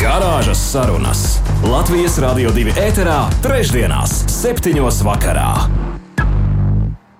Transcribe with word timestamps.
Garāžas 0.00 0.56
sarunas 0.72 1.22
Latvijas 1.60 2.14
Rādio 2.22 2.48
2 2.56 2.72
ēterā, 2.80 3.18
trešdienās, 3.44 4.14
septiņos 4.32 5.02
vakarā. 5.04 5.50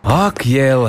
Ak, 0.00 0.40
jēl, 0.48 0.86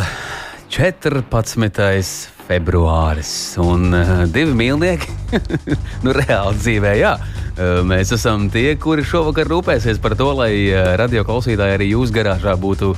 14 0.72 2.41
februāris 2.52 3.32
un 3.62 3.94
uh, 3.96 4.10
divi 4.32 4.55
mīlnieki. 4.58 5.14
nu, 6.04 6.16
reāli 6.16 6.59
dzīvē, 6.59 6.96
jā. 7.00 7.14
Uh, 7.52 7.80
mēs 7.88 8.12
esam 8.16 8.50
tie, 8.52 8.73
kuri 8.82 9.05
šovakar 9.08 9.48
rūpēsies 9.52 10.02
par 10.04 10.18
to, 10.20 10.32
lai 10.36 10.52
uh, 10.68 10.94
radio 11.00 11.23
klausītāji 11.28 11.78
arī 11.78 11.92
jūsu 11.94 12.16
garāžā 12.16 12.58
būtu 12.59 12.92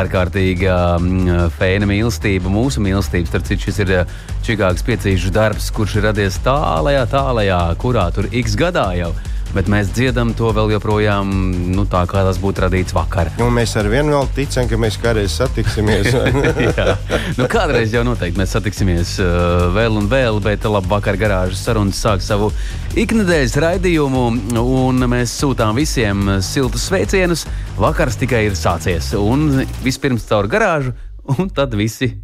ārkārtīga 0.00 0.76
um, 1.00 1.50
fēna 1.58 1.88
mīlestība, 1.90 2.52
mūsu 2.52 2.82
mīlestība. 2.84 3.32
Starp 3.32 3.48
citu, 3.50 3.66
šis 3.66 3.82
ir 3.86 3.96
uh, 3.98 4.14
Čikāgas 4.46 4.86
piecīšu 4.86 5.34
darbs, 5.34 5.72
kurš 5.74 5.98
ir 5.98 6.08
radies 6.10 6.38
tālajā, 6.46 7.02
tālajā, 7.10 7.60
kurā 7.82 8.06
tur 8.14 8.30
x 8.30 8.54
gadā 8.58 8.92
jau 8.98 9.10
ir 9.10 9.29
bet 9.54 9.70
mēs 9.70 9.90
dziedam 9.94 10.32
to 10.38 10.50
vēl 10.54 10.74
joprojām 10.76 11.30
nu, 11.74 11.84
tā, 11.90 12.04
kā 12.10 12.22
tas 12.26 12.38
būtu 12.42 12.64
radīts 12.66 12.94
vakar. 12.96 13.32
Nu, 13.40 13.48
mēs 13.54 13.74
ar 13.80 13.88
vienu 13.90 14.14
vēl 14.14 14.30
ticam, 14.36 14.68
ka 14.70 14.78
mēs 14.80 14.98
kādreiz 15.02 15.34
satiksimies. 15.38 16.10
nu, 17.38 17.48
kādreiz 17.50 17.94
jau 17.94 18.04
noteikti 18.06 18.40
mēs 18.40 18.54
satiksimies 18.56 19.16
uh, 19.22 19.66
vēl 19.74 19.98
un 20.00 20.08
vēl, 20.10 20.40
bet 20.44 20.66
labi, 20.70 20.90
vakar 20.90 21.18
garāžas 21.20 21.64
sarunas 21.66 22.00
sāk 22.00 22.24
savu 22.24 22.50
iknedēļas 22.98 23.58
raidījumu, 23.66 24.24
un 24.60 25.06
mēs 25.10 25.36
sūtām 25.42 25.76
visiem 25.78 26.36
siltus 26.44 26.88
sveicienus. 26.90 27.46
Vakars 27.80 28.18
tikai 28.20 28.46
ir 28.48 28.58
sācies, 28.58 29.12
un 29.18 29.62
vispirms 29.84 30.26
caur 30.30 30.50
garāžu, 30.50 30.94
un 31.36 31.48
tad 31.54 31.74
visi 31.78 32.14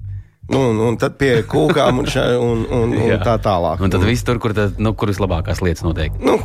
un, 0.54 0.80
un 0.88 0.98
tad 1.00 1.16
pie 1.20 1.40
kūkām 1.48 2.02
un, 2.02 2.10
šā, 2.10 2.26
un, 2.42 2.64
un, 2.70 2.94
un 2.94 3.16
tā 3.26 3.36
tālāk. 3.42 3.82
Un 3.82 3.92
tad 3.92 4.04
viss 4.06 4.26
tur, 4.26 4.40
kur, 4.42 4.54
tad, 4.56 4.78
nu, 4.82 4.94
kur 4.98 5.10
vislabākās 5.12 5.62
lietas 5.64 5.86
notiek. 5.86 6.14
Nu, 6.22 6.38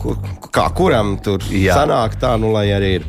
kā 0.53 0.67
kuram 0.77 1.17
tur 1.23 1.43
Jā. 1.53 1.81
sanāk 1.81 2.17
tā, 2.21 2.35
nu 2.41 2.53
lai 2.55 2.69
arī 2.75 2.97
ir. 2.99 3.07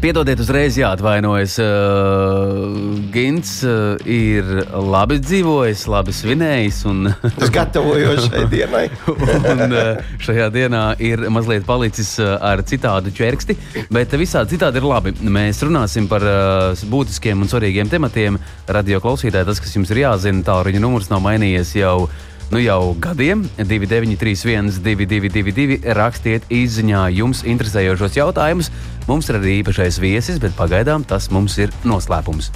Piedodiet, 0.00 0.40
uzreiz 0.40 0.78
jāatvainojas. 0.80 1.58
Uh, 1.60 3.02
Gins 3.12 3.50
uh, 3.68 3.98
ir 4.08 4.46
labi 4.72 5.18
dzīvojis, 5.20 5.82
labi 5.92 6.14
svinējis. 6.16 6.78
Un, 6.88 7.10
es 7.28 7.52
gatavojos 7.52 8.30
šai 8.30 8.46
dienai. 8.48 8.86
un, 9.52 9.66
uh, 9.68 10.00
šajā 10.24 10.46
dienā 10.54 10.84
ir 11.04 11.26
mazliet 11.28 11.68
palicis 11.68 12.14
uh, 12.16 12.38
ar 12.40 12.64
citādu 12.64 13.12
ķerksti, 13.12 13.58
bet 13.92 14.16
visādi 14.16 14.56
citādi 14.56 14.80
ir 14.80 14.88
labi. 14.88 15.12
Mēs 15.20 15.60
runāsim 15.68 16.08
par 16.08 16.24
uh, 16.24 16.88
būtiskiem 16.88 17.44
un 17.44 17.52
svarīgiem 17.52 17.92
tematiem. 17.92 18.40
Radio 18.72 19.04
klausītāji, 19.04 19.50
tas, 19.52 19.60
kas 19.60 19.76
jums 19.76 19.92
ir 19.92 20.06
jāzina, 20.06 20.46
tālruņa 20.48 20.80
numurs 20.80 21.12
nav 21.12 21.20
mainījies 21.28 21.76
jau 21.76 22.08
nu 22.50 22.58
jau 22.58 22.96
gadiem. 22.98 23.44
2931, 23.58 24.80
222, 24.82 25.92
rakstiet 25.94 26.48
izziņā 26.50 27.04
jums 27.14 27.44
interesējošos 27.46 28.16
jautājumus. 28.18 28.72
Mums 29.10 29.26
ir 29.26 29.40
arī 29.40 29.56
īpašais 29.58 29.96
viesis, 29.98 30.36
bet 30.38 30.54
pagaidām 30.54 31.02
tas 31.02 31.32
mums 31.34 31.56
ir 31.58 31.72
noslēpums. 31.82 32.52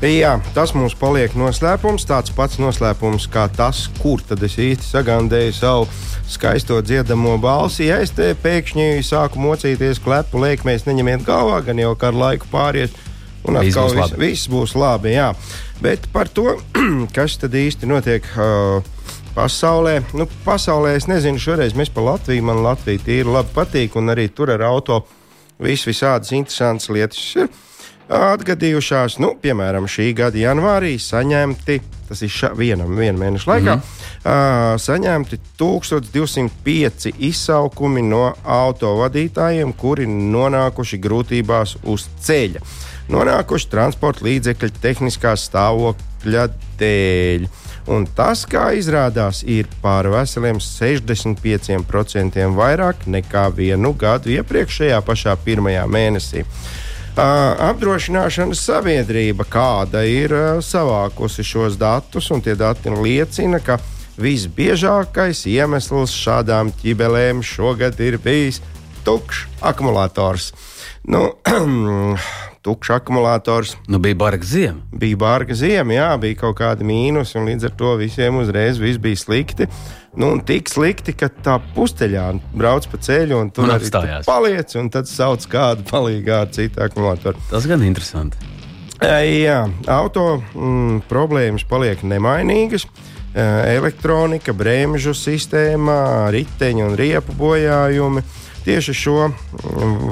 Jā, 0.00 0.34
tas 0.56 0.74
mums 0.76 0.94
paliek 0.96 1.32
noslēpums. 1.36 2.06
Tāds 2.08 2.32
pats 2.36 2.56
noslēpums 2.60 3.26
kā 3.32 3.46
tas, 3.52 3.82
kur 4.00 4.20
tad 4.24 4.40
es 4.44 4.56
īsti 4.60 4.88
sagandēju 4.88 5.54
savu 5.56 5.86
skaisto 6.32 6.80
dziedamo 6.84 7.34
balsi. 7.40 7.90
Ja 7.90 7.98
es 8.04 8.14
te 8.16 8.30
pēkšņi 8.40 9.04
sāku 9.04 9.40
mocīties, 9.40 10.00
klepu 10.04 10.40
liekmēs, 10.46 10.84
neņemiet 10.88 11.24
galvā, 11.28 11.60
gan 11.68 11.80
jau 11.80 11.92
kā 11.96 12.08
ar 12.08 12.20
laiku 12.24 12.48
pāries. 12.52 12.96
Un 13.46 13.60
atkal 13.60 13.92
viss, 13.94 14.16
viss 14.20 14.50
būs 14.52 14.72
labi. 14.80 15.12
Jā. 15.12 15.30
Bet 15.84 16.08
par 16.12 16.32
to, 16.32 16.56
kas 17.16 17.36
tad 17.40 17.56
īsti 17.56 17.88
notiek. 17.88 18.32
Uh, 18.32 18.80
pasaulē. 19.36 20.00
Nu, 20.16 20.24
pasaulē 20.44 20.94
es 20.96 21.04
nezinu, 21.10 21.40
šoreiz 21.40 21.76
mēs 21.76 21.92
pa 21.92 22.04
Latviju, 22.04 22.44
man 22.48 22.62
Latvija 22.64 23.04
tīri 23.04 23.28
labi 23.28 23.52
patīk, 23.52 23.96
un 24.00 24.08
arī 24.14 24.30
tur 24.32 24.54
ar 24.54 24.64
auto 24.64 25.02
vis 25.62 25.86
visādas 25.88 26.32
interesantas 26.36 26.90
lietas 26.92 27.22
ir 27.36 27.48
atgadījušās. 28.12 29.18
Nu, 29.22 29.34
piemēram, 29.42 29.88
šī 29.90 30.12
gada 30.16 30.38
janvārī 30.38 30.94
saņemti, 31.02 31.80
tas 32.06 32.22
ir 32.22 32.30
ša, 32.30 32.52
vienam, 32.58 32.92
viena 32.98 33.18
mēneša 33.24 33.50
laikā, 33.50 33.76
mm 33.76 34.06
uh, 34.26 34.74
saņemti 34.80 35.38
1205 35.58 37.12
izsaukumi 37.28 38.02
no 38.06 38.30
autovadītājiem, 38.42 39.74
kuri 39.78 40.06
nonākuši 40.10 41.00
grūtībās 41.02 41.76
uz 41.84 42.08
ceļa. 42.26 42.62
Nonākuši 43.12 43.70
transporta 43.70 44.26
līdzekļu 44.26 44.72
tehniskā 44.82 45.36
stāvokļa 45.38 46.48
dēļ. 46.80 47.46
Uh, 47.46 47.65
Un 47.86 48.06
tas, 48.18 48.42
kā 48.50 48.72
izrādās, 48.74 49.44
ir 49.46 49.68
par 49.82 50.08
veseliem 50.10 50.58
65% 50.62 52.48
vairāk 52.56 53.06
nekā 53.06 53.46
vienu 53.54 53.92
gadu 53.94 54.32
iepriekšējā 54.34 54.98
pašā 55.06 55.36
pirmajā 55.44 55.84
mēnesī. 55.86 56.42
Uh, 57.16 57.54
apdrošināšanas 57.70 58.60
sabiedrība, 58.60 59.46
kāda 59.48 60.02
ir 60.04 60.34
uh, 60.36 60.58
savākusi 60.60 61.46
šos 61.46 61.78
datus, 61.80 62.28
un 62.34 62.42
tie 62.44 62.52
dati 62.58 62.92
liecina, 62.92 63.56
ka 63.64 63.78
visbiežākais 64.20 65.46
iemesls 65.48 66.12
šādām 66.12 66.74
ķibelēm 66.76 67.40
šogad 67.40 68.00
ir 68.04 68.18
bijis 68.20 68.60
tukšs 69.06 69.46
akumulators. 69.64 70.50
Nu, 71.08 71.30
tukšs 72.66 72.96
akumulators. 72.98 73.76
Nu, 73.86 74.00
bija 74.02 74.18
barga 74.18 74.46
ziema. 74.46 74.82
Bija 74.92 75.16
barga 75.20 75.54
ziema, 75.54 75.94
jā, 75.94 76.08
bija 76.22 76.40
kaut 76.40 76.58
kādi 76.58 76.86
mīnusi, 76.86 77.36
un 77.38 77.46
līdz 77.50 77.68
ar 77.68 77.76
to 77.78 77.94
visiem 78.00 78.40
uzreiz 78.42 78.80
viss 78.82 79.00
bija 79.02 79.20
slikti. 79.20 79.68
Nu, 80.16 80.32
tik 80.48 80.70
slikti, 80.72 81.14
ka 81.16 81.28
tā 81.28 81.58
pusteļā 81.76 82.26
brauc 82.56 82.88
pa 82.90 83.00
ceļu, 83.06 83.38
un 83.44 83.52
tur 83.54 83.68
un 83.68 83.76
arī 83.76 83.90
paliec, 84.26 84.72
un 84.80 84.90
tad 84.92 85.10
sauc 85.10 85.44
kādu 85.52 85.84
palīgā 85.90 86.42
ar 86.46 86.54
citu 86.56 86.82
akumulātoru. 86.82 87.42
Tas 87.52 87.68
gan 87.68 87.84
interesanti. 87.86 88.40
Jā, 88.96 89.60
auto 89.92 90.38
mm, 90.40 91.04
problēmas 91.10 91.66
paliek 91.68 92.00
nemainīgas. 92.02 92.88
Elektronika, 93.36 94.54
bremžu 94.56 95.12
sistēma, 95.12 96.30
riteņu 96.32 96.86
un 96.88 96.94
riepu 96.96 97.34
bojājumi. 97.36 98.22
Uh, 98.24 98.42
Tieši 98.66 98.94
šo 98.98 99.28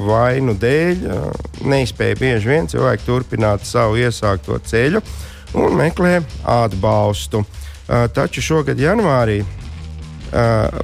vainu 0.07 0.53
dēļ 0.55 1.01
neizspēja 1.67 2.15
bieži 2.21 2.47
vien 2.47 2.69
cilvēki 2.71 3.03
turpināt 3.03 3.67
savu 3.67 3.99
iesākto 3.99 4.55
ceļu 4.63 5.01
un 5.59 5.75
meklē 5.75 6.21
atbalstu. 6.47 7.43
Taču 8.15 8.41
šogad 8.41 8.79
janvārī 8.79 9.41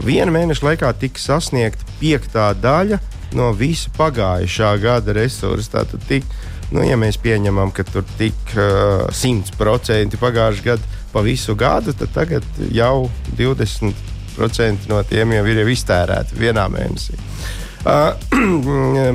viena 0.04 0.36
mēneša 0.36 0.68
laikā 0.68 0.92
tika 1.00 1.24
sasniegta 1.24 1.88
piektā 2.02 2.52
daļa 2.59 3.00
no 3.40 3.52
visa 3.56 3.92
pagājušā 3.96 4.72
gada 4.84 5.16
resursa. 5.16 5.78
Tātad, 5.80 6.03
tik, 6.08 6.28
nu, 6.76 6.84
ja 6.86 6.98
mēs 7.00 7.20
pieņemam, 7.22 7.72
ka 7.76 7.86
tur 7.88 8.06
tika 8.20 8.68
uh, 9.08 9.08
100% 9.16 10.20
pagājušā 10.22 10.68
gada 10.68 11.00
pa 11.12 11.24
visu 11.26 11.56
gadu, 11.59 11.96
tad 11.96 12.14
tagad 12.16 12.46
jau 12.72 13.09
20% 13.40 14.88
no 14.92 15.02
tiem 15.08 15.36
jau 15.36 15.48
ir 15.52 15.74
iztērēti 15.74 16.40
vienā 16.40 16.68
mēnesī. 16.72 17.20
Uh, 17.81 18.14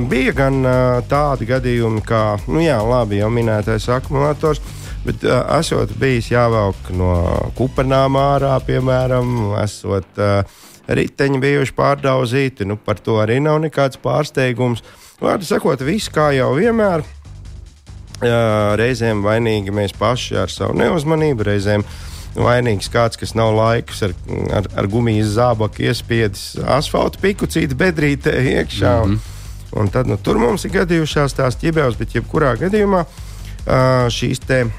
bija 0.11 0.33
gan 0.35 0.59
uh, 0.65 0.97
tādi 1.07 1.45
gadījumi, 1.47 2.01
kā 2.03 2.35
nu 2.51 2.59
jā, 2.59 2.75
labi, 2.83 3.21
jau 3.21 3.29
minētais 3.31 3.85
akumulators. 3.95 4.59
Bet 5.05 5.23
uh, 5.23 5.45
esot 5.55 5.93
bijis 5.95 6.27
jāvelk 6.33 6.89
no 6.91 7.13
kupernām 7.55 8.17
ārā, 8.19 8.57
piemēram, 8.67 9.53
esot 9.61 10.19
uh, 10.19 10.41
riteņi 10.87 11.39
bijuši 11.45 11.75
pārdauzīti, 11.77 12.67
nu, 12.67 12.75
par 12.75 12.99
to 12.99 13.21
arī 13.23 13.39
nav 13.43 13.61
nekāds 13.63 14.01
pārsteigums. 14.03 14.83
Vārdu 15.23 15.47
sakot, 15.47 15.85
viss 15.87 16.11
kā 16.11 16.33
jau 16.35 16.51
vienmēr. 16.59 17.05
Uh, 18.17 18.75
reizēm 18.75 19.23
vainīgi 19.23 19.71
mēs 19.71 19.95
paši 19.95 20.41
ar 20.43 20.51
savu 20.51 20.75
neuzmanību, 20.75 21.47
reizēm 21.47 21.85
uh, 21.85 22.06
vainīgs 22.37 22.89
kāds, 22.93 23.17
kas 23.19 23.33
nav 23.37 23.53
laikus 23.57 24.03
ar, 24.07 24.13
ar, 24.53 24.67
ar 24.77 24.89
gumijas 24.91 25.33
zābaku 25.37 25.87
iespiedis 25.87 26.57
asfalta 26.77 27.21
pikucīti 27.21 27.77
bedrītē 27.77 28.33
iekšā. 28.53 28.93
Mm 29.05 29.13
-hmm. 29.13 29.19
un, 29.71 29.81
un 29.81 29.89
tad 29.93 30.07
nu, 30.07 30.17
tur 30.17 30.37
mums 30.37 30.65
ir 30.65 30.71
gadījušās 30.77 31.35
tās 31.37 31.55
ķibeles, 31.61 31.97
bet 31.97 32.15
jebkurā 32.15 32.55
gadījumā 32.59 33.05
šīs 34.13 34.39
te 34.47 34.61
uh, 34.63 34.71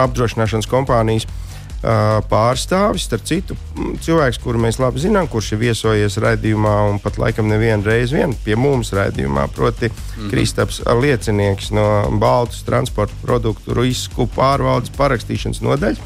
apdrošināšanas 0.00 0.68
kompānijas 0.70 1.26
pārstāvis. 1.80 3.06
Starp 3.08 3.24
citu, 3.24 3.56
cilvēks, 4.04 4.40
kuru 4.42 4.60
mēs 4.60 4.80
labi 4.82 5.00
zinām, 5.00 5.28
kurš 5.30 5.54
ir 5.54 5.62
viesojies 5.62 6.18
raidījumā 6.20 6.74
un 6.90 6.98
pat 7.00 7.16
laikam 7.20 7.48
nevienu 7.48 7.86
reizi 7.88 8.18
vien 8.18 8.34
pie 8.44 8.56
mums 8.60 8.92
raidījumā, 8.96 9.48
proti, 9.54 9.88
mm 9.88 9.94
-hmm. 9.94 10.30
Kristaps 10.30 10.82
liecinieks 10.84 11.70
no 11.70 11.86
Baltas 12.20 12.62
transporta 12.62 13.14
produktu 13.22 13.74
risku 13.74 14.28
pārvaldes 14.36 14.92
parakstīšanas 14.96 15.62
nodaļas. 15.62 15.98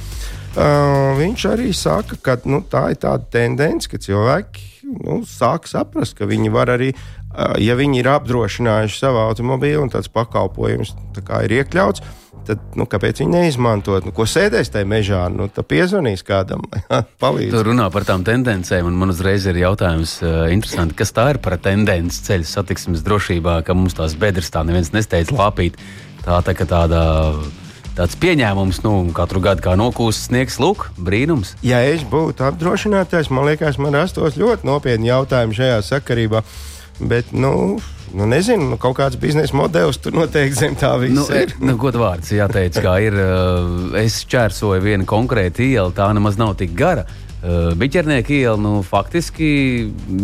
Uh, 0.54 1.16
viņš 1.18 1.44
arī 1.50 1.72
saka, 1.74 2.14
ka 2.22 2.36
nu, 2.46 2.60
tā 2.70 2.92
ir 2.92 2.98
tāda 3.02 3.24
tendence, 3.26 3.88
ka 3.90 3.98
cilvēki 3.98 4.62
nu, 5.02 5.24
sāk 5.26 5.66
saprast, 5.66 6.14
ka 6.14 6.28
viņi 6.30 6.52
var 6.54 6.70
arī, 6.70 6.92
uh, 6.94 7.56
ja 7.58 7.74
viņi 7.74 7.98
ir 7.98 8.08
apdrošinājuši 8.12 9.00
savu 9.00 9.18
automobīlu 9.18 9.82
un 9.82 9.90
tāds 9.90 10.06
pakalpojums 10.14 10.94
tā 11.18 11.40
ir 11.48 11.56
iekļauts, 11.58 12.04
tad 12.48 12.76
nu, 12.78 12.86
kāpēc 12.90 13.22
viņi 13.22 13.32
neizmantot? 13.32 14.06
Nu, 14.06 14.12
ko 14.16 14.26
sēdēs 14.28 14.72
tajā 14.74 14.88
mežā? 14.88 15.22
Nu, 15.32 15.48
tad 15.52 15.68
piezvanīs 15.70 16.24
kādam, 16.26 16.64
palīdz. 17.22 17.54
Tur 17.54 17.70
runā 17.70 17.88
par 17.94 18.06
tām 18.08 18.26
tendencēm, 18.26 18.88
un 18.90 19.00
man 19.00 19.14
uzreiz 19.14 19.48
ir 19.50 19.60
jautājums, 19.62 20.18
uh, 20.24 20.88
kas 20.96 21.14
tā 21.16 21.30
ir 21.34 21.42
par 21.44 21.58
tendenci 21.62 22.22
ceļu 22.28 22.48
satiksmes 22.48 23.04
drošībā, 23.06 23.60
ka 23.66 23.76
mums 23.76 23.96
tās 23.98 24.16
bedres 24.18 24.52
tā 24.54 24.64
neviens 24.66 24.92
nesteidz 24.94 25.34
lāpīt. 25.34 25.80
Tā 26.24 26.40
tā 26.40 26.54
kā 26.56 26.64
tāda 26.64 27.02
tāds 27.94 28.16
pieņēmums, 28.18 28.80
nu, 28.84 28.94
katru 29.14 29.42
gadu 29.44 29.62
kā 29.64 29.74
nokūst 29.78 30.28
sniegs, 30.28 30.58
lūk, 30.62 30.88
brīnums. 30.98 31.54
Ja 31.66 31.80
es 31.86 32.02
būtu 32.08 32.46
apdrošinātājs, 32.48 33.30
man 33.34 33.48
liekas, 33.50 33.78
man 33.82 33.94
rastos 33.94 34.38
ļoti 34.40 34.66
nopietni 34.66 35.12
jautājumi 35.12 35.58
šajā 35.60 35.82
sakarībā. 35.92 36.42
Bet, 37.02 37.32
nu, 37.34 37.80
nu, 38.14 38.28
nezinu, 38.30 38.70
nu, 38.72 38.78
kaut 38.80 38.96
kāds 38.98 39.18
biznesa 39.20 39.56
modelis 39.56 39.98
tur 40.02 40.14
noteikti 40.16 40.60
zem 40.60 40.78
tā 40.78 40.94
visa. 41.02 41.18
Nu, 41.18 41.26
ir. 41.34 41.54
nu, 41.62 41.76
Godvārds 41.80 42.32
jāteic, 42.34 42.78
kā 42.84 42.96
ir. 43.04 43.18
Uh, 43.18 43.98
es 44.00 44.22
čērsoju 44.30 44.82
vienu 44.84 45.06
konkrētu 45.08 45.66
ielu, 45.66 45.94
tā 45.96 46.08
nemaz 46.16 46.38
nav 46.40 46.54
tik 46.60 46.74
gara. 46.78 47.06
Uh, 47.44 47.74
Biķernieka 47.78 48.32
iela, 48.36 48.56
nu, 48.60 48.78
faktiski 48.86 49.48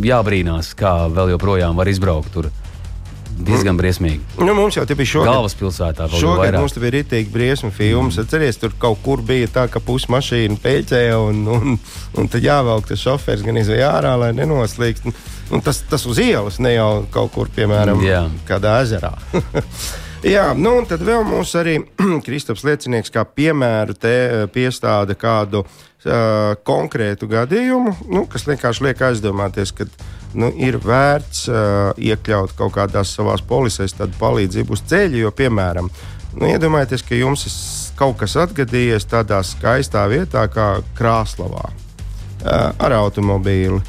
jābrīnās, 0.07 0.73
kā 0.79 0.95
vēl 1.13 1.35
joprojām 1.35 1.79
var 1.79 1.91
izbraukt 1.91 2.33
tur. 2.37 2.51
Diezgan 3.47 3.79
briesmīgi. 3.79 4.21
Nu, 4.41 4.53
mums 4.57 4.77
jau 4.77 4.85
bija 4.89 5.09
šogad. 5.09 5.31
Galvaspilsētā 5.31 6.09
vēl 6.11 6.23
šogad 6.23 6.43
vairāk. 6.45 6.61
mums 6.61 6.77
bija 6.83 6.95
rītīgi 6.99 7.33
briesmu 7.33 7.71
filmas. 7.75 8.19
Mm. 8.19 8.27
Atceries, 8.27 8.61
tur 8.61 8.75
kaut 8.81 9.01
kur 9.05 9.25
bija 9.27 9.49
tā, 9.53 9.67
ka 9.73 9.83
pusmašīna 9.85 10.61
peļķēja 10.61 11.17
un, 11.25 11.41
un, 11.57 11.81
un 12.21 12.31
tad 12.31 12.45
jāvelk 12.45 12.91
tas 12.91 13.01
šofērs 13.03 13.47
gan 13.47 13.61
izvēja 13.63 13.95
ārā, 13.97 14.15
lai 14.21 14.31
nenoslīgst. 14.37 15.09
Un 15.51 15.65
tas, 15.67 15.83
tas 15.91 16.05
uz 16.07 16.21
ielas, 16.23 16.61
ne 16.63 16.77
jau 16.77 16.91
kaut 17.11 17.33
kur, 17.35 17.51
piemēram, 17.57 18.05
Jā. 18.07 18.23
kādā 18.49 18.77
ezerā. 18.85 19.17
Jā, 20.21 20.51
nu 20.53 20.75
un 20.77 20.85
tad 20.85 21.01
vēl 21.01 21.23
mums 21.25 21.55
arī 21.57 21.79
Kristaps 22.27 22.65
liecinieks 22.69 23.13
kā 23.15 23.25
piemēru 23.25 23.97
te 23.97 24.13
eh, 24.13 24.43
piestāda 24.53 25.17
kādu 25.17 25.63
uh, 25.65 26.59
konkrētu 26.67 27.29
gadījumu, 27.31 27.95
nu, 28.13 28.27
kas 28.29 28.45
vienkārši 28.49 28.85
liek 28.85 29.01
aizdomāties, 29.09 29.73
ka 29.73 29.89
nu, 30.35 30.51
ir 30.57 30.79
vērts 30.83 31.49
uh, 31.49 31.59
iekļaut 31.99 32.55
kaut 32.59 32.75
kādās 32.77 33.15
savās 33.17 33.43
polisēs 33.43 33.97
tādu 33.99 34.19
palīdzību 34.21 34.77
uz 34.77 34.83
ceļa. 34.91 35.23
Jo, 35.25 35.31
piemēram, 35.37 35.91
nu, 36.37 36.51
iedomājieties, 36.51 37.07
ka 37.07 37.19
jums 37.19 37.47
ir 37.47 37.55
kaut 37.99 38.19
kas 38.21 38.37
atgadījies 38.41 39.09
tādā 39.11 39.43
skaistā 39.45 40.07
vietā 40.09 40.47
kā 40.53 40.73
Krāslavā 40.97 41.69
ar 42.41 42.95
automobīli. 42.97 43.81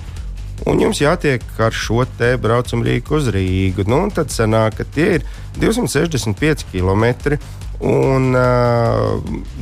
Un 0.69 0.81
jums 0.81 0.99
jātiek 1.01 1.43
ar 1.63 1.73
šo 1.73 2.03
te 2.19 2.35
braucamu 2.41 2.85
rīku 2.85 3.17
uz 3.17 3.31
Rīgu. 3.33 3.87
Nu, 3.89 4.03
tad 4.13 4.33
sanāk, 4.33 4.77
ka 4.77 4.85
tie 4.93 5.07
ir 5.17 5.23
265 5.57 6.67
km. 6.69 7.37
Un 7.81 8.35
uh, 8.37 9.15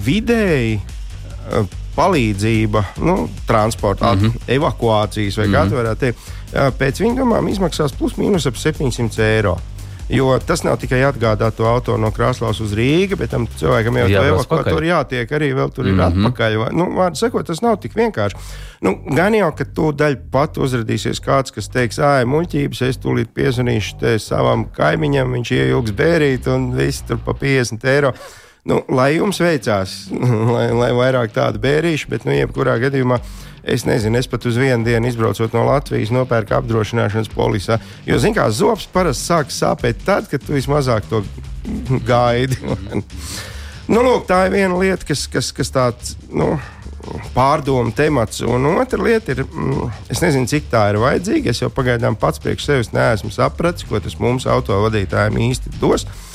vidēji 0.03 0.79
uh, 0.81 1.77
palīdzība, 1.95 2.83
nu, 3.07 3.29
transporta, 3.47 4.11
mm 4.13 4.19
-hmm. 4.19 4.49
evakuācijas 4.57 5.37
vai 5.37 5.47
mm 5.47 5.53
-hmm. 5.53 5.57
kā 5.57 5.71
tā 5.71 5.79
varētu 5.79 5.99
teikt, 5.99 6.19
pēc 6.51 7.03
viņa 7.03 7.19
domām 7.21 7.49
izmaksās 7.51 7.93
plus 7.97 8.17
mīnus 8.17 8.47
ap 8.49 8.57
700 8.57 9.25
eiro. 9.25 9.57
Jo 10.09 10.31
tas 10.41 10.63
nav 10.65 10.79
tikai 10.81 11.03
atgādāt 11.05 11.59
to 11.59 11.67
auto 11.69 11.93
no 12.01 12.09
Krasnodas 12.09 12.57
uz 12.65 12.71
Rīgā, 12.73 13.13
bet 13.19 13.29
tam 13.29 13.45
cilvēkam 13.59 13.99
jau 13.99 14.07
evakuācijā 14.09 14.73
tur 14.73 14.87
jātiek 14.87 15.33
arī 15.37 15.49
vēl 15.53 15.69
tur 15.69 15.85
ir 15.85 15.93
mm 15.93 15.99
-hmm. 15.99 16.25
atpakaļ. 16.25 16.57
Vai, 16.57 16.69
nu, 16.73 16.87
Vārdu 16.97 17.21
sakot, 17.21 17.45
tas 17.45 17.61
nav 17.61 17.77
tik 17.77 17.93
vienkārši. 17.93 18.37
Nu, 18.81 18.95
gan 19.15 19.35
jau, 19.37 19.51
ka 19.53 19.65
tu 19.65 19.91
daļai 19.91 20.17
pat 20.31 20.57
uzrādīsies 20.57 21.21
kāds, 21.21 21.53
kas 21.53 21.69
teiks, 21.69 21.99
ah, 21.99 22.25
muļķības, 22.25 22.81
es 22.89 22.97
tūlīt 22.97 23.29
piezvanīšu 23.33 24.17
savam 24.17 24.65
kaimiņam, 24.65 25.31
viņš 25.31 25.51
ieilgs 25.51 25.91
bērīt 25.91 26.47
un 26.47 26.71
viss 26.75 27.05
tur 27.05 27.17
pa 27.25 27.33
50 27.33 27.85
eiro. 27.85 28.13
Nu, 28.65 28.81
lai 28.89 29.15
jums 29.15 29.39
veicās, 29.39 30.09
lai, 30.55 30.71
lai 30.71 30.91
vairāk 30.91 31.31
tādu 31.31 31.59
bērīšu, 31.59 32.09
bet, 32.09 32.25
nu, 32.25 32.31
jebkurā 32.31 32.79
gadījumā, 32.81 33.19
es 33.63 33.85
nezinu, 33.87 34.19
es 34.19 34.29
pat 34.29 34.45
uz 34.49 34.57
vienu 34.59 34.85
dienu 34.85 35.09
izbraucot 35.09 35.53
no 35.55 35.65
Latvijas, 35.67 36.13
nopērku 36.15 36.55
apdrošināšanas 36.57 37.31
polisā. 37.33 37.79
Jo, 38.07 38.19
zināmā 38.21 38.45
mērā, 38.45 38.55
zops 38.55 38.89
parasti 38.93 39.29
sāk 39.29 39.53
sāpēt 39.53 40.03
tad, 40.07 40.29
kad 40.31 40.43
tu 40.43 40.55
vismazāk 40.57 41.07
to 41.11 41.23
gaidi. 42.07 42.59
nu, 43.93 44.03
lūk, 44.03 44.27
tā 44.29 44.45
ir 44.47 44.57
viena 44.57 44.75
lieta, 44.79 45.07
kas, 45.07 45.27
kas, 45.31 45.53
kas 45.55 45.73
tāds. 45.75 46.17
Nu, 46.31 46.57
Pārdomu 47.33 47.93
temats, 47.95 48.41
un 48.43 48.65
otra 48.75 48.99
lieta 49.01 49.31
ir, 49.31 49.39
mm, 49.47 49.85
es 50.11 50.19
nezinu, 50.21 50.49
cik 50.51 50.67
tā 50.69 50.83
ir 50.91 50.99
vajadzīga. 51.01 51.53
Es 51.53 51.61
jau 51.63 51.69
pagaidām 51.73 52.17
pats 52.19 52.41
priekš 52.43 52.67
sevis 52.67 52.91
neesmu 52.93 53.31
sapratis, 53.33 53.87
ko 53.87 54.01
tas 54.03 54.17
mums 54.19 54.45
autovadītājiem 54.45 55.39
īsti 55.47 55.77
dos. 55.79 56.03
Uh, 56.03 56.28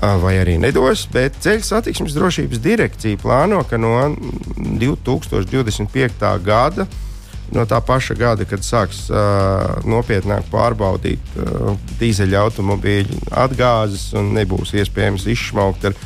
vai 0.00 0.36
arī 0.40 0.58
nedos, 0.60 1.06
bet 1.12 1.36
ceļu 1.44 1.64
satiksmes 1.66 2.14
drošības 2.16 2.60
direkcija 2.62 3.20
plāno, 3.20 3.62
ka 3.68 3.78
no 3.80 4.16
2025. 4.80 6.28
gada, 6.44 6.86
no 7.52 7.66
tā 7.68 7.80
paša 7.84 8.16
gada, 8.16 8.46
kad 8.48 8.64
sāks 8.64 9.04
uh, 9.12 9.18
nopietnāk 9.88 10.48
pārbaudīt 10.52 11.36
uh, 11.36 11.74
dīzeļa 12.00 12.46
automobīļu 12.46 13.20
atgāzes 13.44 14.12
un 14.18 14.32
nebūs 14.36 14.72
iespējams 14.80 15.26
izsmaukt 15.34 15.90
ar, 15.90 15.98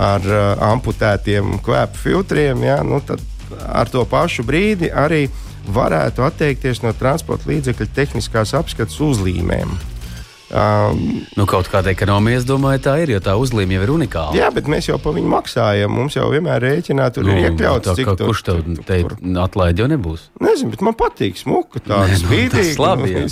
ar 0.00 0.30
uh, 0.30 0.44
amputētiem 0.72 1.58
kvēpu 1.64 2.00
filtriem, 2.06 2.64
ja, 2.64 2.80
nu, 2.86 3.02
tad 3.04 3.20
ar 3.68 3.90
to 3.92 4.04
pašu 4.08 4.42
brīdi 4.46 4.90
arī 4.90 5.26
varētu 5.66 6.24
atteikties 6.26 6.82
no 6.84 6.94
transporta 6.96 7.50
līdzekļu 7.50 7.92
tehniskās 7.94 8.54
apskates 8.56 9.00
uzlīmēm. 9.02 9.76
Um, 10.46 11.24
nu, 11.34 11.42
kaut 11.50 11.66
kāda 11.66 11.90
ekonomija, 11.90 12.38
es 12.38 12.44
domāju, 12.46 12.78
tā 12.84 12.92
ir, 13.02 13.10
jo 13.16 13.22
tā 13.24 13.32
uzlīme 13.34 13.74
jau 13.74 13.82
ir 13.82 13.90
unikāla. 13.96 14.36
Jā, 14.38 14.50
bet 14.54 14.68
mēs 14.70 14.86
jau 14.86 14.98
par 15.02 15.16
viņu 15.16 15.30
maksājam. 15.32 15.90
Mums 15.90 16.14
jau 16.14 16.28
vienmēr 16.30 16.62
rēķinā 16.62 17.08
tur 17.16 17.26
nu, 17.26 17.34
ir 17.34 17.48
iekļauts. 17.48 17.88
Tā, 17.88 17.96
cik 17.98 18.12
tu, 18.12 18.28
kurš 18.30 18.44
tev 18.46 18.60
te 18.86 19.00
atlaid 19.42 19.82
jau 19.82 19.88
nebūs? 19.90 20.28
Nezinu, 20.46 20.70
bet 20.76 20.86
man 20.86 20.94
patīk 20.98 21.40
smuka, 21.40 21.82
tā 21.82 22.04
nu, 22.06 22.20
spīdīga. 22.22 22.78
Labi, 22.78 23.26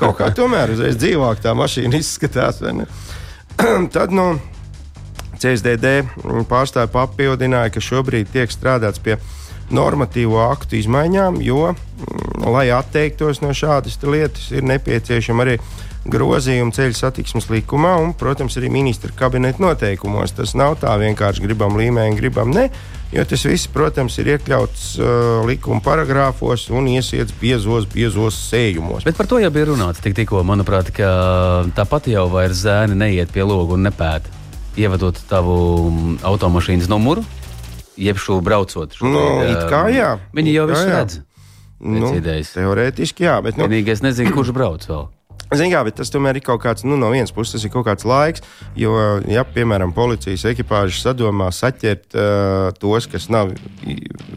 kaut 0.00 0.16
kā 0.22 0.30
tomēr 0.32 0.72
uzreiz 0.72 0.96
dzīvāk 0.96 1.44
tā 1.44 1.52
mašīna 1.60 2.00
izskatās. 2.00 2.64
Tad, 3.94 4.16
nu, 4.16 4.30
CSDD 5.44 5.96
pārstāvja 6.48 6.88
papildināja, 6.94 7.74
ka 7.74 7.84
šobrīd 7.84 8.32
tiek 8.32 8.52
strādāts 8.52 9.02
pie 9.02 9.18
normatīvo 9.74 10.40
aktu 10.48 10.78
izmaiņām, 10.80 11.40
jo, 11.44 11.72
mm, 11.74 12.44
lai 12.48 12.70
atteiktos 12.72 13.44
no 13.44 13.52
šādas 13.56 14.00
lietas, 14.04 14.50
ir 14.56 14.64
nepieciešama 14.64 15.44
arī 15.44 15.58
grozījumu 16.10 16.74
ceļu 16.74 16.96
satiksmes 16.98 17.48
likumā 17.52 17.94
un, 18.02 18.12
protams, 18.18 18.58
arī 18.60 18.70
ministra 18.72 19.12
kabineta 19.16 19.62
noteikumos. 19.64 20.34
Tas 20.36 20.54
nav 20.58 20.76
tā 20.82 20.92
vienkārši 21.00 21.44
gribam 21.46 21.78
līmēni, 21.80 22.18
gribam 22.18 22.52
ne. 22.54 22.68
Jo 23.14 23.22
tas 23.30 23.44
viss, 23.46 23.68
protams, 23.70 24.16
ir 24.18 24.32
iekļauts 24.32 24.84
uh, 24.98 25.08
likuma 25.46 25.78
paragrāfos 25.84 26.66
un 26.74 26.88
iesiets 26.90 27.34
biezos, 27.38 27.86
biezos 27.92 28.38
sējumos. 28.50 29.06
Bet 29.06 29.18
par 29.18 29.28
to 29.30 29.38
jau 29.38 29.52
bija 29.54 29.68
runāts 29.70 30.02
tik, 30.02 30.16
tikko. 30.18 30.42
Manuprāt, 30.46 30.90
ka 30.96 31.10
tāpat 31.76 32.10
jau 32.10 32.26
vairs 32.32 32.64
zēni 32.64 32.98
neiet 32.98 33.30
pie 33.34 33.46
loga 33.46 33.78
un 33.78 33.86
nepēta. 33.86 34.42
Ievadot 34.80 35.20
tavu 35.30 35.54
mm, 35.92 36.16
automašīnas 36.26 36.90
numuru, 36.90 37.22
jeb 37.94 38.18
šo 38.18 38.40
braucot. 38.42 38.98
Šo 38.98 39.06
nu, 39.06 39.22
no, 39.22 39.54
kā 39.70 39.86
jā. 39.94 40.16
Viņi 40.34 40.58
jau 40.58 40.66
visu 40.72 40.88
redz. 40.90 41.20
Nu, 41.84 42.10
teorētiski 42.16 43.26
jā, 43.26 43.38
bet 43.44 43.58
nu, 43.60 43.68
vienīgais 43.68 44.02
nezinu, 44.02 44.32
kurš 44.34 44.54
brauc 44.56 44.86
vēl. 44.88 45.06
Kā, 45.54 45.82
bet 45.86 45.98
tas 46.00 46.10
tomēr 46.10 46.40
ir 46.40 46.42
kaut 46.42 46.62
kāds, 46.64 46.82
nu, 46.86 46.96
no 46.98 47.10
vienas 47.12 47.30
puses, 47.34 47.54
tas 47.54 47.66
ir 47.66 47.70
kaut 47.70 47.84
kāds 47.86 48.06
laiks. 48.08 48.42
Jo, 48.78 48.94
ja, 49.30 49.44
piemēram, 49.46 49.92
policijas 49.94 50.46
ekipāžas 50.50 51.02
sadomā 51.04 51.50
saķert 51.54 52.16
uh, 52.16 52.70
tos, 52.80 53.06
kas 53.10 53.28
nav 53.30 53.52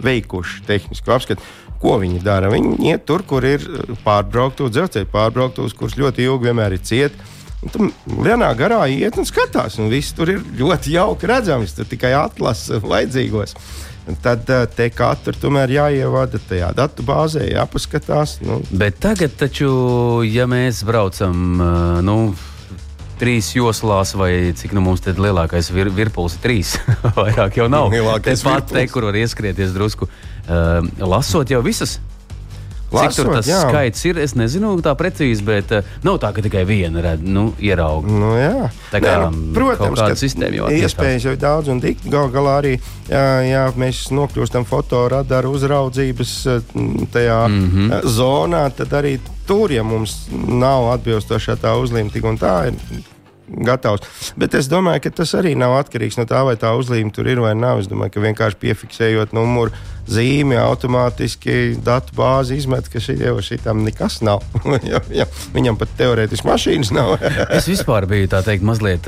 veikuši 0.04 0.62
tehnisku 0.68 1.16
apskatu, 1.16 1.48
ko 1.82 1.96
viņi 2.04 2.22
dara? 2.26 2.52
Viņi 2.54 2.92
iet 2.92 3.08
tur, 3.10 3.26
kur 3.26 3.46
ir 3.48 3.66
pārbrauktu 4.06 4.70
dzelzceļa 4.70 5.10
pārbrauktos, 5.14 5.74
kurš 5.78 5.98
ļoti 6.04 6.28
ilgi 6.28 6.52
vienmēr 6.52 6.78
ir 6.78 6.86
cieti. 6.86 7.34
Tur 7.74 7.90
lielā 8.22 8.52
garā 8.58 8.84
iet 8.92 9.18
un 9.18 9.26
skatās, 9.26 9.80
un 9.82 9.90
viss 9.90 10.14
tur 10.14 10.30
ir 10.30 10.44
ļoti 10.60 10.94
jauki 10.94 11.30
redzams. 11.30 11.74
Tur 11.74 11.90
tikai 11.90 12.14
atlasa 12.20 12.78
vajadzīgos. 12.84 13.58
Tad 14.24 14.50
eh, 14.50 14.66
te 14.72 14.88
katru 14.94 15.36
tomēr 15.36 15.74
jāievada 15.74 16.40
tajā 16.50 16.72
datu 16.76 17.04
bāzē, 17.08 17.44
jāpaskatās. 17.52 18.38
Nu. 18.46 18.62
Bet 18.72 19.02
tagad, 19.04 19.36
taču, 19.40 19.70
ja 20.28 20.48
mēs 20.48 20.84
braucam, 20.88 21.42
eh, 21.60 22.02
nu, 22.08 22.18
trīs 23.20 23.50
joslās, 23.56 24.14
vai 24.18 24.54
cik 24.56 24.76
nu 24.78 24.84
mums 24.86 25.02
te 25.04 25.14
lielākais 25.18 25.72
vir, 25.74 25.92
virpuls 25.94 26.38
ir 26.38 26.44
trīs. 26.44 26.76
Vairāk 27.18 27.60
jau 27.60 27.68
nav. 27.72 27.90
Lielākais 27.92 28.44
Tepat 28.46 28.72
te, 28.72 28.86
kur 28.92 29.10
var 29.10 29.18
ieskrieties 29.18 29.74
drusku. 29.76 30.10
Uh, 30.48 30.80
lasot 31.02 31.50
jau 31.52 31.60
visas. 31.66 31.98
Cik 32.88 33.16
tur 33.18 33.28
Lasot, 33.28 33.34
tas 33.36 33.48
jā. 33.50 33.58
skaits 33.68 34.06
ir, 34.08 34.20
es 34.24 34.34
nezinu 34.40 34.70
tā 34.84 34.94
precīzi, 34.96 35.44
bet 35.44 35.74
uh, 35.76 35.90
nav 36.08 36.22
tā, 36.24 36.32
ka 36.36 36.44
tikai 36.46 36.64
viena 36.68 37.04
redz, 37.04 37.26
nu, 37.28 37.50
ierauga. 37.60 38.08
Nu, 38.08 38.30
jā. 38.40 38.70
Tā 38.94 39.02
kā, 39.04 39.16
Nē, 39.26 39.32
nu, 39.34 39.52
protams, 39.58 40.00
ka 40.00 40.16
sistēma 40.16 40.56
jau 40.56 40.70
attīstās. 40.70 40.94
iespējas 40.96 41.28
jau 41.28 41.34
ir 41.36 41.42
daudz 41.42 41.74
un 41.74 41.82
dikti. 41.84 42.12
Galu 42.14 42.32
galā 42.32 42.56
arī 42.62 42.74
jā, 43.10 43.26
jā, 43.44 43.66
mēs 43.76 44.06
nokļūstam 44.16 44.68
fotoradaru 44.70 45.52
uzraudzības 45.58 46.34
eh, 46.54 46.72
tajā 47.12 47.42
mm. 47.50 47.68
-hmm. 47.74 48.08
zonā, 48.16 48.64
tad 48.80 48.96
arī 48.96 49.18
tur, 49.48 49.72
ja 49.72 49.84
mums 49.84 50.16
nav 50.32 50.88
atbilstošā 50.96 51.60
tā 51.60 51.76
uzlīme, 51.76 52.12
tik 52.14 52.24
un 52.24 52.40
tā 52.40 52.56
ir 52.72 53.04
gatavs. 53.48 54.32
Bet 54.40 54.56
es 54.58 54.70
domāju, 54.72 55.06
ka 55.06 55.14
tas 55.22 55.34
arī 55.38 55.54
nav 55.58 55.78
atkarīgs 55.80 56.20
no 56.20 56.28
tā, 56.30 56.44
vai 56.48 56.56
tā 56.60 56.74
uzlīme 56.78 57.14
tur 57.16 57.30
ir 57.30 57.42
vai 57.44 57.54
nav. 57.58 57.82
Es 57.82 57.90
domāju, 57.92 58.16
ka 58.16 58.24
vienkārši 58.24 58.60
piefiksējot 58.62 59.36
numuru 59.36 59.76
zīmi, 60.08 60.56
automātiski 60.60 61.78
datu 61.84 62.16
bāzi 62.18 62.60
izmet, 62.62 62.88
ka 62.92 63.02
šī 63.04 63.18
jau 63.22 63.38
šitam 63.44 63.84
nekas 63.88 64.22
nav. 64.26 64.44
ja, 64.92 65.02
ja, 65.14 65.28
viņam 65.56 65.80
pat 65.80 65.96
teorētiski 66.00 66.48
mašīnas 66.48 66.94
nav. 66.96 67.18
Es 67.58 67.68
vispār 67.70 68.08
biju 68.10 68.30
tā 68.32 68.44
teikt, 68.46 68.66
mazliet 68.68 69.08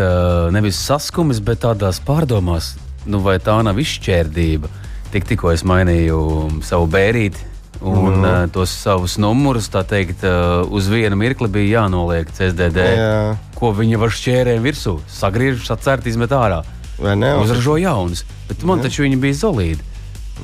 nevis 0.56 0.80
saskumis, 0.82 1.42
bet 1.44 1.64
tādās 1.66 2.02
pārdomās, 2.04 2.74
nu, 3.10 3.22
vai 3.24 3.38
tā 3.44 3.60
nav 3.66 3.80
izšķērdība. 3.80 4.72
Tik, 5.10 5.26
tikko 5.26 5.54
es 5.56 5.66
mainīju 5.66 6.20
savu 6.66 6.90
bērīti. 6.92 7.48
Un 7.80 8.18
mm. 8.20 8.24
uh, 8.24 8.50
tos 8.52 8.74
savus 8.76 9.16
numurus, 9.22 9.70
tā 9.72 9.86
teikt, 9.88 10.26
uh, 10.28 10.68
uz 10.76 10.90
vienu 10.92 11.16
mirkli 11.16 11.48
bija 11.48 11.80
jānoliek 11.80 12.28
CSDD. 12.36 12.88
Jā. 13.00 13.22
Ko 13.60 13.74
viņa 13.76 14.00
var 14.00 14.14
šķērēt 14.16 14.62
virsū, 14.64 14.98
sagriežas, 15.12 15.70
atcērt, 15.76 16.08
izmet 16.08 16.32
ārā. 16.36 16.64
Ne? 17.00 17.36
Uzražo 17.40 17.78
jaunus, 17.80 18.26
bet 18.50 18.64
man 18.68 18.82
taču 18.84 19.06
viņi 19.06 19.20
bija 19.20 19.40
zelīti. 19.46 19.86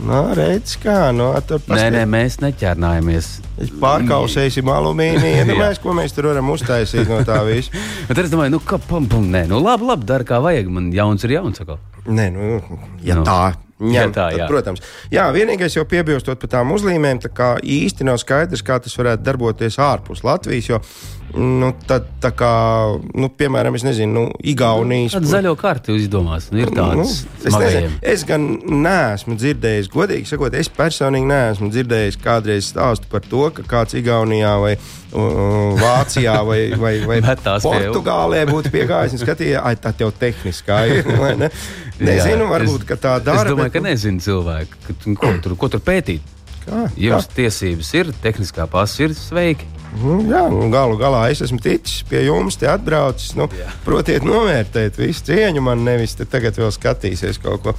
Nu, 0.03 0.17
redz, 0.35 0.75
kā 0.83 1.11
nu, 1.15 1.29
tur 1.47 1.61
Nē, 1.71 1.85
nē, 1.93 2.01
mēs 2.09 2.41
neķernājamies. 2.43 3.29
Pārkausēsim 3.79 4.67
alumīniju. 4.67 5.45
Nu, 5.47 5.53
Jā. 5.55 5.59
mēs, 5.61 5.79
ko 5.79 5.95
mēs 5.95 6.15
tur 6.15 6.27
varam 6.33 6.51
uztaisīt 6.51 7.07
no 7.07 7.21
tā 7.27 7.39
visa? 7.47 7.71
Bet 8.09 8.19
es 8.25 8.33
domāju, 8.33 8.57
nu, 8.57 8.59
ka 8.59 8.79
pam, 8.83 9.07
pam, 9.11 9.29
nē, 9.31 9.45
nu, 9.51 9.61
labi, 9.63 9.87
labi, 9.87 10.07
dara 10.09 10.27
kā 10.27 10.41
vajag. 10.43 10.71
Man 10.75 10.91
jauns 10.95 11.23
ir 11.23 11.37
jauns. 11.37 11.63
Atkal. 11.63 11.79
Nē, 12.11 12.27
nu, 12.35 12.57
ja 13.05 13.21
Nu, 13.21 13.23
tā. 13.27 13.55
Ņem, 13.75 13.91
ja 13.91 14.03
tā, 14.07 14.29
tad, 14.31 14.37
jā. 14.39 14.45
protams, 14.47 14.83
jā, 15.11 15.25
vienīgais 15.35 15.73
jau 15.75 15.81
piebilstot 15.91 16.39
par 16.39 16.51
tām 16.53 16.69
uzlīmēm, 16.71 17.19
tā 17.25 17.27
kā 17.35 17.49
īsti 17.59 18.05
nav 18.07 18.21
skaidrs, 18.21 18.63
kā 18.63 18.77
tas 18.79 18.95
varētu 18.95 19.25
darboties 19.25 19.75
ārpus 19.83 20.23
Latvijas. 20.23 20.69
Jo, 20.69 20.79
nu, 21.35 21.69
tad, 21.87 22.05
tā 22.23 22.29
kā, 22.35 22.49
nu, 23.19 23.27
piemēram, 23.29 23.75
es 23.77 23.83
nezinu, 23.85 24.11
nu, 24.13 24.23
Igaunijas. 24.47 25.15
Tādu 25.17 25.29
zaļo 25.31 25.53
karti 25.59 25.95
izdomās. 25.99 26.49
Nu, 26.53 26.61
ir 26.63 26.71
Nu, 26.71 26.75
tāds 26.77 27.25
es, 27.43 27.55
nezinu, 27.59 27.89
es 28.01 28.23
gan 28.27 28.45
neesmu 28.85 29.35
dzirdējis, 29.39 29.89
godīgi 29.93 30.29
sakot, 30.31 30.55
es 30.55 30.69
personīgi 30.71 31.27
neesmu 31.29 31.69
dzirdējis 31.73 32.19
kādreiz 32.23 32.69
stāstu 32.71 33.09
par 33.11 33.25
to, 33.27 33.49
ka 33.57 33.65
kāds 33.73 33.97
Igaunijā 33.99 34.53
vai 34.63 34.73
uh, 34.77 35.75
Vācijā 35.81 36.37
vai, 36.47 36.61
vai, 36.79 36.93
vai 37.07 37.19
Portugālē 37.65 38.45
būtu 38.49 38.71
piegājis 38.73 39.17
un 39.17 39.23
skatījies, 39.23 39.59
ai, 39.63 39.75
tā 39.79 39.93
jau 39.99 40.11
tehniskā 40.15 40.79
ir. 40.91 41.11
Ne? 41.39 41.51
Nezinu, 41.99 42.45
Jā, 42.45 42.51
varbūt 42.51 42.87
es- 42.91 42.99
tā 43.03 43.17
dara. 43.23 43.43
Es 43.45 43.51
domāju, 43.51 43.69
bet, 43.69 43.75
ka 43.77 43.83
nezinu 43.85 44.23
cilvēku, 44.23 44.81
ka, 44.87 44.97
ko, 45.19 45.33
tur, 45.43 45.55
ko 45.59 45.69
tur 45.75 45.83
pētīt. 45.83 46.31
Kā, 46.65 46.87
Jums 46.97 47.27
kā? 47.29 47.35
tiesības 47.43 47.89
ir, 47.99 48.09
tehniskā 48.23 48.65
pasa 48.71 49.03
ir 49.05 49.13
sveiki. 49.13 49.67
Nu, 50.01 50.17
jā, 50.29 50.45
nu, 50.51 50.67
galu 50.73 50.97
galā 50.99 51.25
es 51.31 51.41
esmu 51.45 51.59
ticis 51.63 52.03
pie 52.09 52.25
jums, 52.25 52.57
te 52.59 52.69
atbraucis. 52.69 53.35
Nu, 53.37 53.47
protiet, 53.85 54.25
novērtēt 54.27 54.99
visu 54.99 55.27
cieņu 55.29 55.63
man, 55.65 55.85
nevis 55.87 56.17
te 56.19 56.27
tagad 56.29 56.57
vēl 56.59 56.73
skatīsies 56.75 57.39
kaut 57.43 57.63
ko. 57.65 57.75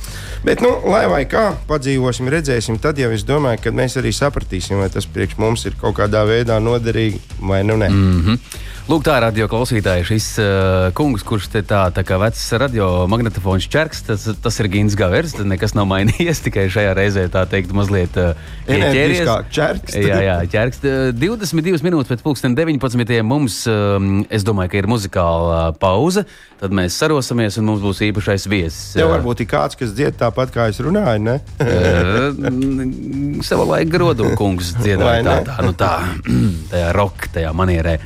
Bet, 0.46 0.64
nu, 0.64 0.72
lai 0.90 1.04
vai 1.12 1.24
kā, 1.30 1.48
padzīvosim, 1.68 2.30
redzēsim, 2.32 2.80
tad 2.82 3.00
jau 3.00 3.10
es 3.14 3.26
domāju, 3.28 3.62
ka 3.66 3.74
mēs 3.76 3.98
arī 4.00 4.14
sapratīsim, 4.16 4.80
vai 4.80 4.88
tas 4.92 5.08
priekš 5.08 5.38
mums 5.42 5.66
ir 5.68 5.76
kaut 5.80 5.98
kādā 6.00 6.24
veidā 6.28 6.60
noderīgi 6.62 7.20
vai 7.40 7.62
nu 7.66 7.78
ne. 7.80 7.90
Mm. 7.92 8.16
Mhm. 8.22 8.64
Lūk, 8.86 9.02
tā 9.02 9.16
radio 9.18 9.48
klausītāja, 9.50 10.04
šis 10.06 10.26
uh, 10.38 10.92
kungs, 10.94 11.24
kurš 11.26 11.48
te 11.50 11.58
tā, 11.66 11.80
tā 11.90 12.04
kā 12.06 12.20
vecs 12.22 12.44
radiomagnetofons 12.62 13.66
čerks, 13.66 14.04
tas, 14.06 14.28
tas 14.38 14.58
ir 14.62 14.68
Gins 14.70 14.94
Gavers. 14.94 15.34
Tad 15.34 15.48
nekas 15.50 15.74
nav 15.74 15.88
mainījies, 15.90 16.38
tikai 16.46 16.68
šajā 16.70 16.92
reizē 16.94 17.24
tā 17.34 17.42
teikt, 17.50 17.74
mazliet 17.74 18.14
uh, 18.22 18.38
Energiskāk 18.70 19.50
čerkst. 19.50 19.98
Jā, 19.98 20.20
jā, 20.22 20.36
ķerks. 20.54 20.78
Uh, 20.86 21.10
22 21.18 21.82
minūtes 21.82 22.12
pēc 22.12 22.22
pusdien 22.28 22.54
19. 22.54 23.10
mums, 23.26 23.58
um, 23.66 24.22
es 24.30 24.46
domāju, 24.46 24.76
ka 24.76 24.80
ir 24.84 24.90
muzikāla 24.94 25.58
pauze. 25.82 26.22
Tad 26.62 26.70
mēs 26.70 26.94
sarosimies 27.02 27.58
un 27.58 27.66
mums 27.72 27.82
būs 27.82 28.06
īpašais 28.06 28.46
viesis. 28.46 28.94
Tev 28.94 29.10
varbūt 29.16 29.42
ir 29.42 29.50
kāds, 29.50 29.74
kas 29.82 29.98
dzied 29.98 30.14
tāpat, 30.22 30.54
kā 30.54 30.70
es 30.70 30.78
runāju, 30.78 31.26
ne? 31.26 31.40
Uh, 31.58 33.42
Savulaik 33.50 33.90
Grodu 33.90 34.30
kungs 34.38 34.76
dziedāja 34.78 35.26
tā, 35.26 35.38
tā, 35.50 35.62
nu 35.66 35.74
tā, 35.74 35.94
tajā 36.70 36.94
roka, 36.94 37.34
tajā 37.34 37.50
manierē. 37.50 37.98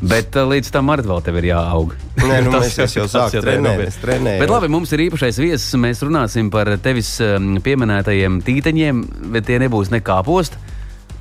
Bet 0.00 0.36
uh, 0.38 0.44
līdz 0.46 0.70
tam 0.70 0.92
arī 0.94 1.02
vēl 1.08 1.22
tev 1.26 1.40
ir 1.40 1.48
jāaug. 1.50 1.94
Nē, 2.22 2.36
nu, 2.46 2.52
Tas 2.54 2.76
mēs- 2.78 2.94
jau 3.00 3.06
tev 3.10 3.42
trenēt, 3.42 3.96
trenēju. 3.98 4.44
Bet 4.44 4.52
labi, 4.54 4.68
mums 4.70 4.92
ir 4.94 5.02
īpašais 5.08 5.40
viesis. 5.42 5.74
Mēs 5.74 6.04
runāsim 6.06 6.52
par 6.54 6.70
tevis 6.82 7.16
um, 7.24 7.56
pieminētajiem 7.64 8.38
tīteņiem, 8.46 9.04
bet 9.34 9.48
tie 9.50 9.58
nebūs 9.58 9.90
ne 9.90 9.98
kāposti. 10.04 10.60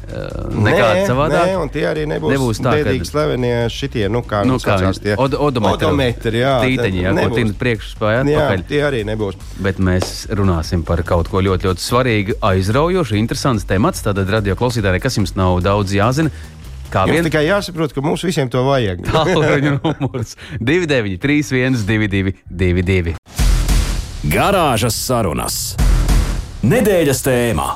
Uh, 0.07 0.45
nekādi 0.63 1.01
savādāk. 1.03 1.49
Nē, 1.49 1.55
un 1.59 1.67
tie 1.73 1.81
arī 1.89 2.05
nebūs, 2.07 2.31
Nebūs 2.31 2.61
tā, 2.63 2.77
ka- 2.77 2.85
bēdīgi 2.85 3.07
slavenie 3.09 3.55
šitie, 3.67 4.05
nu 4.07 4.21
kā 4.23 4.45
Nu, 4.47 4.55
kā 4.55 4.77
saucās 4.79 5.01
tie 5.03 5.17
od, 5.19 5.33
odometri, 5.35 6.39
jā. 6.39 6.53
tīteņi, 6.63 7.01
jā, 7.03 7.11
ko 7.17 7.25
tīna 7.35 7.55
priekšspējā 7.59 8.21
Jā, 8.21 8.37
atpakaļ. 8.45 8.63
tie 8.69 8.79
arī 8.87 9.01
nebūs. 9.09 9.35
Bet 9.65 9.81
mēs 9.83 10.13
runāsim 10.31 10.85
par 10.87 11.03
kaut 11.03 11.27
ko 11.27 11.41
ļoti, 11.43 11.67
ļoti 11.67 11.83
svarīgu, 11.83 12.37
aizraujošu, 12.39 13.17
interesantu 13.19 13.67
tematu. 13.67 13.99
Tātad, 14.07 14.31
radio 14.31 14.55
klausītāji, 14.55 15.03
kas 15.03 15.19
jums 15.19 15.35
nav 15.35 15.59
daudz 15.65 15.91
jāzina. 15.97 16.31
Kā 16.91 17.03
Jums 17.03 17.17
vien 17.17 17.25
tikai 17.27 17.43
jāsaprot, 17.47 17.91
ka 17.95 18.03
mums 18.03 18.23
visiem 18.23 18.51
to 18.51 18.63
vajag. 18.67 19.03
tālruņa 19.07 19.73
numurs 19.81 20.37
2931, 20.69 21.83
22, 21.87 23.17
Garāžas 24.27 24.95
sarunas. 24.97 25.75
Nedēļas 26.67 27.21
tēmā. 27.23 27.67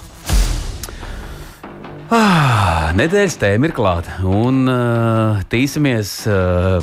Ah, 2.12 2.90
nedēļas 2.98 3.38
tēma 3.40 3.70
ir 3.70 3.76
klāta. 3.76 4.18
Un 4.28 4.66
uh, 4.68 5.44
tīsimies 5.52 6.10
uh, 6.28 6.82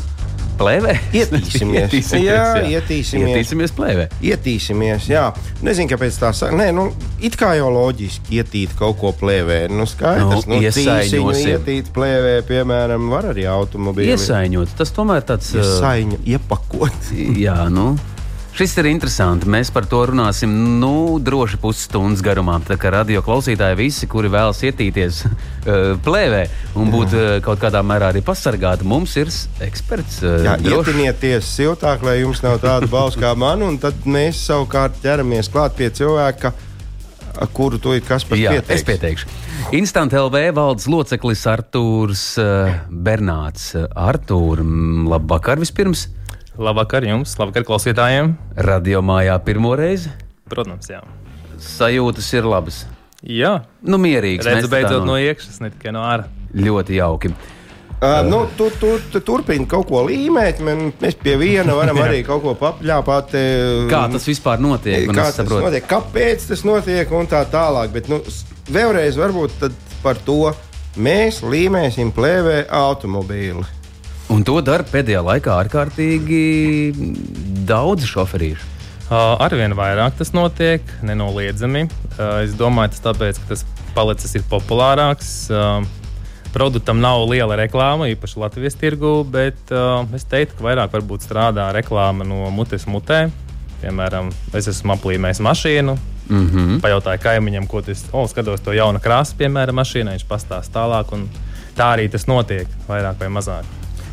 plēvē. 0.58 0.94
Ietīsimies. 1.16 2.12
Jā, 2.18 2.42
ietīsimies. 2.66 3.30
Ietīsimies 3.32 3.74
plēvē. 3.76 4.08
Ietīsimies, 4.24 5.08
jā. 5.10 5.28
Nezinu, 5.64 5.90
kāpēc 5.92 6.18
tā 6.20 6.32
saka. 6.36 6.56
Nē, 6.58 6.68
nu, 6.76 6.88
it 7.24 7.38
kā 7.38 7.54
jau 7.58 7.70
loģiski 7.74 8.40
ietīt 8.40 8.74
kaut 8.78 8.98
ko 9.00 9.14
plēvē. 9.16 9.64
Nu, 9.72 9.86
skaidrs, 9.88 10.46
Nu, 10.48 10.58
nu, 10.58 10.60
tīsiņu 10.62 11.34
ietīt 11.54 11.90
plēvē, 11.94 12.36
piemēram, 12.48 13.08
var 13.12 13.30
arī 13.32 13.48
automobīli. 13.50 14.12
Iesaiņot. 14.16 14.76
Tas 14.78 14.94
tomēr 14.96 15.24
tāds. 15.28 15.54
Iesaiņu 15.56 16.22
iepakot. 16.36 17.12
Jā, 17.46 17.60
nu. 17.72 17.92
Šis 18.58 18.72
ir 18.80 18.88
interesanti. 18.90 19.46
Mēs 19.46 19.68
par 19.70 19.84
to 19.86 20.00
runāsim 20.10 20.50
nu, 20.80 21.20
droši 21.22 21.60
pusstundas 21.62 22.24
garumā. 22.26 22.56
Tā 22.66 22.74
kā 22.74 22.90
radio 22.90 23.20
klausītāji 23.22 23.76
visi, 23.78 24.08
kuri 24.10 24.26
vēlas 24.34 24.64
ietīties 24.66 25.20
uh, 25.22 25.36
plēvē 26.06 26.40
un 26.74 26.90
būt 26.90 27.14
uh, 27.14 27.26
kaut 27.44 27.62
kādā 27.62 27.84
mērā 27.86 28.08
arī 28.10 28.24
pasargāti, 28.26 28.82
mums 28.82 29.14
ir 29.22 29.30
eksperts. 29.62 30.18
Uh, 30.24 30.40
Jā, 30.42 30.56
ietinieties 30.58 31.52
siltāk, 31.52 32.02
lai 32.02 32.16
jums 32.24 32.42
nav 32.42 32.58
tāda 32.66 32.90
balss 32.96 33.20
kā 33.22 33.30
man, 33.38 33.62
un 33.62 33.78
tad 33.78 34.02
mēs 34.10 34.42
savukārt 34.48 34.98
ķeramies 35.06 35.52
klāt 35.54 35.78
pie 35.78 35.92
cilvēka, 35.94 36.50
kuru 37.54 37.78
to 37.78 37.94
ir 37.94 38.02
kas 38.02 38.26
pats 38.26 38.42
Jā, 38.42 38.58
pieteiks. 38.58 38.82
es 38.82 38.88
pieteikšu. 38.90 39.34
Instant 39.78 40.18
LV 40.18 40.48
valdes 40.58 40.90
loceklis 40.90 41.46
Artūrs 41.46 42.26
Bernāts. 42.90 43.70
Artūr, 43.94 44.66
labvakar 45.14 45.62
vispirms. 45.62 46.08
Labvakar 46.58 47.04
jums, 47.06 47.36
labvakar 47.38 47.62
klausītājiem. 47.68 48.32
Radio 48.66 49.00
mājā 49.04 49.36
pirmo 49.46 49.74
reizi. 49.78 50.10
Protams, 50.50 50.88
jā. 50.90 51.02
Sajūtas 51.62 52.32
ir 52.34 52.46
labas. 52.48 52.80
Jā, 53.22 53.64
Nu, 53.82 53.98
mierīgs. 53.98 54.44
redzu 54.46 54.68
beidzot 54.70 55.04
no- 55.04 55.12
no 55.14 55.18
iekšas, 55.18 55.60
ne 55.60 55.70
tikai 55.70 55.92
no 55.92 56.00
ārā. 56.00 56.24
Ļoti 56.54 56.94
jauki. 56.98 57.32
Uh, 58.00 58.22
nu, 58.22 58.46
tu, 58.56 58.70
tu, 58.78 58.92
tu 59.10 59.18
turpini 59.20 59.66
kaut 59.66 59.88
ko 59.88 60.04
līmēt, 60.06 60.60
mēs 60.62 61.16
pie 61.18 61.34
viena 61.36 61.74
varam 61.74 61.96
arī 62.06 62.24
kaut 62.24 62.42
ko 62.42 62.54
papļāpāt. 62.54 63.34
eh, 63.34 63.88
Kā 63.90 64.04
tas 64.12 64.24
vispār 64.26 64.58
notiek? 64.62 65.08
Un 65.08 65.14
Kā 65.16 65.32
tas 65.34 65.48
notiek, 65.50 65.86
kāpēc 65.86 66.46
tas 66.48 66.62
notiek 66.62 67.10
un 67.10 67.26
tā 67.26 67.42
tālāk. 67.50 67.90
Bet 67.92 68.08
nu, 68.08 68.20
vēlreiz 68.70 69.18
varbūt 69.18 69.58
tad 69.58 69.72
par 70.02 70.14
to 70.14 70.54
mēs 70.96 71.42
līmēsim 71.42 72.12
plēvē 72.14 72.68
automobīli. 72.70 73.66
Un 74.28 74.42
to 74.44 74.58
dara 74.60 74.84
pēdējā 74.84 75.22
laikā 75.24 75.54
ārkārtīgi 75.64 76.40
daudz 77.68 78.04
šoferīšu. 78.08 78.74
Uh, 79.08 79.38
Arvien 79.40 79.72
vairāk 79.72 80.18
tas 80.18 80.34
notiek, 80.36 80.84
nenoliedzami. 81.00 81.86
Uh, 81.88 82.42
es 82.44 82.52
domāju, 82.58 82.92
tas 82.92 83.06
tāpēc, 83.06 83.40
ka 83.40 83.54
tas 83.54 83.64
palicis 83.96 84.36
populārāks. 84.50 85.30
Uh, 85.48 85.80
produktam 86.52 87.00
nav 87.00 87.24
liela 87.30 87.56
reklāma, 87.56 88.10
īpaši 88.12 88.42
Latvijas 88.42 88.76
tirgu, 88.76 89.22
bet 89.24 89.72
uh, 89.72 90.04
es 90.16 90.28
teiktu, 90.28 90.58
ka 90.58 90.68
vairāk 90.68 90.92
varbūt 90.92 91.24
strādā 91.24 91.70
reklāma 91.72 92.28
no 92.28 92.50
mutes 92.52 92.84
mutē. 92.84 93.30
Piemēram, 93.80 94.28
es 94.58 94.68
esmu 94.74 94.96
aplīmējis 94.98 95.44
mašīnu, 95.44 95.98
Mm 96.28 96.50
-hmm. 96.50 96.80
pajautāju 96.84 97.18
kaimiņam, 97.24 97.66
ko 97.66 97.80
tas 97.82 98.02
ir. 98.02 98.08
O, 98.12 98.26
skatos 98.28 98.60
to 98.60 98.72
jaunu 98.72 99.00
krāsu, 99.00 99.32
piemēram, 99.38 99.80
mašīnai. 99.80 100.18
Viņš 100.18 100.26
pastāsta 100.28 100.74
tālāk, 100.76 101.14
tā 101.76 101.86
arī 101.96 102.10
tas 102.12 102.26
notiek, 102.26 102.68
vairāk 102.88 103.16
vai 103.20 103.28
mazāk. 103.28 103.64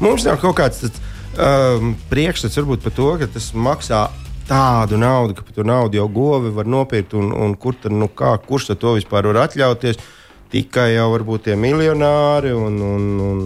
Mums 0.03 0.25
nav 0.27 0.39
kaut 0.41 0.57
kāds 0.59 0.81
tāds, 0.83 1.01
um, 1.39 1.93
priekšstats 2.11 2.59
varbūt 2.59 2.83
par 2.83 2.95
to, 2.95 3.09
ka 3.21 3.29
tas 3.31 3.51
maksā 3.55 4.01
tādu 4.49 4.99
naudu, 5.01 5.37
ka 5.37 5.45
par 5.45 5.55
to 5.55 5.65
naudu 5.65 5.99
jau 5.99 6.09
govi 6.11 6.51
var 6.53 6.67
nopirkt, 6.69 7.15
un, 7.17 7.31
un 7.31 7.55
kur 7.57 7.77
tad, 7.81 7.95
nu 7.95 8.09
kā, 8.11 8.35
kurš 8.45 8.71
tad 8.71 8.83
to 8.83 8.95
vispār 8.99 9.31
var 9.31 9.45
atļauties? 9.47 10.01
Tikai 10.53 10.91
jau 10.93 11.09
varbūt 11.15 11.47
tie 11.47 11.55
miljonāri. 11.59 12.53
Un, 12.53 12.77
un, 12.85 13.07
un, 13.25 13.39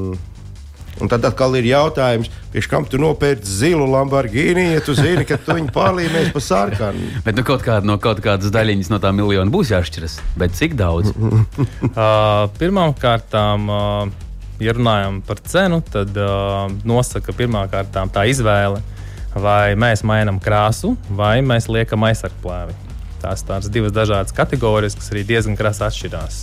un 1.00 1.12
tad 1.12 1.24
atkal 1.30 1.56
ir 1.58 1.70
jautājums, 1.70 2.28
pie 2.52 2.62
kam 2.70 2.86
tu 2.90 3.00
nopērci 3.02 3.56
zilu 3.62 3.88
Lamborghini, 3.90 4.74
ja 4.76 4.84
tu 4.84 4.94
zini, 4.98 5.24
ka 5.26 5.40
tu 5.40 5.56
viņu 5.56 5.72
pārlīmēsi 5.74 6.34
pa 6.36 6.44
sarkanu. 6.44 7.12
Bet 7.26 7.40
nu, 7.40 7.46
kaut, 7.48 7.64
kāda, 7.66 7.88
no 7.88 7.96
kaut 8.04 8.20
kādas 8.26 8.52
daļiņas 8.54 8.92
no 8.92 9.00
tā 9.02 9.14
miljona 9.16 9.54
būs 9.54 9.72
jāšķiras. 9.74 10.20
Bet 10.40 10.58
cik 10.60 10.78
daudz? 10.80 11.14
Uh, 11.90 12.46
Pirmkārt, 12.60 13.34
uh, 13.36 14.12
ja 14.60 14.76
runājam 14.76 15.22
par 15.26 15.42
cenu, 15.46 15.82
tad 15.92 16.16
uh, 16.20 16.68
nosaka 16.88 17.36
pirmkārt 17.36 17.96
tā 18.14 18.26
izvēle, 18.30 18.82
vai 19.36 19.76
mēs 19.80 20.04
mainām 20.08 20.40
krāsu, 20.44 20.96
vai 21.10 21.40
mēs 21.46 21.70
liekam 21.72 22.08
aizsargplēvi. 22.10 22.76
Tās 23.20 23.44
tādas 23.44 23.68
divas 23.72 23.92
dažādas 23.92 24.36
kategorijas, 24.36 24.96
kas 24.96 25.12
arī 25.12 25.26
diezgan 25.28 25.60
krasi 25.60 25.84
atšķirās. 25.90 26.40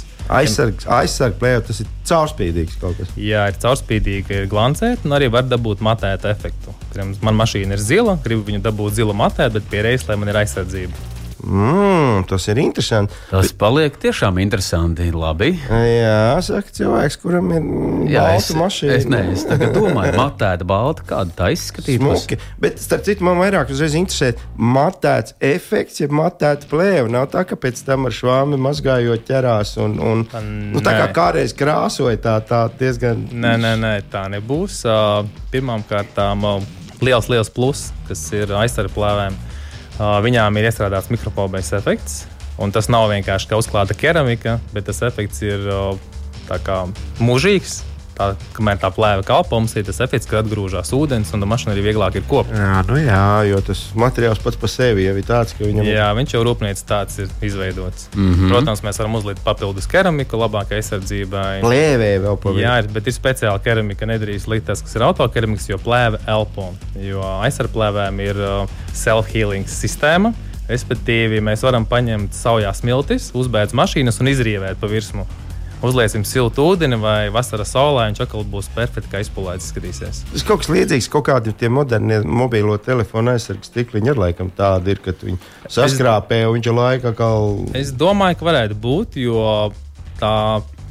Plēve, 1.39 1.63
tas 1.69 1.81
ir 1.81 1.91
caurspīdīgs 2.09 2.79
kaut 2.83 2.99
kas. 2.99 3.13
Jā, 3.21 3.47
ir 3.49 3.59
caurspīdīga, 3.63 4.41
ir 4.43 4.49
glancēta, 4.51 5.07
un 5.07 5.15
arī 5.17 5.31
var 5.33 5.47
dabūt 5.47 5.85
matēta 5.87 6.33
efektu. 6.35 6.75
Piemēram, 6.91 7.15
Man 7.25 7.39
mašīna 7.39 7.79
ir 7.79 7.83
zila, 7.83 8.17
gribu 8.25 8.49
viņu 8.51 8.65
dabūt 8.65 8.99
zilu 8.99 9.15
matēt, 9.17 9.55
bet 9.57 9.71
pie 9.71 9.85
reizes, 9.87 10.09
lai 10.11 10.19
man 10.21 10.33
ir 10.33 10.41
aizsardzība. 10.43 11.16
Mm, 11.47 12.25
tas 12.27 12.49
ir 12.51 12.59
interesanti. 12.59 13.15
Tas 13.31 13.53
paliek 13.55 13.95
tiešām 14.03 14.41
interesanti. 14.43 15.07
Labi. 15.15 15.53
Jā, 15.71 16.35
saka 16.43 16.73
cilvēks, 16.75 17.17
kuram 17.23 17.53
ir 17.55 17.69
Jā, 18.11 18.25
balta 18.25 18.41
es, 18.41 18.49
mašīna. 18.59 18.97
es, 18.99 19.07
ne, 19.11 19.21
es 19.37 19.45
tagad 19.47 19.77
domāju, 19.77 20.17
matēta 20.19 20.67
balta, 20.67 21.07
kāda 21.07 21.37
tā 21.39 21.51
izskatītos. 21.55 22.25
Smuki. 22.27 22.41
Bet, 22.63 22.83
starp 22.83 23.07
citu, 23.07 23.25
man 23.29 23.39
vairāk 23.39 23.71
uzreiz 23.73 23.95
interesē 23.99 24.33
matēts 24.59 25.37
efekts, 25.39 26.03
ja 26.03 26.11
matēta 26.11 26.67
plēve. 26.71 27.07
Nav 27.15 27.31
tā, 27.35 27.47
ka 27.47 27.59
pēc 27.63 27.85
tam 27.87 28.11
ar 28.11 28.17
švāmi 28.17 28.59
mazgājot 28.67 29.27
ķerās 29.31 29.77
un, 29.83 29.99
un 30.03 30.27
nu, 30.75 30.83
tā 30.83 30.97
kā 30.99 31.11
kādreiz 31.15 31.55
krāsoja 31.57 32.19
tā, 32.27 32.41
tā 32.49 32.67
diezgan. 32.81 33.29
Nē, 33.31 33.55
nē, 33.63 33.77
nē, 33.83 33.97
tā 34.11 34.27
nebūs. 34.35 34.83
Uh, 34.83 35.23
Pirmkārt, 35.55 36.19
uh, 36.19 36.59
liels, 37.07 37.31
liels 37.31 37.53
pluss, 37.55 37.93
kas 38.11 38.27
ir 38.35 38.51
aizsargplēvēm. 38.65 39.37
Uh, 39.37 39.53
viņām 39.99 40.59
ir 40.59 40.69
iestrādāts 40.71 41.13
mikrofobijas 41.13 41.73
efekts. 41.79 42.25
Un 42.63 42.73
tas 42.73 42.89
nav 42.89 43.11
vienkārši 43.13 43.51
kā 43.51 43.59
uzklāta 43.61 43.97
keramika, 43.97 44.57
bet 44.73 44.89
tas 44.89 45.03
efekts 45.05 45.43
ir 45.45 45.67
kā 46.65 46.79
mūžīgs. 47.21 47.83
Tā, 48.17 48.31
kamēr 48.57 48.79
tā 48.81 48.89
plēve 48.97 49.25
kalpo, 49.29 49.59
mums 49.61 49.75
ir 49.77 49.85
tas 49.85 49.99
efekts, 50.01 50.29
ka 50.31 50.39
atgrūžās 50.41 50.89
ūdens, 50.97 51.35
un 51.37 51.45
mašīna 51.45 51.75
arī 51.75 51.83
vieglāk 51.85 52.17
ir 52.17 52.25
kopta. 52.29 52.57
Jā, 52.57 52.79
nu 52.89 52.97
jā, 52.97 53.27
jo 53.51 53.61
tas 53.67 53.83
materiāls 53.99 54.41
pats 54.41 54.57
par 54.63 54.73
sevi 54.73 55.05
jau 55.05 55.13
ir 55.21 55.27
tāds, 55.29 55.53
ka 55.57 55.67
viņam 55.67 55.85
Jā, 55.91 56.07
viņš 56.17 56.33
jau 56.33 56.41
rūpnīcā 56.49 56.87
tāds 56.89 57.21
ir 57.21 57.29
izveidots. 57.45 58.09
Mm. 58.15 58.33
-hmm. 58.33 58.55
Protams, 58.55 58.83
mēs 58.87 59.03
varam 59.03 59.21
uzlikt 59.21 59.45
papildus 59.45 59.91
keramiku 59.93 60.41
labākai 60.41 60.81
aizsardzībai. 60.81 61.61
plēvē 61.61 62.11
vēl 62.25 62.41
pa 62.41 62.57
Jā, 62.57 62.81
bet 62.89 63.07
ir 63.07 63.13
speciāla 63.13 63.61
keramika. 63.61 64.09
Nedrīkst 64.09 64.49
likt 64.49 64.67
tas, 64.73 64.81
kas 64.83 64.97
ir 64.97 65.05
autokeramikas, 65.05 65.69
jo 65.69 65.77
plēve 65.77 66.19
elpo. 66.27 66.73
Jo 66.97 67.21
aizsargplēvēm 67.45 68.21
ir 68.25 68.37
uh, 68.41 68.77
self-healing 68.95 69.69
sistēma. 69.69 70.33
Respektīvi, 70.69 71.41
mēs 71.45 71.63
varam 71.63 71.85
paņemt 71.87 72.35
saujā 72.35 72.73
smiltis, 72.75 73.31
uzbērt 73.39 73.77
mašīnas 73.77 74.19
un 74.21 74.33
izrievēt 74.33 74.81
pa 74.81 74.89
virsmu. 74.91 75.27
Uzliesim 75.85 76.23
siltu 76.25 76.65
ūdeni 76.71 76.97
vai 77.01 77.29
vasaras 77.33 77.75
saulē, 77.75 78.07
viņš 78.09 78.23
atkal 78.25 78.47
būs 78.49 78.71
perfekti, 78.73 79.11
kā 79.13 79.21
izpūlēts 79.21 79.69
izskatīsies. 79.69 80.23
Tas 80.31 80.45
kaut 80.49 80.63
kas 80.63 80.71
līdzīgs, 80.73 81.09
kaut 81.13 81.27
kādi 81.29 81.53
tie 81.53 81.69
modernie 81.73 82.23
mobilo 82.25 82.79
telefonu 82.81 83.35
aizsardzības 83.35 83.73
stikli. 83.73 84.01
Viņi 84.01 84.15
ir 84.15 84.23
laikam 84.23 84.49
tādi, 84.57 84.95
ir, 84.97 85.03
ka 85.05 85.13
viņi 85.21 85.37
saskrāpē 85.69 86.47
un 86.49 86.57
viņš 86.57 86.71
ir 86.71 86.79
laika 86.79 87.13
kaut 87.19 87.77
Es 87.77 87.93
domāju, 87.93 88.41
ka 88.41 88.49
varētu 88.49 88.79
būt, 88.81 89.21
jo 89.21 89.45
tā, 90.21 90.33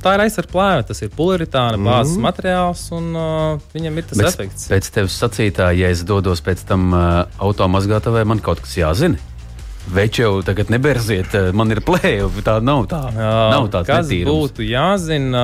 tā 0.06 0.15
ir 0.15 0.26
aizsargplēve, 0.28 0.86
tas 0.91 1.02
ir 1.02 1.13
polaritāna 1.17 1.82
bāzes 1.82 2.19
mm. 2.19 2.26
materiāls 2.30 2.84
un 2.95 3.12
uh, 3.17 3.69
viņam 3.74 4.02
ir 4.02 4.10
tas 4.12 4.21
Bet 4.21 4.34
efekts. 4.34 4.67
pēc 4.69 4.91
tevis 5.00 5.17
sacītā, 5.21 5.71
ja 5.78 5.89
es 5.93 6.06
dodos 6.06 6.45
pēc 6.45 6.62
tam 6.69 6.91
uh, 6.93 7.24
automazgātavai, 7.41 8.26
man 8.30 8.43
kaut 8.43 8.62
kas 8.62 8.78
jāzina. 8.78 9.17
Veči 9.93 10.24
jau 10.24 10.39
tagad 10.45 10.71
neberziet, 10.74 11.34
uh, 11.38 11.52
man 11.54 11.71
ir 11.76 11.84
plēve. 11.86 12.41
Tā 12.45 12.58
nav 12.63 12.88
tā. 12.89 13.02
Nav 13.13 13.69
tāds 13.74 13.89
Kas 13.89 14.08
netīrums. 14.08 14.50
būtu 14.50 14.65
jāzina, 14.65 15.43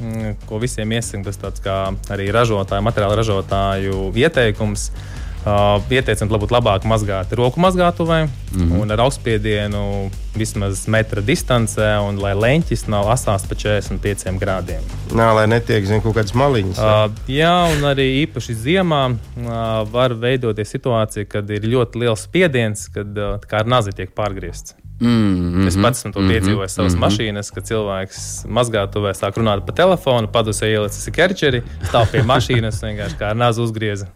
mm, 0.00 0.36
ko 0.48 0.60
visiem 0.62 0.94
iesaka, 0.96 1.26
tas 1.28 1.42
tāds 1.42 1.64
kā 1.64 1.76
arī 2.14 2.30
ražotāju, 2.32 2.86
materiālu 2.86 3.20
ražotāju 3.20 4.08
ieteikums. 4.16 4.88
Uh, 4.88 5.23
ieteicam, 5.44 6.30
lai 6.32 6.40
būtu 6.40 6.54
labāk 6.56 6.86
mazgāt 6.88 7.32
roku 7.36 7.60
mazgātuvē 7.60 8.24
mm. 8.26 8.60
-hmm. 8.60 8.80
un 8.80 8.90
ar 8.90 9.02
augstspiedienu 9.04 10.10
vismaz 10.34 10.86
metra 10.88 11.20
distancē, 11.20 11.98
un 12.08 12.18
lai 12.18 12.34
leņķis 12.34 12.86
nav 12.88 13.10
asās 13.12 13.46
pa 13.48 13.54
45 13.54 14.38
grādiem. 14.40 14.82
Nā, 15.12 15.34
lai 15.34 15.46
netiek 15.46 15.86
zin, 15.86 16.00
kaut 16.02 16.16
kādas 16.16 16.34
maliņas. 16.34 16.78
Uh, 16.78 17.10
jā, 17.28 17.54
un 17.76 17.84
arī 17.84 18.26
īpaši 18.26 18.54
ziemā 18.54 19.02
uh, 19.10 19.90
var 19.90 20.14
veidoties 20.14 20.74
situācija, 20.74 21.24
kad 21.24 21.50
ir 21.50 21.62
ļoti 21.62 21.98
liels 21.98 22.24
spiediens, 22.26 22.88
kad 22.88 23.06
uh, 23.18 23.36
tā 23.42 23.50
kā 23.50 23.62
ar 23.62 23.66
nazi 23.66 23.92
tiek 23.92 24.10
pārgriezts. 24.10 24.74
Mm, 25.00 25.66
Es 25.66 25.76
pats 25.76 26.00
esmu 26.00 26.12
to 26.14 26.22
piedzīvojis 26.22 26.76
savas 26.78 26.94
mašīnas, 26.94 27.50
kad 27.54 27.66
cilvēks 27.66 28.46
mazgātuvē 28.46 29.10
sāk 29.18 29.40
runāt 29.40 29.64
pa 29.66 29.74
telefonu, 29.74 30.30
padusē 30.30 30.70
ielicis 30.70 31.10
kerčeri, 31.14 31.64
stāv 31.88 32.12
pie 32.12 32.22
mašīnas 32.22 32.78
vienkārši 32.84 33.18
kā 33.18 33.32
nāzi 33.34 33.64
uzgrieza. 33.64 34.06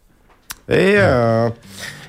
Jā, 0.68 1.50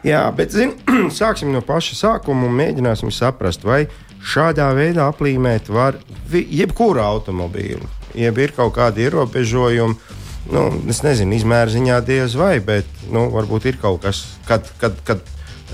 jā 0.03 0.21
bet 0.35 0.51
zin, 0.51 0.75
sāksim 1.19 1.53
no 1.55 1.63
paša 1.65 1.95
sākuma 1.95 2.49
un 2.49 2.57
mēģināsim 2.59 3.11
saprast, 3.15 3.63
vai 3.63 3.85
šādā 4.19 4.67
veidā 4.75 5.07
aplīmēt 5.07 5.71
var 5.71 5.99
jebkuru 6.29 7.01
automobīlu. 7.03 7.87
Jeb 8.19 8.39
ir 8.41 8.51
kaut 8.57 8.73
kādi 8.75 9.05
ierobežojumi, 9.05 10.15
nu, 10.51 10.63
es 10.91 11.03
nezinu, 11.05 11.37
izmēra 11.37 11.71
ziņā 11.71 11.99
diez 12.03 12.35
vai, 12.35 12.57
bet 12.59 12.87
nu, 13.13 13.29
varbūt 13.31 13.69
ir 13.69 13.79
kaut 13.79 14.01
kas, 14.03 14.25
kad, 14.49 14.67
kad, 14.81 14.97
kad 15.07 15.23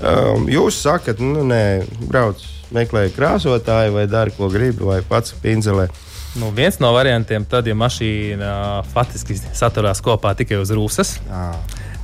um, 0.02 0.46
jūs 0.52 0.78
sakat, 0.84 1.22
nu, 1.22 1.42
nē, 1.48 1.64
brauc, 2.06 2.44
meklē 2.76 3.08
krāsotāju 3.14 3.96
vai 3.96 4.06
dari, 4.10 4.34
ko 4.36 4.50
gribi, 4.52 4.86
vai 4.86 5.00
pats 5.06 5.34
pinzelē. 5.42 5.88
Nu, 6.36 6.50
viens 6.52 6.76
no 6.82 6.90
variantiem, 6.92 7.46
tad, 7.48 7.66
ja 7.66 7.74
mašīna 7.78 8.52
faktiski 8.92 9.38
saturās 9.56 10.02
kopā 10.04 10.34
tikai 10.36 10.60
uz 10.60 10.70
rūsas, 10.76 11.16
Jā. 11.24 11.48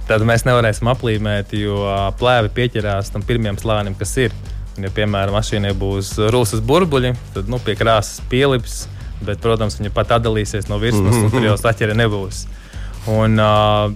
Tad 0.09 0.25
mēs 0.29 0.47
nevarēsim 0.49 0.91
aplīmēt, 0.93 1.55
jo 1.59 1.83
ā, 1.89 1.99
plēvi 2.19 2.53
pieķerās 2.57 3.13
tam 3.15 3.25
pirmajam 3.27 3.61
slānim, 3.63 3.99
kas 3.99 4.17
ir. 4.23 4.35
Un, 4.73 4.87
ja, 4.87 4.91
piemēram, 4.95 5.35
mašīnai 5.37 5.75
būs 5.77 6.15
rūsas 6.33 6.63
burbuļi, 6.65 7.13
tad 7.35 7.51
nu, 7.53 7.59
pie 7.61 7.75
krāsas 7.77 8.23
pielips, 8.31 8.87
bet, 9.21 9.43
protams, 9.45 9.77
viņa 9.77 9.93
pat 9.93 10.15
atdalīsies 10.17 10.71
no 10.71 10.79
virsmas, 10.81 11.19
un 11.19 11.29
tur 11.33 11.45
jau 11.45 11.59
saķere 11.61 11.97
nebūs. 11.99 12.47
Un, 13.13 13.37
uh, 13.43 13.93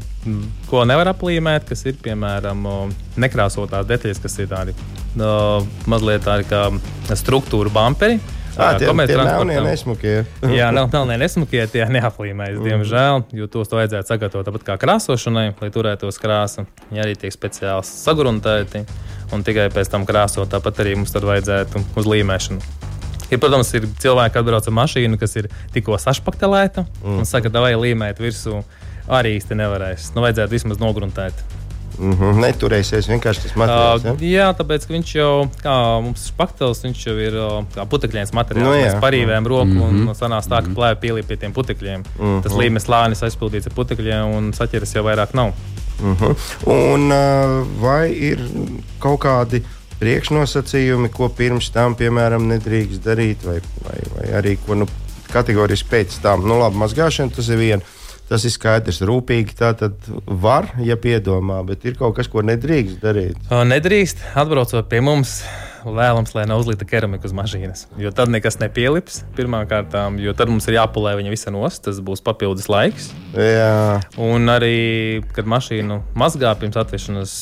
ko 0.69 0.83
nevar 0.88 1.12
aplīmēt, 1.12 1.69
kas 1.71 1.85
ir 1.87 1.97
piemēram 2.03 2.64
nekrāsotās 3.16 3.87
detaļas, 3.88 4.21
kas 4.23 4.37
ir 4.42 4.51
tādi 4.51 4.75
uh, 4.75 5.62
mazliet 5.88 6.27
tādi 6.27 6.49
kā 6.51 6.66
struktūra 7.14 7.73
bumperi. 7.73 8.19
Tā 8.57 8.71
ā, 8.73 8.79
tie, 8.81 8.88
tie 8.88 9.16
melnie 9.21 9.59
nesmukie. 9.61 10.14
Jā, 10.49 10.71
nav 10.77 10.88
pelnē 10.92 11.19
nesmukie, 11.21 11.61
tie 11.69 11.85
neaplīmējas, 11.92 12.62
diemžēl, 12.64 13.27
jo 13.37 13.49
tos 13.53 13.69
to 13.69 13.77
vajadzētu 13.77 14.14
sagatavot 14.14 14.49
tāpat 14.49 14.64
kā 14.64 14.79
krāsošanai, 14.81 15.51
lai 15.61 15.69
turētos 15.75 16.16
krāsa. 16.23 16.64
Viņi 16.88 17.05
arī 17.05 17.19
tiek 17.21 17.35
speciāli 17.35 17.85
sagruntēti 17.85 18.87
un 19.37 19.45
tikai 19.45 19.69
pēc 19.75 19.92
tam 19.92 20.09
krāsot. 20.09 20.49
Tāpat 20.55 20.81
arī 20.85 20.97
mums 20.97 21.12
tad 21.12 21.29
vajadzētu 21.29 21.85
uz 22.01 22.09
līmēšanu. 22.09 22.64
Ir, 23.27 23.40
protams, 23.42 23.73
ir 23.75 23.88
cilvēki, 24.01 24.37
kas 24.37 24.45
atbrauc 24.45 24.69
ar 24.71 24.75
mašīnu, 24.81 25.19
kas 25.19 25.37
ir 25.40 25.51
tikko 25.75 25.99
sašpaktelēta 25.99 26.87
mm. 26.87 27.21
un 27.21 27.29
saka, 27.29 27.51
vai 27.59 27.75
līmēt 27.75 28.23
virsū. 28.23 28.62
Arī 29.07 29.37
īsti 29.37 29.55
nevarēs. 29.59 30.11
Nu, 30.16 30.23
vajadzētu 30.25 30.55
vismaz 30.55 30.81
nogruntēt. 30.83 31.45
Mm 31.99 32.13
-hmm. 32.13 32.41
Neturēsies 32.45 33.09
vienkārši 33.09 33.43
tas 33.43 33.55
materiāls. 33.57 34.05
Uh, 34.05 34.21
Ja? 34.21 34.47
jā, 34.47 34.57
tāpēc 34.59 34.87
viņš 34.89 35.15
jau, 35.17 35.49
kā 35.63 36.03
mums 36.03 36.27
spaktels, 36.27 36.83
viņš 36.85 37.07
jau 37.07 37.17
ir 37.19 37.35
uh, 37.35 37.65
kā 37.75 37.87
putekļiens 37.87 38.33
materiāls. 38.33 38.65
Nu 38.65 38.71
Nu, 38.71 38.75
jā. 38.75 38.93
Mēs 38.93 39.01
parīvējam 39.01 39.47
roku 39.47 39.65
mm 39.65 39.81
-hmm. 39.81 40.09
un 40.09 40.15
sanāca 40.15 40.49
tā, 40.49 40.63
ka 40.65 40.71
plēve 40.75 40.97
pielīp 41.01 41.27
pie 41.27 41.37
tiem 41.37 41.53
putekļiem. 41.53 41.99
Mm 42.01 42.07
Mhm. 42.19 42.37
-hmm. 42.37 42.43
Tas 42.43 42.53
līmenis 42.53 42.89
lānis 42.89 43.23
aizpildīts 43.23 43.67
ar 43.67 43.73
putekļiem 43.73 44.37
un 44.37 44.53
saķeres 44.53 44.95
jau 44.95 45.05
vairāk 45.05 45.35
nav. 45.35 45.53
Uh 46.03 46.21
-huh. 46.21 46.37
Un 46.67 47.13
uh, 47.13 47.67
vai 47.81 48.13
ir 48.13 48.39
kaut 48.99 49.21
kādi 49.21 49.63
priekšnosacījumi, 50.01 51.09
ko 51.13 51.29
pirms 51.29 51.71
tam, 51.71 51.95
piemēram, 51.95 52.47
nedrīkst 52.51 53.05
darīt, 53.05 53.45
vai, 53.45 53.61
vai, 53.85 53.99
vai 54.17 54.41
arī 54.41 54.57
ko, 54.67 54.75
nu, 54.75 54.87
kategoriski 55.33 55.89
pēc 55.91 56.21
tam. 56.23 56.47
Nu, 56.49 56.59
labi, 56.61 56.77
mazgāšana 56.77 57.35
tas 57.37 57.49
ir 57.49 57.57
viena. 57.61 57.83
Tas 58.27 58.43
ir 58.43 58.51
skaidrs, 58.51 58.99
rūpīgi 59.07 59.55
tā 59.55 59.71
tad 59.79 60.09
var, 60.27 60.73
ja 60.83 60.97
piedomā, 60.99 61.61
bet 61.69 61.85
ir 61.87 61.95
kaut 61.99 62.17
kas, 62.17 62.27
ko 62.27 62.43
nedrīkst 62.43 62.99
darīt. 63.05 63.39
Nedrīkst, 63.71 64.25
atbraucot 64.35 64.89
pie 64.91 65.03
mums, 65.05 65.39
vēlams, 65.94 66.35
lai 66.35 66.46
nav 66.49 66.62
uzlīta 66.62 66.87
keramika 66.88 67.29
uz 67.29 67.35
mašīnas. 67.37 67.87
Jo 68.01 68.11
tad 68.14 68.33
nekas 68.33 68.59
nepielips 68.62 69.22
pirmkārt, 69.37 69.94
jo 70.22 70.35
tad 70.37 70.51
mums 70.53 70.66
ir 70.70 70.79
jāpulē 70.79 71.16
viņa 71.20 71.33
visa 71.33 71.53
nost, 71.55 71.85
tas 71.87 72.01
būs 72.05 72.25
papildus 72.27 72.68
laiks. 72.72 73.11
Jā. 73.37 74.01
Un 74.18 74.51
arī, 74.53 75.22
kad 75.37 75.49
mašīnu 75.49 76.01
mazgā 76.18 76.55
pirms 76.59 76.79
atvešanas 76.83 77.33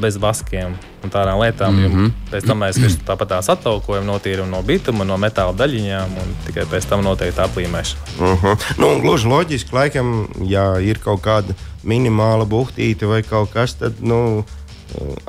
bez 0.00 0.20
vaskiem 0.20 0.76
un 1.00 1.12
tādām 1.12 1.40
lietām, 1.40 1.76
mm 1.76 1.92
-hmm. 1.92 2.12
pēc 2.32 2.46
tam 2.46 2.60
mēs 2.60 2.98
tāpat 3.08 3.32
tās 3.34 3.48
attaukojam, 3.48 4.04
notīram 4.06 4.50
no 4.50 4.62
bituma, 4.62 5.04
no 5.04 5.16
metāla 5.16 5.56
daļiņām 5.56 6.16
un 6.22 6.36
tikai 6.46 6.66
pēc 6.68 6.88
tam 6.88 7.04
noteikti 7.04 7.40
aplīmēšana. 7.40 8.20
Uh 8.20 8.44
-huh. 8.44 8.70
nu, 8.78 9.00
gluži 9.00 9.28
loģiski, 9.28 9.72
laikam, 9.72 10.28
ja 10.44 10.78
ir 10.80 10.98
kaut 10.98 11.20
kāda 11.20 11.54
minimāla 11.84 12.44
buhtīte 12.44 13.06
vai 13.06 13.22
kaut 13.22 13.52
kas 13.52 13.76
tāds. 13.80 14.00
Nu, 14.00 14.44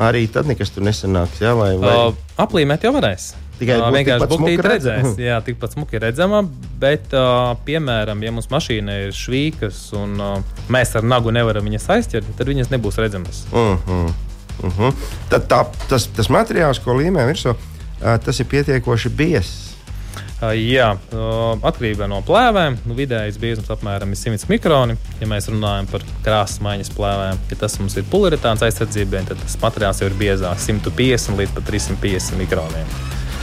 arī 0.01 0.25
tad 0.31 0.49
nekas 0.49 0.73
tur 0.73 0.85
nesanāks. 0.85 1.41
Jā, 1.43 1.53
vai, 1.57 1.73
vai? 1.81 1.93
Uh, 2.09 2.35
aplīmēt 2.41 2.85
jau 2.87 2.93
varēs. 2.95 3.31
Tikai 3.61 3.77
uh, 3.77 3.87
vienkārši 3.93 4.27
būtīt 4.31 4.63
redzēs. 4.65 5.15
Jā, 5.21 5.37
tikpat 5.45 5.75
smuki 5.75 6.01
redzama. 6.01 6.41
Bet, 6.81 7.11
uh, 7.13 7.53
piemēram, 7.67 8.23
ja 8.25 8.33
mums 8.33 8.49
mašīna 8.51 8.97
ir 9.05 9.15
švīkas 9.15 9.83
un 9.99 10.17
uh, 10.17 10.61
mēs 10.73 10.95
ar 10.97 11.05
nagu 11.05 11.33
nevaram 11.33 11.67
viņas 11.69 11.89
aizķert, 11.97 12.31
tad 12.39 12.49
viņas 12.49 12.71
nebūs 12.73 12.97
redzamas. 13.01 13.45
Uh 13.51 13.75
-huh. 13.87 14.13
Uh 14.61 14.79
-huh. 14.79 14.93
Tad 15.29 15.47
tā, 15.49 15.65
tas, 15.89 16.07
tas 16.07 16.29
materiāls, 16.29 16.81
ko 16.83 16.97
līmē 16.97 17.25
virsū, 17.29 17.53
uh, 17.53 18.17
tas 18.25 18.39
ir 18.39 18.45
pietiekoši 18.45 19.09
biezs. 19.09 19.70
Jā, 20.41 20.87
atkarībā 21.69 22.07
no 22.09 22.17
plēvēm. 22.25 22.79
Nu, 22.89 22.95
vidējais 22.97 23.37
biezums 23.41 23.69
apmēram 23.69 24.09
ir 24.15 24.17
100 24.17 24.49
mikroni. 24.49 24.95
Ja 25.21 25.27
mēs 25.29 25.51
runājam 25.51 25.89
par 25.91 26.05
krāsas 26.25 26.63
maiņas 26.65 26.89
plēvēm, 26.97 27.41
ja 27.51 27.57
tas 27.61 27.77
mums 27.77 27.97
ir 28.01 28.07
polaritāns 28.09 28.63
aizsardzībai, 28.65 29.21
tad 29.29 29.41
tas 29.43 29.59
materiāls 29.61 30.01
jau 30.01 30.09
ir 30.09 30.17
biezāks 30.17 30.65
150 30.71 31.37
līdz 31.37 31.61
350 31.67 32.41
mikroniem. 32.41 32.89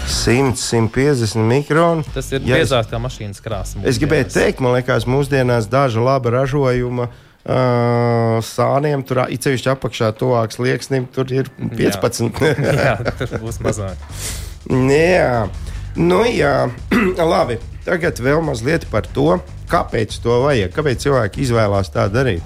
100, 0.08 0.58
150 0.58 1.46
mikroni. 1.46 2.02
Tas 2.16 2.32
ir 2.32 2.42
ja 2.48 2.58
biezāks 2.58 2.90
kā 2.90 2.98
mašīnas 3.06 3.44
krāsa. 3.44 3.78
Es 3.86 4.02
gribēju 4.02 4.32
teikt, 4.34 4.64
man 4.64 4.74
liekas, 4.74 5.06
mūsdienās 5.06 5.70
daža 5.70 6.02
laba 6.02 6.34
ražojuma. 6.40 7.10
Uh, 7.48 8.42
sāniem 8.44 9.00
tur 9.06 9.22
ceļš 9.30 9.70
apakšā, 9.72 10.10
tuvāks 10.18 10.58
liekas, 10.60 10.90
tur 11.14 11.30
ir 11.32 11.46
15. 11.78 12.42
jā, 12.42 12.74
jā 12.90 13.16
tur 13.22 13.38
būs 13.46 13.62
mazāk. 13.64 14.02
jā. 14.98 15.46
Nu, 15.96 16.22
jā, 16.28 16.68
labi. 17.34 17.58
Tagad 17.86 18.20
vēl 18.20 18.42
mazliet 18.44 18.84
par 18.92 19.06
to, 19.14 19.38
kāpēc 19.70 20.18
to 20.22 20.42
vajag. 20.44 20.72
Kāpēc 20.74 21.06
cilvēki 21.06 21.44
izvēlās 21.46 21.92
tā 21.94 22.08
darīt? 22.12 22.44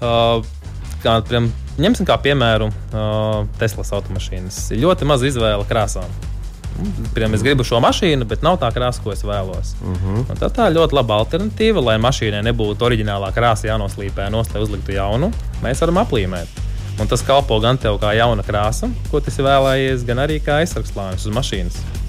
Uh, 0.00 0.40
kā, 1.04 1.20
piemēram, 1.28 1.50
ņemsim 1.80 2.08
kā 2.08 2.16
piemēru 2.24 2.70
uh, 2.70 3.44
Teslas 3.60 3.92
automašīnas. 3.96 4.64
Ir 4.74 4.82
ļoti 4.86 5.08
maz 5.08 5.24
izvēle 5.28 5.66
krāsām. 5.68 6.08
Piemēram, 6.80 7.34
es 7.36 7.44
gribu 7.44 7.64
šo 7.66 7.80
mašīnu, 7.84 8.24
bet 8.28 8.44
nav 8.46 8.56
tā 8.62 8.70
krāsa, 8.72 9.02
ko 9.04 9.12
es 9.12 9.22
vēlos. 9.26 9.74
Uh 9.82 9.92
mhm. 9.92 10.24
-huh. 10.30 10.48
Tā 10.48 10.70
ir 10.70 10.76
ļoti 10.78 10.96
laba 10.96 11.20
alternatīva, 11.20 11.84
lai 11.84 11.98
mašīnai 11.98 12.42
nebūtu 12.48 12.88
oriģinālā 12.88 13.32
krāsa 13.36 13.68
jānoslīpē, 13.68 14.30
nost, 14.30 14.54
lai 14.54 14.62
uzliktu 14.62 14.96
jaunu. 14.96 15.32
Mēs 15.62 15.80
varam 15.80 16.02
aplīmēt. 16.04 16.48
Un 17.00 17.08
tas 17.08 17.22
kalpo 17.22 17.60
gan 17.60 17.78
tev 17.78 17.98
kā 18.00 18.12
jauna 18.16 18.42
krāsa, 18.42 18.90
ko 19.10 19.20
tas 19.20 19.38
ir 19.38 19.44
vēlējies, 19.44 20.04
gan 20.04 20.18
arī 20.18 20.40
kā 20.40 20.60
aizsargslānis 20.60 21.26
uz 21.26 21.34
mašīnas. 21.34 21.99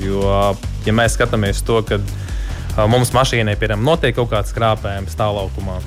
Jo, 0.00 0.54
ja 0.86 0.94
mēs 0.94 1.14
skatāmies 1.14 1.62
to, 1.66 1.78
ka 1.86 2.00
mums 2.90 3.12
mašīnai 3.14 3.54
piemēram, 3.58 3.84
notiek 3.86 4.16
kaut 4.16 4.32
kāds 4.32 4.54
krāpējums 4.56 5.14
stāvlaukumā, 5.14 5.78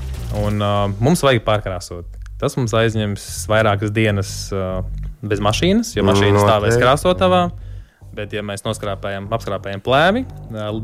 un 0.44 0.64
uh, 0.64 0.86
mums 1.04 1.24
vajag 1.26 1.44
pārkrāsot, 1.48 2.08
tas 2.40 2.56
mums 2.60 2.76
aizņems 2.78 3.28
vairākas 3.52 3.92
dienas 3.96 4.34
uh, 4.56 4.80
bez 5.28 5.44
mašīnas, 5.44 5.96
jo 5.98 6.06
mašīna 6.08 6.44
stāvēs 6.44 6.80
krāsotavā. 6.80 7.48
Bet, 8.18 8.32
ja 8.34 8.42
mēs 8.42 8.64
noskrāpējam, 8.66 9.28
apskrāpējam 9.36 9.82
plēvi, 9.86 10.24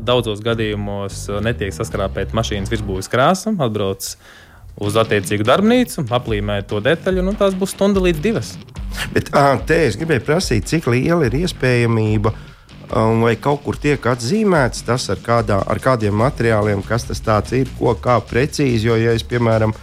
daudzos 0.06 0.38
gadījumos 0.44 1.24
netiek 1.42 1.72
saskrāpēta 1.74 2.36
mašīnas 2.36 2.70
virsbūves 2.70 3.10
krāsa, 3.10 3.50
atbrauc 3.64 4.06
uz 4.84 4.98
attiecīgu 5.00 5.46
darbnīcu, 5.48 6.04
aplīmē 6.14 6.60
to 6.70 6.78
detaļu, 6.84 7.24
un 7.24 7.32
nu, 7.32 7.34
tās 7.40 7.56
būs 7.58 7.74
stunda 7.74 8.04
līdz 8.04 8.22
divas. 8.22 8.52
Bet 9.16 9.32
à, 9.34 9.56
te 9.66 9.80
es 9.88 9.98
gribēju 9.98 10.22
prasīt, 10.28 10.68
cik 10.70 10.86
liela 10.92 11.26
ir 11.26 11.40
iespējamība 11.40 12.30
uh, 12.30 12.53
vai 12.94 13.34
kaut 13.40 13.64
kur 13.64 13.78
tiek 13.80 14.06
atzīmēts 14.06 14.84
tas, 14.86 15.08
ar, 15.10 15.18
kādā, 15.22 15.58
ar 15.66 15.80
kādiem 15.82 16.14
materiāliem, 16.14 16.82
kas 16.86 17.08
tas 17.08 17.52
ir, 17.52 17.70
ko 17.78 17.94
kā 17.98 18.20
precīzi. 18.22 18.86
Jo, 18.86 18.96
ja 19.00 19.14
es, 19.16 19.24
piemēram, 19.26 19.74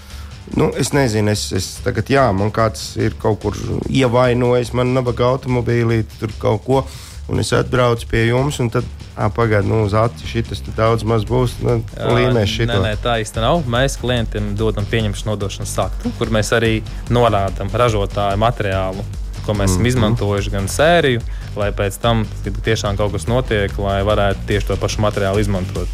nu, 0.55 0.71
es 0.79 0.93
nezinu, 0.95 1.31
es, 1.31 1.49
es 1.51 1.73
tagad, 1.83 2.09
jā, 2.09 2.29
man 2.31 2.51
kāds 2.55 2.95
ir 3.01 3.17
kaut 3.19 3.41
kur 3.43 3.57
ievainojis, 3.89 4.73
man 4.77 4.95
nabaga 4.95 5.33
automobīlī, 5.33 6.03
tur 6.19 6.31
kaut 6.39 6.65
ko, 6.65 6.83
un 7.31 7.43
es 7.43 7.51
atbraucu 7.55 8.07
pie 8.11 8.27
jums, 8.29 8.59
un 8.63 8.71
tad 8.71 8.87
pagaidiet, 9.35 9.67
nu, 9.69 9.83
uz 9.85 9.95
acis 9.97 10.31
šis 10.31 10.63
daudz 10.77 11.03
maz 11.03 11.25
būs. 11.27 11.57
Nu, 11.65 11.81
Līmēs 12.15 12.55
šī 12.55 12.69
nē, 12.69 12.79
nē, 12.85 12.93
tā 13.03 13.19
īsti 13.21 13.43
nav. 13.43 13.65
Mēs 13.69 13.99
klientiem 14.01 14.53
dodam 14.59 14.87
pieņemšanas 14.87 15.27
nodošanas 15.27 15.79
aktu, 15.83 16.13
kur 16.17 16.31
mēs 16.33 16.53
arī 16.55 16.77
norādām 17.11 17.71
ražotāju 17.75 18.39
materiālu 18.41 19.05
ko 19.45 19.53
mēs 19.53 19.71
esam 19.71 19.81
mm 19.81 19.83
-hmm. 19.83 19.87
izmantojuši, 19.87 20.49
gan 20.49 20.67
sēriju, 20.67 21.21
lai 21.55 21.71
pēc 21.71 21.99
tam, 22.01 22.25
kad 22.43 22.63
tiešām 22.63 22.97
kaut 22.97 23.11
kas 23.11 23.27
notiek, 23.27 23.77
lai 23.77 24.01
varētu 24.03 24.47
tieši 24.47 24.67
to 24.67 24.75
pašu 24.75 25.01
materiālu 25.01 25.39
izmantot. 25.39 25.87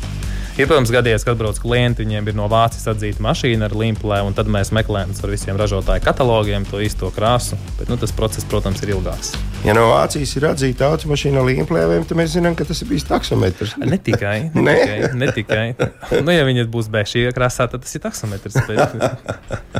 Ir, 0.57 0.65
protams, 0.65 0.89
gadījies, 0.89 1.21
kad 1.21 1.35
atbrauc 1.35 1.59
klienti, 1.61 2.01
viņiem 2.01 2.31
ir 2.31 2.35
no 2.37 2.47
Vācijas 2.49 2.87
atzīta 2.89 3.21
mašīna 3.21 3.67
ar 3.67 3.75
limplē, 3.77 4.23
un 4.25 4.33
tad 4.33 4.47
mēs 4.49 4.71
meklējam 4.73 5.11
ar 5.13 5.29
visiem 5.29 5.59
ražotāju 5.59 6.01
katalogiem 6.01 6.65
to 6.65 6.81
īsto 6.81 7.11
krāsu. 7.13 7.59
Bet, 7.77 7.91
nu, 7.91 7.97
tas 8.01 8.09
process, 8.17 8.47
protams, 8.49 8.81
ir 8.81 8.95
ilgāks. 8.95 9.35
Ja 9.67 9.75
no 9.77 9.85
Vācijas 9.91 10.33
ir 10.39 10.47
atzīta 10.49 10.89
automašīna 10.89 11.43
ar 11.43 11.45
limplēm, 11.51 12.07
tad 12.09 12.17
mēs 12.17 12.33
zinām, 12.33 12.57
ka 12.57 12.65
tas 12.65 12.81
ir 12.81 12.89
bijis 12.89 13.05
taksometrs. 13.05 13.77
Ne 13.85 14.01
tikai. 14.01 14.49
Ne 14.67 14.73
tikai, 14.81 15.13
ne 15.13 15.31
tikai. 15.37 15.67
Nu, 16.25 16.33
ja 16.33 16.49
viņi 16.49 16.65
būs 16.73 16.89
bez 16.89 17.13
šī 17.13 17.29
krāsā, 17.37 17.69
tad 17.69 17.85
tas 17.85 17.93
ir 17.93 18.01
taksometrs. 18.01 18.57
Bet... 18.65 18.97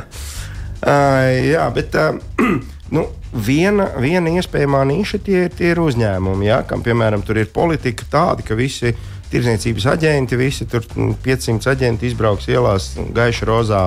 uh, 0.94 1.26
jā, 1.42 1.66
bet. 1.74 1.98
Uh, 1.98 2.62
Nu, 2.94 3.04
viena, 3.32 3.90
viena 4.00 4.32
iespējamā 4.40 4.80
niša 4.88 5.20
tie, 5.24 5.44
tie 5.52 5.72
ir 5.74 5.80
uzņēmumi, 5.82 6.48
ja, 6.48 6.62
kam 6.68 6.82
piemēram 6.84 7.24
tur 7.26 7.40
ir 7.40 7.50
politika 7.52 8.06
tāda, 8.08 8.44
ka 8.46 8.56
visi 8.56 8.94
tirdzniecības 9.28 9.86
aģenti, 9.92 10.38
visi 10.40 10.66
tur 10.70 10.86
500 11.24 11.68
aģenti 11.74 12.08
izbrauks 12.08 12.48
ielās 12.48 12.94
gaiši 13.14 13.48
rozā 13.48 13.82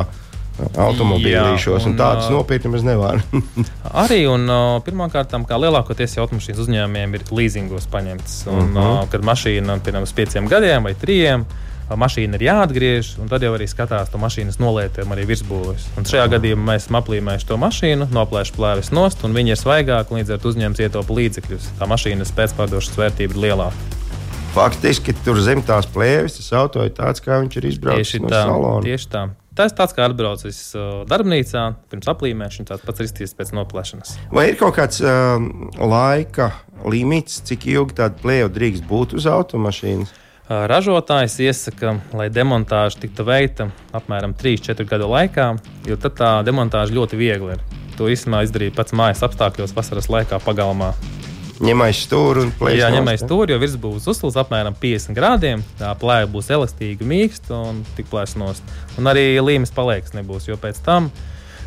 automobīļos, 0.78 1.88
tādas 1.98 2.30
nopirkt 2.30 2.68
mēs 2.70 2.86
nevaram. 2.86 3.42
arī 4.04 4.22
un 4.30 4.46
pirmkārt, 4.86 5.34
kā 5.50 5.60
lielākoties 5.64 6.20
automašīnas 6.22 6.62
uzņēmumiem 6.62 7.18
ir 7.18 7.26
leasingos 7.34 7.90
paņemts. 7.92 8.38
Un. 8.52 8.62
-huh. 8.76 9.02
uh, 9.02 9.10
kad 9.10 9.26
mašīna 9.26 9.80
uz 10.04 10.14
pieciem 10.14 10.50
gadiem 10.52 10.84
vai 10.84 10.94
trijiem 10.94 11.46
mašīna 12.00 12.38
ir 12.38 12.46
jāatgriež, 12.48 13.16
un 13.22 13.32
tad 13.32 13.44
jau 13.46 13.54
arī 13.56 13.68
skatās 13.70 14.12
to 14.12 14.20
mašīnas 14.22 14.60
nolietojumu 14.62 15.16
arī 15.16 15.26
virsbūves. 15.32 15.88
Un 16.00 16.08
šajā 16.08 16.28
gadījumā 16.36 16.74
mēs 16.74 16.86
esam 16.86 17.00
aplīmējuši 17.02 17.50
to 17.50 17.58
mašīnu, 17.62 18.10
noplēši 18.16 18.56
plēvis 18.58 18.94
nost, 18.96 19.26
un 19.28 19.36
viņi 19.38 19.56
ir 19.56 19.60
svaigāki, 19.62 20.20
līdz 20.20 20.36
ar 20.36 20.44
to 20.44 20.54
uzņēmums 20.54 20.84
ietaupa 20.86 21.18
līdzekļus. 21.20 21.74
Tā 21.82 21.90
mašīnas 21.92 22.36
pēcpārdošanas 22.38 23.02
vērtība 23.04 23.38
ir 23.38 23.44
lielāka. 23.50 24.00
Faktiski 24.52 25.14
tur 25.24 25.40
zem 25.40 25.62
tās 25.64 25.86
plēves 25.88 26.36
tas 26.36 26.50
auto 26.60 26.84
ir 26.84 26.92
tāds, 26.96 27.24
kā 27.24 27.38
viņš 27.40 27.54
ir 27.56 27.70
izbraucis 27.70 28.10
tieši 28.10 28.26
no 28.26 28.32
tā, 28.34 28.42
salona. 28.50 28.84
Tieši 28.84 29.08
tā. 29.14 29.22
Tas 29.56 29.74
tāds 29.76 29.96
kā 29.96 30.06
atbraucis 30.08 30.60
uh, 30.80 31.04
darbnīcā, 31.08 31.64
pirms 31.92 32.08
aplīmēšanas, 32.12 32.70
tāds 32.70 32.84
pats 32.88 33.04
risties 33.04 33.36
pēc 33.36 33.52
noplēšanas. 33.56 34.14
Vai 34.32 34.50
ir 34.52 34.58
kaut 34.60 34.78
kāds 34.78 35.00
uh, 35.04 35.40
laika 35.76 36.54
limits, 36.88 37.42
cik 37.48 37.68
ilgi 37.72 37.98
tāda 38.00 38.20
plēve 38.20 38.52
drīkst 38.56 38.88
būt 38.88 39.16
uz 39.20 39.28
automašīnas? 39.28 40.12
Ražotājs 40.52 41.38
iesaka, 41.46 41.94
lai 42.18 42.26
demontāža 42.34 43.00
tiktu 43.06 43.24
veikta 43.24 43.70
apmēram 43.96 44.34
3-4 44.36 44.84
gadu 44.90 45.08
laikā, 45.08 45.46
jo 45.88 45.96
tad 46.02 46.18
tā 46.20 46.32
demontāža 46.44 46.92
ļoti 46.98 47.20
viegli 47.20 47.56
ir. 47.56 47.62
To 47.96 48.10
īstenībā 48.12 48.42
izdarīja 48.44 48.76
pats 48.76 48.96
mājas 48.98 49.24
apstākļos, 49.24 49.76
vasaras 49.78 50.10
laikā 50.12 50.42
pagalmā. 50.44 50.92
Ņemais 51.62 52.04
stūri 52.08 52.42
un 52.48 52.52
plēsis. 52.58 52.82
Jā, 52.82 52.90
ņemais 52.92 53.22
stūri, 53.22 53.54
jo 53.54 53.62
virsbūves 53.62 54.08
uzsils 54.12 54.38
apmēram 54.42 54.76
50 54.82 55.16
grādiem. 55.16 55.64
Tā 55.80 55.94
plēja 56.02 56.28
būs 56.34 56.50
elastīga, 56.52 57.06
mīksta 57.08 57.54
un 57.70 57.84
tik 57.96 58.10
plēs 58.12 58.34
nost. 58.42 58.66
Un 58.98 59.08
arī 59.12 59.28
līmenis 59.38 59.72
paliekas 59.76 60.18
nebūs, 60.18 60.50
jo 60.50 60.58
pēc 60.60 60.82
tam 60.84 61.12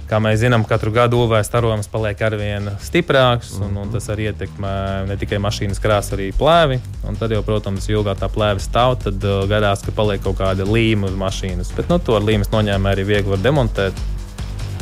Kā 0.05 0.19
mēs 0.21 0.43
zinām, 0.43 0.67
katru 0.69 0.91
gadu 0.93 1.23
UV 1.25 1.39
starojums 1.47 1.89
paliek 1.89 2.21
ar 2.27 2.35
vien 2.37 2.67
stiprāks, 2.85 3.55
un, 3.65 3.73
un 3.81 3.89
tas 3.95 4.05
arī 4.13 4.27
ietekmē 4.31 4.73
ne 5.09 5.17
tikai 5.21 5.39
mašīnas 5.41 5.81
krāsu, 5.81 6.13
arī 6.19 6.27
plēvi. 6.37 6.77
Un 7.09 7.17
tad, 7.17 7.33
jau, 7.33 7.41
protams, 7.47 7.87
ilgāk 7.89 8.21
tā 8.21 8.29
plēve 8.29 8.61
stāv, 8.61 8.99
tad 9.07 9.25
uh, 9.25 9.47
gadās, 9.49 9.81
ka 9.87 9.95
paliek 9.97 10.21
kaut 10.25 10.37
kāda 10.43 10.67
līme 10.69 11.09
uz 11.09 11.17
mašīnas. 11.17 11.73
Bet 11.79 11.89
nu, 11.89 11.97
to 12.05 12.19
ar 12.19 12.27
līmes 12.29 12.53
noņēmēju 12.53 12.99
arī 12.99 13.07
viegli 13.15 13.33
var 13.33 13.41
demontēt. 13.47 14.05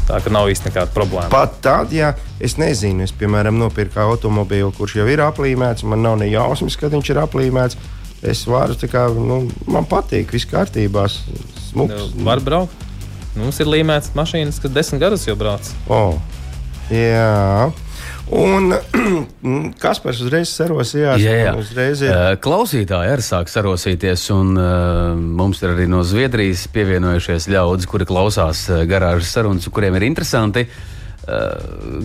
Tā 0.09 0.19
ka 0.19 0.33
nav 0.35 0.49
īsti 0.51 0.67
nekāda 0.73 0.91
problēma. 0.91 1.31
Pat 1.31 1.61
tad, 1.63 1.93
ja 1.95 2.09
es 2.43 2.57
nezinu, 2.59 3.05
es 3.07 3.13
piemēram 3.15 3.55
nopirku 3.63 4.03
automobīlu, 4.03 4.73
kurš 4.75 4.97
jau 4.99 5.07
ir 5.07 5.23
aplīmēts, 5.23 5.87
man 5.87 6.03
nav 6.03 6.17
ne 6.19 6.27
jausmas, 6.33 6.75
kad 6.81 6.91
viņš 6.91 7.13
ir 7.15 7.21
aplīmēts. 7.23 7.79
es 8.23 8.43
varu, 8.47 8.75
kā, 8.91 9.07
nu, 9.15 9.45
man 9.71 9.87
patīk, 9.87 10.35
viss 10.35 10.47
kārtībā, 10.51 11.07
s- 11.11 11.23
smuks. 11.71 12.11
Var 12.27 12.43
braukt. 12.43 12.75
Mums 13.39 13.61
ir 13.63 13.71
līmēts 13.71 14.13
mašīnas, 14.17 14.61
kas 14.61 14.75
desmit 14.75 15.01
gadus 15.03 15.25
jau 15.29 15.37
brauc. 15.39 15.69
Oh, 15.89 16.19
jā. 16.93 17.71
Un 18.33 18.73
kas 19.83 20.01
par 20.05 20.15
uzreiz 20.15 20.53
sarosījās? 20.53 21.21
Jā, 21.21 21.37
jā. 21.47 21.55
Uzreiz 21.59 22.05
ir. 22.05 22.13
Eh, 22.13 22.37
Klausītāji 22.45 23.13
arī 23.13 23.25
sāk 23.25 23.53
sarosīties, 23.53 24.29
un 24.37 24.57
uh, 24.57 25.13
mums 25.17 25.63
ir 25.65 25.73
arī 25.75 25.89
no 25.91 26.05
Zviedrijas 26.07 26.67
pievienojušies 26.73 27.49
ļaudis, 27.53 27.89
kuri 27.91 28.09
klausās 28.09 28.67
uh, 28.71 28.85
garāžas 28.89 29.33
sarunas, 29.37 29.69
kuriem 29.73 29.97
ir 30.01 30.11
interesanti. 30.13 30.69
Uh, 30.69 31.02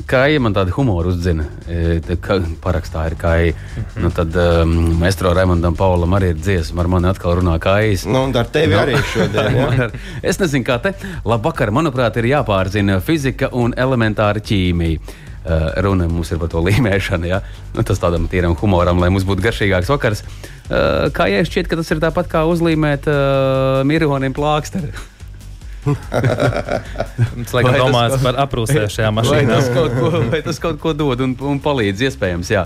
kā 0.07 0.19
jau 0.29 0.41
man 0.45 0.53
tāda 0.53 0.69
humora 0.75 1.09
uzzina, 1.09 1.45
eh, 1.67 1.99
ka- 2.21 2.37
parakstā 2.61 3.07
ir 3.09 3.15
kā 3.17 3.31
jau. 3.41 3.53
Nu, 3.97 4.11
tad 4.13 4.35
um, 4.37 4.73
Maestro 5.01 5.31
Raimondam 5.33 5.75
Paulam 5.75 6.13
arī 6.13 6.29
ir 6.35 6.41
dziesma, 6.41 6.83
ar 6.83 6.87
mani 6.87 7.09
atkal 7.09 7.39
runā 7.39 7.57
kā 7.59 7.79
īsi. 7.81 8.05
Nu, 8.13 8.25
un 8.27 8.35
ar 8.37 8.45
tevi 8.53 8.75
Nu. 8.75 8.81
arī 8.83 8.99
šodien. 9.13 9.55
Ja? 9.57 9.89
es 10.29 10.37
nezinu, 10.37 10.63
kā 10.67 10.77
te. 10.83 10.93
Labvakar, 11.25 11.71
manuprāt, 11.73 12.17
ir 12.21 12.29
jāpārzina 12.35 12.99
fizika 13.01 13.49
un 13.53 13.73
elementāra 13.73 14.37
ķīmija. 14.43 14.99
Uh, 15.47 15.69
runa 15.79 16.09
mums 16.11 16.29
ir 16.35 16.37
par 16.41 16.49
to 16.51 16.59
līmēšanu. 16.59 17.27
Ja? 17.29 17.41
Nu, 17.73 17.81
tas 17.87 18.01
tādam 18.03 18.25
tīram 18.27 18.53
humoram, 18.59 18.99
lai 18.99 19.07
mums 19.09 19.23
būtu 19.23 19.45
garšīgāks 19.45 19.87
vakars. 19.93 20.21
Uh, 20.67 21.07
kā 21.15 21.29
jau 21.31 21.45
šķiet, 21.47 21.69
ka 21.71 21.77
tas 21.79 21.89
ir 21.95 22.01
tāpat 22.03 22.27
kā 22.27 22.41
uzlīmēt 22.51 23.07
uh, 23.07 23.81
mironim 23.87 24.35
plāksteri. 24.35 24.91
Vai 27.53 27.63
tas 27.63 27.79
domāts 27.79 28.17
kaut- 28.17 28.23
par 28.25 28.35
aprūsēšajām 28.47 29.15
Vai 29.15 29.23
mašīnām. 29.23 29.53
tas 29.55 29.69
kaut 29.73 29.95
ko, 29.99 30.11
vai 30.31 30.41
tas 30.45 30.59
kaut 30.59 30.79
ko 30.83 30.93
dod 30.93 31.21
un, 31.21 31.35
un 31.39 31.59
palīdz, 31.63 32.03
iespējams. 32.09 32.51
Jā. 32.53 32.65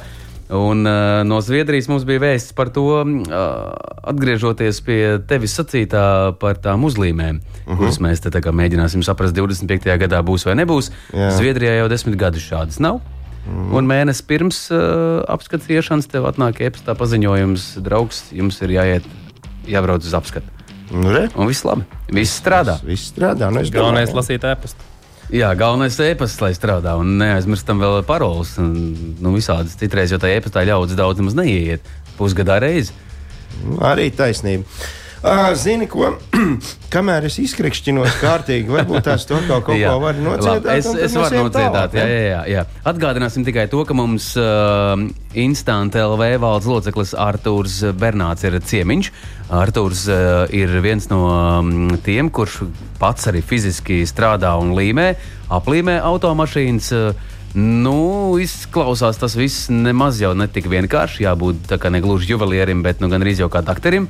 Un, 0.51 0.81
uh, 0.83 1.21
no 1.23 1.37
Zviedrijas 1.39 1.87
mums 1.87 2.03
bija 2.03 2.19
vēsts 2.19 2.51
par 2.57 2.67
to, 2.75 2.83
uh, 2.83 3.71
atgriežoties 4.11 4.81
pie 4.83 4.99
tevis 5.29 5.53
sacītā 5.55 6.33
par 6.41 6.57
tām 6.59 6.83
uzlīmēm, 6.83 7.39
uh 7.39 7.41
Mhm. 7.41 7.71
-huh. 7.71 7.77
kuras 7.77 7.99
mēs 8.03 8.19
te 8.19 8.29
mēģināsim 8.51 9.03
saprast, 9.03 9.33
25. 9.33 9.95
gadā 9.97 10.19
būs 10.23 10.45
vai 10.45 10.55
nebūs. 10.55 10.91
Jā. 11.13 11.29
Zviedrijā 11.37 11.77
jau 11.79 11.87
desmit 11.87 12.15
gadus 12.17 12.43
šādas 12.43 12.79
nav. 12.79 12.99
-huh. 12.99 13.77
Un 13.77 13.87
mēnesis 13.87 14.21
pirms 14.27 14.71
uh, 14.71 15.23
apskatīšanas 15.27 16.07
tev 16.11 16.23
atnāk 16.27 16.59
e-pastā 16.61 16.95
paziņojums, 16.95 17.77
draugs, 17.81 18.23
jums 18.31 18.61
ir 18.61 18.69
jāiet, 18.69 19.03
jābrauc 19.67 20.03
uz 20.03 20.13
apskatu. 20.13 20.45
Nu, 20.91 21.11
re, 21.11 21.27
Un 21.39 21.47
viss 21.47 21.63
labi, 21.63 21.85
viss 22.11 22.39
strādā. 22.41 22.77
Viss 22.83 23.13
strādā. 23.13 23.47
Nu, 23.53 23.63
Galvenais 23.71 24.11
ir 24.11 24.17
lasīt 24.17 24.47
ēpastu. 24.47 24.87
Jā, 25.31 25.53
galvenais 25.55 25.95
ir 25.95 26.09
e-pasts, 26.11 26.41
lai 26.43 26.51
strādā. 26.51 26.97
Un 26.99 27.13
neaizmirstam 27.21 27.79
vēl 27.79 28.01
paroles. 28.03 28.57
Un, 28.59 28.73
nu, 29.23 29.31
visādas 29.37 29.77
citreiz, 29.79 30.11
jo 30.11 30.19
tā 30.19 30.33
e-pastā 30.33 30.65
ļaudis 30.67 30.97
daudz 30.99 31.21
nemaz 31.21 31.37
neieiet. 31.39 31.85
Pusgadā 32.17 32.57
reizi. 32.59 32.91
Nu, 33.63 33.77
Arī 33.87 34.09
taisnība. 34.11 34.67
Uh, 35.21 35.51
zini, 35.53 35.85
ko? 35.85 36.15
Kamēr 36.93 37.27
es 37.27 37.35
izkrikšķinos 37.43 38.15
kārtīgi, 38.17 38.71
varbūt 38.73 39.03
tās 39.05 39.27
to 39.29 39.37
kaut, 39.45 39.67
kaut 39.67 39.77
ko 39.77 39.97
var 40.05 40.17
nodziedāt. 40.17 40.65
Labi, 40.65 40.79
Es, 40.79 40.87
es 41.05 41.13
varu 41.13 41.51
tālāk, 41.53 41.93
Jā, 41.93 42.05
jā, 42.09 42.23
jā, 42.25 42.39
jā. 42.49 42.63
Atgādināsim 42.89 43.45
tikai 43.45 43.67
to, 43.69 43.83
ka 43.85 43.93
mums 43.93 44.31
uh, 44.41 44.95
Instant 45.37 45.93
LV 45.93 46.25
valdes 46.41 46.69
loceklis 46.71 47.13
Artūrs 47.13 47.75
Bernāts 48.01 48.47
ir 48.49 48.57
ciemiņš. 48.57 49.11
Artūrs 49.61 50.07
uh, 50.09 50.47
ir 50.57 50.73
viens 50.81 51.05
no 51.13 51.21
um, 51.29 51.91
tiem, 52.01 52.33
kurš 52.33 52.63
pats 52.97 53.29
arī 53.29 53.43
fiziski 53.45 54.01
strādā 54.09 54.55
un 54.57 54.73
līmē, 54.73 55.11
aplīmē 55.53 55.99
automašīnas. 56.01 56.89
Uh, 56.97 57.29
Nu, 57.51 58.39
izklausās 58.39 59.17
tas 59.19 59.33
viss 59.35 59.65
nemaz 59.67 60.21
jau 60.21 60.29
ne 60.31 60.45
tik 60.47 60.69
vienkārši. 60.71 61.25
Jābūt 61.25 61.65
tā 61.67 61.75
kā 61.83 61.89
ne 61.91 61.99
gluži 61.99 62.31
juvelierim, 62.31 62.79
bet 62.79 63.03
nu, 63.03 63.09
gan 63.11 63.25
arī 63.25 63.33
jau 63.35 63.49
kā 63.51 63.59
dakterim. 63.59 64.05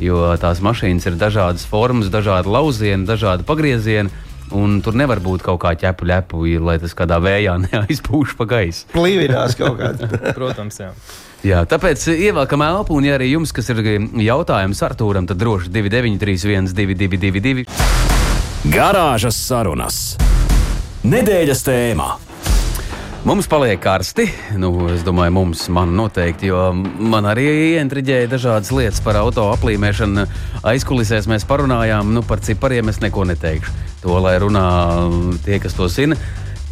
Jo 0.00 0.32
tās 0.40 0.62
mašīnas 0.64 1.08
ir 1.10 1.18
dažādas 1.20 1.66
formas, 1.68 2.12
dažādi 2.12 2.52
laucieni, 2.52 3.08
dažādi 3.08 3.44
pagriezieni. 3.48 4.12
Un 4.52 4.80
tur 4.84 4.96
nevar 4.98 5.20
būt 5.24 5.44
kaut 5.46 5.62
kā 5.62 5.72
ķepu 5.80 6.06
ļepu, 6.10 6.42
lai 6.60 6.76
tas 6.80 6.92
kādā 6.96 7.16
vējā 7.24 7.56
neaizpūš 7.66 8.36
pa 8.36 8.48
gaisu. 8.48 8.88
Plīvinās 8.92 9.56
kaut 9.60 9.78
kādā. 9.80 10.08
Protams, 10.38 10.80
jā. 10.80 10.90
Jā, 11.42 11.64
tāpēc 11.66 12.04
ievelkam 12.12 12.62
elpu, 12.62 12.94
un 12.94 13.08
ja 13.08 13.16
arī 13.16 13.32
jums, 13.32 13.50
kas 13.54 13.72
ir 13.72 13.80
jautājums 14.22 14.82
Artūram, 14.86 15.26
tad 15.26 15.40
droši 15.42 15.72
2931, 15.74 16.70
222, 16.70 17.64
Garāžas 18.70 19.40
sarunas. 19.48 19.96
Nedēļas 21.02 21.64
tēmā. 21.66 22.12
Mums 23.22 23.46
paliek 23.46 23.78
karsti. 23.78 24.24
Nu, 24.58 24.72
es 24.90 25.04
domāju, 25.06 25.30
mums 25.36 25.60
man 25.70 25.92
noteikti, 25.94 26.48
jo 26.50 26.72
man 26.74 27.28
arī 27.30 27.44
ieintriģēja 27.76 28.30
dažādas 28.32 28.72
lietas 28.74 28.98
par 29.04 29.14
auto 29.20 29.44
aplīmēšanu. 29.52 30.24
Aizkulisēs 30.66 31.28
mēs 31.30 31.46
parunājām, 31.46 32.10
nu, 32.16 32.24
par 32.26 32.42
cipariem 32.42 32.90
es 32.90 32.98
neko 32.98 33.22
neteikšu. 33.30 33.76
To 34.02 34.16
lai 34.24 34.32
runā 34.42 34.64
tie, 35.46 35.60
kas 35.62 35.78
to 35.78 35.86
zina. 35.86 36.18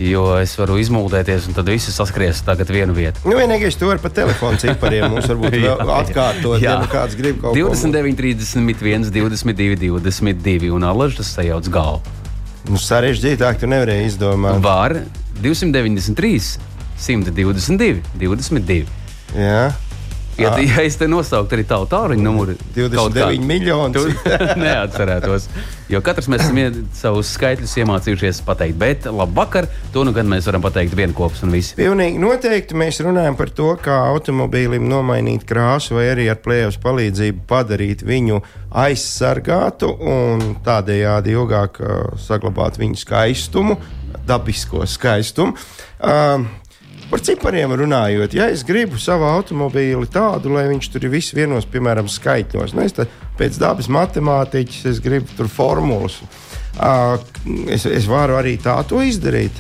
Jo 0.01 0.25
es 0.41 0.57
varu 0.59 0.81
izmuldēties, 0.83 1.47
un 1.47 1.55
tad 1.55 1.71
viss 1.71 1.95
saskries 1.95 2.43
tagad 2.43 2.75
vienu 2.75 2.99
vietu. 2.99 3.23
Nu, 3.31 3.39
vienīgais, 3.39 3.79
to 3.79 3.87
var 3.87 4.03
pa 4.03 4.11
telefonu 4.11 4.59
cipariem. 4.59 5.07
Mums 5.15 5.31
varbūt 5.31 5.55
vēl 5.69 5.95
atkārtot, 6.01 6.59
ja 6.65 6.81
nu 6.83 6.91
kāds 6.91 7.15
grib 7.21 7.39
kaut 7.45 7.55
ko. 7.55 7.71
29, 7.71 8.19
31, 8.19 9.07
22, 9.15 10.03
22, 10.03 10.75
un 10.75 10.91
alažs 10.91 11.23
tas 11.23 11.31
sajauc 11.39 11.71
galvu. 11.71 12.19
Nu, 12.67 12.81
sarežģītāk 12.81 13.63
tu 13.63 13.71
nevarēji 13.71 14.11
izdomāt. 14.17 14.59
Var 14.67 14.99
293, 15.43 16.59
122, 17.01 18.03
22. 18.21 18.83
Jā. 19.37 19.71
Ja, 20.41 20.55
ja 20.57 20.85
es 20.87 20.97
te 20.97 21.09
nosauktu 21.11 21.57
arī 21.57 21.65
tavu 21.69 21.87
tāluņu 21.91 22.25
numuru, 22.25 22.55
29 22.77 23.45
miljonus. 23.45 24.09
Neatcerētos. 24.63 25.49
Jo 25.91 26.01
katrs 26.05 26.31
mēs 26.31 26.47
esam 26.47 26.87
savus 26.97 27.33
skaitļus 27.35 27.75
iemācījušies 27.83 28.41
pateikt. 28.47 28.79
Bet 28.81 29.09
labvakar, 29.11 29.69
to 29.93 30.05
nu 30.07 30.15
gan 30.17 30.31
mēs 30.31 30.49
varam 30.49 30.65
pateikt 30.65 30.97
vienopus 30.97 31.43
un 31.45 31.53
visi. 31.55 31.75
Pilnīgi 31.79 32.23
noteikti 32.23 32.79
mēs 32.79 33.03
runājam 33.05 33.37
par 33.37 33.53
to, 33.53 33.73
kā 33.83 33.99
automobīlim 34.15 34.87
nomainīt 34.89 35.45
krāsu, 35.49 35.99
vai 35.99 36.09
arī 36.15 36.31
ar 36.33 36.41
plēves 36.41 36.81
palīdzību 36.81 37.45
padarīt 37.51 38.07
viņu 38.07 38.41
aizsargātu 38.81 39.91
un 39.99 40.55
tādējādi 40.65 41.35
ilgāk 41.35 41.83
uh, 41.83 42.05
saglabāt 42.23 42.79
viņu 42.81 43.03
skaistumu, 43.03 43.77
dabisko 44.29 44.87
skaistumu. 44.89 45.57
Uh, 46.01 46.49
Par 47.11 47.19
cipariem 47.27 47.73
runājot, 47.75 48.37
ja 48.39 48.45
es 48.55 48.61
gribu 48.63 48.95
savu 49.03 49.25
automobīli 49.27 50.07
tādu, 50.15 50.53
lai 50.55 50.69
viņš 50.71 50.89
tur 50.93 51.09
ir 51.09 51.11
viss 51.17 51.35
vienos, 51.35 51.67
piemēram, 51.67 52.07
skaitļos, 52.07 52.77
nu, 52.79 52.85
tā, 52.95 53.09
pēc 53.41 53.59
dabas 53.59 53.89
matemātiķis, 53.91 54.85
es 54.93 55.01
gribu 55.03 55.35
tur 55.35 55.51
formulas. 55.51 56.21
Uh, 56.79 57.19
es, 57.67 57.89
es 57.91 58.07
varu 58.07 58.39
arī 58.39 58.55
tā 58.63 58.77
to 58.87 59.03
izdarīt. 59.03 59.59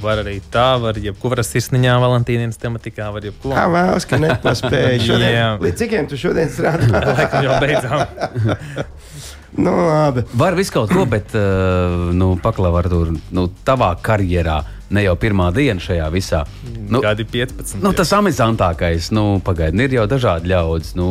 Var 0.00 0.22
arī 0.22 0.38
tā, 0.52 0.70
var 0.80 0.96
jebkuras 0.96 1.52
sirsniņā, 1.52 1.98
Valentīnas 2.00 2.56
tematikā, 2.60 3.10
var 3.12 3.28
jebko. 3.28 3.52
Kā 3.52 3.66
vēlas, 3.72 4.08
ka 4.08 4.18
nepaspēju. 4.22 5.04
Šodien, 5.10 5.60
līdz 5.66 5.82
cikiem 5.82 6.08
tu 6.08 6.20
šodien 6.20 6.48
strādā? 6.52 6.88
Laikam 7.12 7.44
jau 7.44 7.60
beidzām. 7.60 8.86
nu, 9.56 9.72
labi. 9.88 10.24
Var 10.36 10.56
visu 10.58 10.74
kaut 10.74 10.92
ko, 10.92 11.04
bet, 11.08 11.34
uh, 11.36 12.10
nu, 12.16 12.34
paklavar 12.42 12.88
tur, 12.92 13.12
nu, 13.34 13.48
tavā 13.66 13.94
karjerā. 14.04 14.60
Ne 14.90 15.02
jau 15.02 15.16
pirmā 15.18 15.48
diena 15.54 15.80
šajā 15.82 16.06
visā. 16.14 16.44
Nu, 16.88 17.00
Gadi 17.02 17.24
15. 17.26 17.80
Nu, 17.82 17.90
tas 17.92 18.12
amizantākais, 18.14 19.10
nu, 19.10 19.40
pagaidi, 19.42 19.82
ir 19.88 19.96
jau 19.98 20.06
dažādi 20.06 20.52
ļaudis. 20.52 20.92
Nu, 20.94 21.08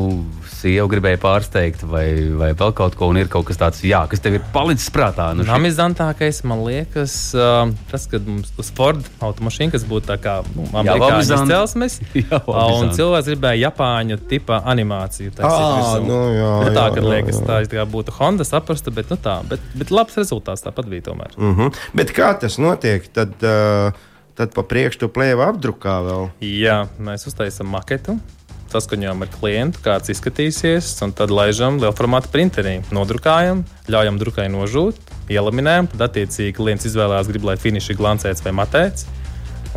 sieva 0.55 0.87
gribēja 0.87 1.19
pārsteigt, 1.19 1.83
vai, 1.83 2.05
vai 2.39 2.53
vēl 2.57 2.71
kaut 2.73 2.95
ko, 2.95 3.09
un 3.11 3.17
ir 3.19 3.27
kaut 3.27 3.45
kas 3.49 3.59
tāds, 3.59 3.81
jā, 3.85 3.99
kas 4.09 4.23
tev 4.23 4.37
ir 4.37 4.45
palicis 4.53 4.87
prātā. 4.95 5.27
Nu, 5.35 5.43
šī- 5.43 5.51
amizantākais, 5.57 6.39
man 6.47 6.63
liekas, 6.65 7.17
uh, 7.35 7.73
tas, 7.91 8.07
kad 8.07 8.23
mums 8.25 8.53
uz 8.57 8.71
Ford 8.77 9.03
automašīna, 9.19 9.73
kas 9.75 9.83
būtu 9.83 10.07
tā 10.07 10.17
kā 10.23 10.37
nu, 10.55 10.65
amerikāņu 10.71 11.25
izcelsmes, 11.25 11.99
Jā, 12.21 12.39
uh, 12.47 12.79
un 12.79 12.93
cilvēks 12.95 13.27
gribēja 13.33 13.67
Japāņu 13.67 14.17
tipa 14.31 14.61
animāciju. 14.71 15.35
taisīt 15.35 15.51
Ā, 15.51 15.75
virsū. 15.75 16.07
nu 16.07 16.21
jā, 16.31 16.53
nu, 16.63 16.71
tā, 16.71 16.87
jā, 16.87 16.95
kad 16.95 17.03
jā, 17.03 17.09
liekas, 17.11 17.41
jā. 17.41 17.45
tā, 17.51 17.59
tā 17.75 17.85
būtu 17.91 18.15
Honda 18.21 18.47
saprasta, 18.47 18.95
bet, 18.95 19.11
nu, 19.11 19.19
tā, 19.21 19.35
bet, 19.51 19.59
bet 19.75 19.91
labs 19.91 20.15
rezultāts 20.15 20.63
tāpat 20.65 20.87
bija 20.89 21.09
tomēr. 21.11 21.35
Uh 21.35 21.51
-huh. 21.59 21.75
Bet 21.93 22.15
kā 22.15 22.31
tas 22.39 22.57
notiek? 22.57 23.11
Tad, 23.13 23.35
uh, 23.43 23.64
tad 24.35 24.55
pa 24.55 24.63
priekšu 24.67 25.05
tu 25.05 25.11
plēvi 25.11 25.45
apdrukā 25.45 25.99
vēl. 26.05 26.29
Jā, 26.43 26.85
mēs 26.99 27.27
uztaisām 27.29 27.69
maketu. 27.71 28.17
Saskaņojam 28.73 29.21
ar 29.23 29.29
klientu, 29.31 29.79
kāds 29.85 30.09
izskatīsies, 30.11 30.89
un 31.05 31.13
tad 31.15 31.31
laižam 31.31 31.77
lielu 31.79 31.93
formātu 31.95 32.31
printerī. 32.33 32.79
Nodrukājam, 32.95 33.61
ļaujam 33.87 34.17
drukai 34.19 34.47
nožūt, 34.51 34.97
ielaminējam, 35.31 35.87
tad 35.93 36.09
attiecīgi 36.09 36.55
klients 36.57 36.87
izvēlējās, 36.89 37.29
grib, 37.31 37.45
lai 37.47 37.55
finišs 37.61 37.93
ir 37.93 37.99
glancēts 38.01 38.43
vai 38.43 38.51
matēts, 38.57 39.05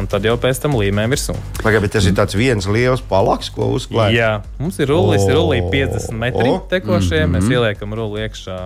un 0.01 0.09
tad 0.11 0.27
jau 0.27 0.35
pēc 0.41 0.63
tam 0.65 0.75
līmējam 0.81 1.15
virsū. 1.15 1.37
Pagaid, 1.61 1.85
bet 1.85 1.95
tas 1.99 2.09
ir 2.09 2.17
tāds 2.17 2.35
viens 2.39 2.67
liels 2.67 3.05
palaks, 3.13 3.53
ko 3.55 3.71
uzklāt. 3.77 4.17
Jā, 4.17 4.33
mums 4.59 4.81
ir 4.83 4.91
rullis, 4.91 5.23
O, 5.23 5.31
ir 5.31 5.39
rullī 5.39 5.61
50 5.69 6.19
metri 6.19 6.51
o, 6.57 6.59
tekošie. 6.73 7.23
Mēs 7.31 7.47
ieliekam 7.53 7.95
rulli 7.95 8.25
iekšā 8.27 8.59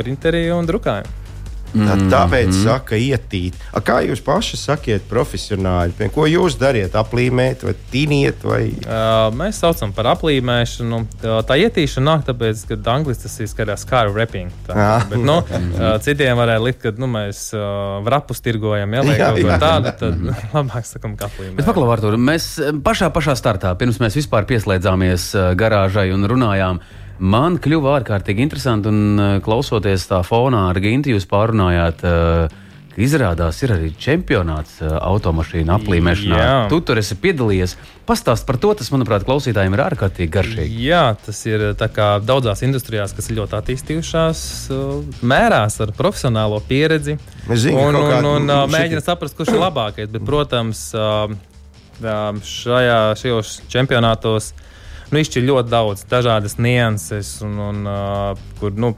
printerī 0.00 0.48
un 0.56 0.66
drukājam. 0.66 1.06
Tā, 1.68 1.94
Mhm. 1.96 2.08
tāpēc 2.10 2.46
mm 2.46 2.52
-hmm. 2.52 2.64
saka, 2.64 2.94
ietīt. 2.96 3.52
A, 3.74 3.80
kā 3.80 4.00
jūs 4.08 4.22
paši 4.24 4.56
sakiet, 4.56 5.02
profesionāļi, 5.10 6.10
ko 6.14 6.24
jūs 6.26 6.56
dariet? 6.58 6.92
Aplīmēt, 6.96 7.62
vai 7.62 7.74
tiniet, 7.92 8.42
vai 8.44 8.68
Uh, 8.88 9.28
mēs 9.36 9.52
saucam 9.60 9.92
par 9.92 10.04
aplīmēšanu. 10.06 11.06
Tā, 11.22 11.42
tā 11.44 11.54
ietīšana 11.58 12.04
nāk 12.16 12.24
tāpēc, 12.24 12.66
ka 12.68 12.74
angļuiski 12.90 13.22
tas 13.22 13.40
ir 13.40 13.46
skatās 13.46 13.84
kā 13.86 14.04
rapping. 14.14 14.50
Tā, 14.66 14.72
Ah. 14.76 15.04
bet, 15.10 15.18
nu, 15.18 15.42
citiem 16.00 16.36
varētu 16.36 16.62
likt, 16.64 16.82
ka 16.82 16.90
nu, 16.96 17.06
mēs 17.06 17.52
uh, 17.54 18.02
vrapus 18.04 18.40
tirgojam, 18.40 18.92
ja 18.94 19.02
Jā, 19.02 19.16
kaut 19.18 19.42
ko 19.42 19.58
tādu, 19.66 19.92
tad 19.98 20.14
labāk 20.54 20.84
sakam, 20.86 21.16
ka 21.16 21.26
aplīmē. 21.26 21.56
Bet 21.56 21.66
paklausā, 21.66 21.92
Artur, 21.92 22.16
mēs 22.16 22.60
pašā, 22.82 23.10
pašā 23.12 23.34
startā, 23.36 23.74
pirms 23.76 23.98
mēs 23.98 24.16
vispār 24.16 24.44
pieslēdzāmies 24.46 25.34
garāžai 25.56 26.12
un 26.14 26.24
runājām, 26.24 26.80
man 27.18 27.58
kļuva 27.62 27.98
ārkārtīgi 28.00 28.44
interesanti, 28.46 28.88
un 28.92 29.18
eh, 29.18 29.34
klausoties 29.44 30.06
tā 30.10 30.22
fonā 30.26 30.68
ar 30.70 30.80
Gintu, 30.82 31.10
jūs 31.16 31.26
pārunājāt. 31.30 32.04
eh, 32.06 32.56
ka 32.98 33.04
Izrādās, 33.04 33.60
ir 33.62 33.70
arī 33.76 33.92
čempionāts 33.94 34.80
eh, 34.82 34.90
automašīnu 34.90 35.70
aplīmēšanā. 35.70 36.38
Jā. 36.40 36.54
Tu 36.70 36.80
tur 36.82 36.98
esi 36.98 37.14
piedalījies. 37.14 37.76
Pastāst 38.08 38.42
par 38.48 38.56
to, 38.58 38.72
tas, 38.74 38.88
manuprāt, 38.90 39.22
klausītājiem 39.28 39.76
ir 39.76 39.82
ārkārtīgi 39.84 40.32
garšīgi. 40.34 40.80
Jā, 40.88 41.04
tas 41.22 41.38
ir 41.46 41.62
tā 41.78 41.86
kā 41.94 42.08
daudzās 42.24 42.64
industrijās, 42.66 43.12
kas 43.14 43.30
ir 43.30 43.36
ļoti 43.38 43.54
attīstījušās, 43.60 44.40
uh, 44.74 45.20
mērās 45.22 45.78
ar 45.84 45.92
profesionālo 45.94 46.58
pieredzi. 46.66 47.18
Zinu, 47.54 47.78
un, 47.90 48.00
un, 48.00 48.30
un 48.32 48.50
uh, 48.50 48.64
šitie- 48.64 48.72
mēģina 48.74 49.04
saprast, 49.04 49.36
kurš 49.38 49.52
ir 49.54 49.60
labākais. 49.62 50.10
Bet, 50.10 50.24
protams, 50.26 50.80
uh, 50.98 51.28
uh, 52.02 52.42
šajā, 52.42 52.98
šajos 53.20 53.60
čempionātos 53.70 54.50
nu, 55.12 55.20
izšķir 55.22 55.46
ļoti 55.48 55.72
daudz 55.72 56.04
dažādas 56.10 56.58
nianses, 56.58 57.38
un, 57.44 57.58
un, 57.68 57.86
uh, 57.88 58.48
kur 58.60 58.74
nu, 58.76 58.94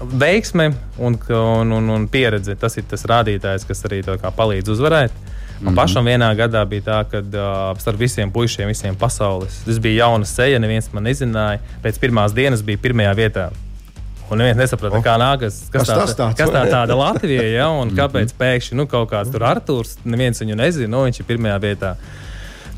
veiksme 0.00 0.72
un, 0.98 1.18
un, 1.28 1.72
un, 1.72 1.88
un 1.90 2.08
pieredze. 2.08 2.56
Tas 2.56 2.76
ir 2.78 2.86
tas 2.88 3.06
rādītājs, 3.08 3.66
kas 3.68 3.84
arī 3.88 4.02
palīdz 4.04 4.74
uzvarēt. 4.74 5.12
Man 5.58 5.72
mm 5.72 5.76
-hmm. 5.76 5.76
pašam 5.76 6.04
vienā 6.06 6.34
gadā 6.38 6.64
bija 6.64 6.82
tā, 6.82 7.04
ka 7.10 7.18
uh, 7.18 7.78
starp 7.80 7.98
visiem 7.98 8.30
puišiem, 8.30 8.68
visiem 8.68 8.94
pasaules, 8.94 9.62
tas 9.64 9.78
bija 9.78 10.04
jauna 10.04 10.24
seja, 10.24 10.58
neviens 10.58 10.92
man 10.92 11.02
nezināja. 11.02 11.58
Pēc 11.82 11.98
pirmās 11.98 12.34
dienas 12.34 12.62
bija 12.62 12.78
pirmajā 12.78 13.14
vietā. 13.14 13.50
Un 14.30 14.38
neviens 14.38 14.56
nesaprata, 14.56 14.96
Oh. 14.96 15.04
kā 15.04 15.16
nākas, 15.18 15.62
kas, 15.72 15.88
Kas 15.88 16.14
tā, 16.14 16.34
kas 16.36 16.50
tā 16.50 16.64
tāda 16.68 16.94
Latvija, 16.94 17.42
ja, 17.42 17.68
un 17.68 17.90
kāpēc 18.00 18.34
pēkšņi 18.38 18.76
nu, 18.76 18.86
kaut 18.86 19.10
kāds 19.10 19.32
tur 19.32 19.44
Arthurs, 19.44 19.96
neviens 20.04 20.40
viņu 20.40 20.54
nezina, 20.54 20.88
nu, 20.88 21.04
viņš 21.08 21.20
ir 21.20 21.26
pirmajā 21.26 21.58
vietā. 21.58 21.96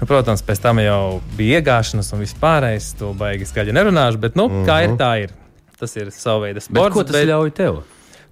Nu, 0.01 0.09
protams, 0.09 0.41
pēc 0.41 0.63
tam 0.65 0.81
jau 0.81 1.21
bija 1.37 1.61
iegāšanas 1.61 2.09
un 2.15 2.23
viss 2.23 2.37
pārējais. 2.41 2.95
To 3.01 3.13
baigi 3.17 3.49
skaļi 3.49 3.75
nerunāšu, 3.77 4.21
bet 4.23 4.37
nu, 4.39 4.49
mm 4.49 4.55
-hmm. 4.55 4.69
kā 4.69 4.79
ir, 4.85 4.97
tā 5.01 5.11
ir. 5.27 5.35
Tas 5.81 5.97
ir 5.97 6.11
sava 6.11 6.47
veida 6.47 6.61
Bet 6.61 6.65
sports. 6.65 6.95
ko 6.95 7.05
tas 7.05 7.27
ļauj 7.29 7.51
tev? 7.57 7.83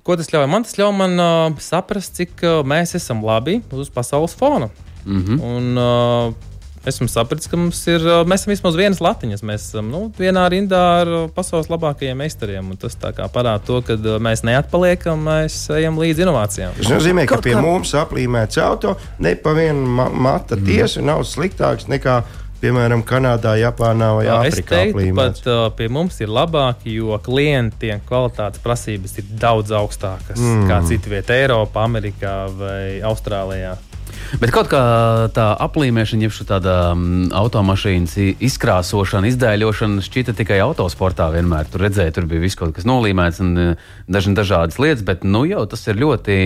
Ko 0.02 0.16
tas 0.16 0.30
ļauj? 0.32 0.46
Man 0.48 0.64
tas 0.64 0.78
ļauj 0.80 0.92
man 0.96 1.20
uh, 1.20 1.58
saprast, 1.60 2.14
cik 2.16 2.42
uh, 2.42 2.64
mēs 2.64 2.94
esam 2.96 3.24
labi 3.24 3.60
uz 3.72 3.90
pasaules 3.90 4.34
fona. 4.34 4.70
Mm 5.04 5.22
-hmm. 5.24 5.42
Un, 5.42 5.78
uh, 5.78 6.34
esmu 6.86 7.08
sapratis, 7.10 7.48
ka 7.50 7.56
mums 7.56 7.80
ir, 7.90 8.04
mēs 8.28 8.44
esam 8.44 8.52
vismaz 8.54 8.76
vienas 8.78 9.00
latiņas. 9.02 9.42
Mēs 9.42 9.68
esam 9.70 9.90
nu, 9.92 10.12
vienā 10.18 10.44
rindā 10.52 10.82
ar 11.02 11.10
pasaules 11.34 11.68
labākajiem 11.72 12.16
meistariem. 12.22 12.70
un 12.70 12.76
Tas 12.76 12.94
tā 12.96 13.12
kā 13.12 13.26
parāda 13.32 13.64
to, 13.66 13.80
ka 13.82 13.96
mēs 14.22 14.44
neatpaliekam, 14.46 15.18
mēs 15.28 15.68
ejam 15.74 15.98
līdz 15.98 16.24
inovācijām. 16.26 16.76
Tas 16.78 16.90
nozīmē, 16.92 17.26
ka 17.26 17.40
pie 17.42 17.56
mums 17.56 17.94
aplīmēts 17.98 18.60
auto 18.62 18.96
ne 19.18 19.34
pa 19.34 19.52
vienu 19.52 19.86
ma 19.86 20.08
mata 20.08 20.56
Mhm. 20.56 20.64
tiesu 20.66 21.02
nav 21.02 21.24
sliktāks 21.24 21.88
nekā, 21.88 22.22
piemēram, 22.62 23.04
Kanādā, 23.06 23.54
Japānā 23.60 24.14
vai 24.16 24.26
Uh, 24.26 24.42
Es 24.46 24.54
Āfrikā 24.54 24.76
teiktu, 24.92 25.14
pat 25.14 25.46
uh, 25.46 25.70
pie 25.76 25.88
mums 25.88 26.20
ir 26.20 26.28
labāk, 26.28 26.82
jo 26.84 27.18
klientiem 27.22 28.00
kvalitātes 28.08 28.58
prasības 28.62 29.18
ir 29.18 29.24
daudz 29.38 29.70
augstākas 29.70 30.38
mm. 30.38 30.64
nekā 30.64 30.80
citur 30.88 31.10
vietā, 31.14 31.34
Eiropā, 31.38 31.84
Amerikā 31.84 32.48
vai 32.58 33.00
Austrālijā. 33.02 33.76
Bet 34.42 34.52
kaut 34.54 34.68
kā 34.70 34.80
tā 35.34 35.46
aplīmēšana, 35.64 36.28
jeb 36.28 36.48
tāda 36.48 36.76
um, 36.92 37.28
automašīnas 37.34 38.16
izkrāsošana, 38.44 39.30
izdēļošana 39.32 40.04
šķita 40.04 40.36
tikai 40.38 40.60
autosportā 40.64 41.30
vienmēr. 41.34 41.68
Tur 41.72 41.86
redzēja, 41.86 42.14
tur 42.18 42.28
bija 42.30 42.44
viss 42.44 42.58
kaut 42.58 42.74
kas 42.76 42.88
nolīmēts 42.88 43.42
un 43.44 43.54
uh, 43.56 43.92
dažna 44.10 44.36
dažādas 44.38 44.80
lietas, 44.82 45.04
bet 45.06 45.24
nu 45.24 45.46
jau 45.48 45.64
tas 45.70 45.86
ir 45.88 46.00
ļoti 46.02 46.36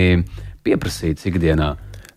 pieprasīts 0.63 1.27
ikdienā. 1.29 1.73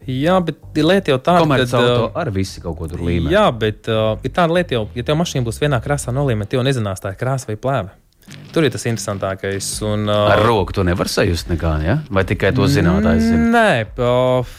Jā, 0.06 0.36
bet 0.38 0.60
lieta 0.78 1.10
jau 1.10 1.18
tāda, 1.18 1.46
ka, 1.50 1.64
auto 1.66 2.04
uh, 2.06 2.10
ar 2.14 2.30
visi 2.30 2.62
kaut 2.62 2.76
ko 2.78 2.86
tur 2.86 3.02
līmē. 3.02 3.26
Jā, 3.32 3.48
bet 3.50 3.90
uh, 3.90 4.14
ir 4.22 4.30
tāda 4.34 4.54
lieta, 4.54 4.76
jau, 4.78 4.84
ja 4.94 5.02
tev 5.06 5.18
mašīna 5.18 5.46
būs 5.48 5.58
vienā 5.58 5.80
krāsā 5.82 6.14
nolīmēta, 6.14 6.54
jau 6.54 6.62
nezinās, 6.66 7.02
tā 7.02 7.10
krāsa 7.18 7.50
vai 7.50 7.58
plēve. 7.58 7.96
Tur 8.54 8.66
ir 8.66 8.72
tas 8.74 8.86
interesantākais. 8.86 9.66
Un, 9.86 10.06
uh, 10.06 10.30
Ar 10.30 10.44
roku 10.46 10.74
to 10.74 10.86
nevar 10.86 11.10
sajust 11.10 11.50
nekā, 11.50 11.72
ja? 11.82 11.98
vai 12.10 12.22
tikai 12.26 12.52
to 12.54 12.66
zinātājs 12.70 13.26
zina. 13.26 13.50
Nē, 13.50 13.72
uh, 13.98 14.54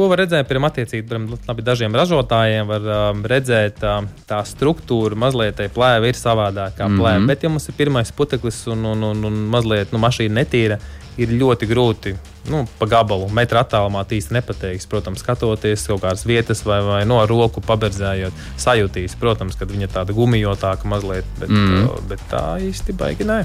ko 0.00 0.08
var 0.10 0.22
redzēt, 0.24 0.48
piemēram, 0.48 0.68
attiecīgi 0.70 1.64
dažiem 1.66 1.96
ražotājiem, 2.00 2.70
var 2.70 2.88
um, 2.96 3.20
redzēt, 3.28 3.82
uh, 3.84 4.00
tā 4.28 4.40
struktūra 4.48 5.18
mazliet 5.18 5.58
tai 5.60 5.68
plēve 5.72 6.10
ir 6.10 6.18
savādāka 6.18 6.80
kā 6.80 6.88
plēve. 6.88 7.18
Mm 7.18 7.22
-hmm. 7.22 7.34
Bet, 7.34 7.42
ja 7.44 7.52
mums 7.52 7.68
ir 7.68 7.76
pirmais 7.76 8.12
puteklis 8.12 8.66
un, 8.66 8.84
un, 8.84 9.04
un, 9.12 9.24
un 9.24 9.38
mazliet 9.52 9.92
nu, 9.92 9.98
mašīna 9.98 10.42
netīra, 10.42 10.80
ir 11.20 11.32
ļoti 11.36 11.68
grūti 11.68 12.14
nu, 12.50 12.62
pa 12.78 12.86
gabalu, 12.88 13.28
metra 13.36 13.62
attālumā 13.64 14.04
īsti 14.08 14.34
nepateiks. 14.38 14.86
Protams, 14.90 15.20
skatoties 15.20 15.86
kaut 15.86 16.02
kādas 16.04 16.24
vietas 16.26 16.64
vai, 16.66 16.80
vai 16.82 17.00
no 17.08 17.20
roku 17.28 17.60
paberzējot, 17.60 18.32
sajūtīs, 18.60 19.16
protams, 19.20 19.58
ka 19.58 19.68
viņa 19.68 19.88
ir 19.88 19.92
tāda 19.92 20.16
gumijotāka 20.16 20.88
mazliet, 20.88 21.28
bet, 21.40 21.52
mm. 21.52 22.06
bet 22.10 22.24
tā 22.30 22.44
īsti 22.70 22.96
baigi 22.96 23.28
nē. 23.28 23.42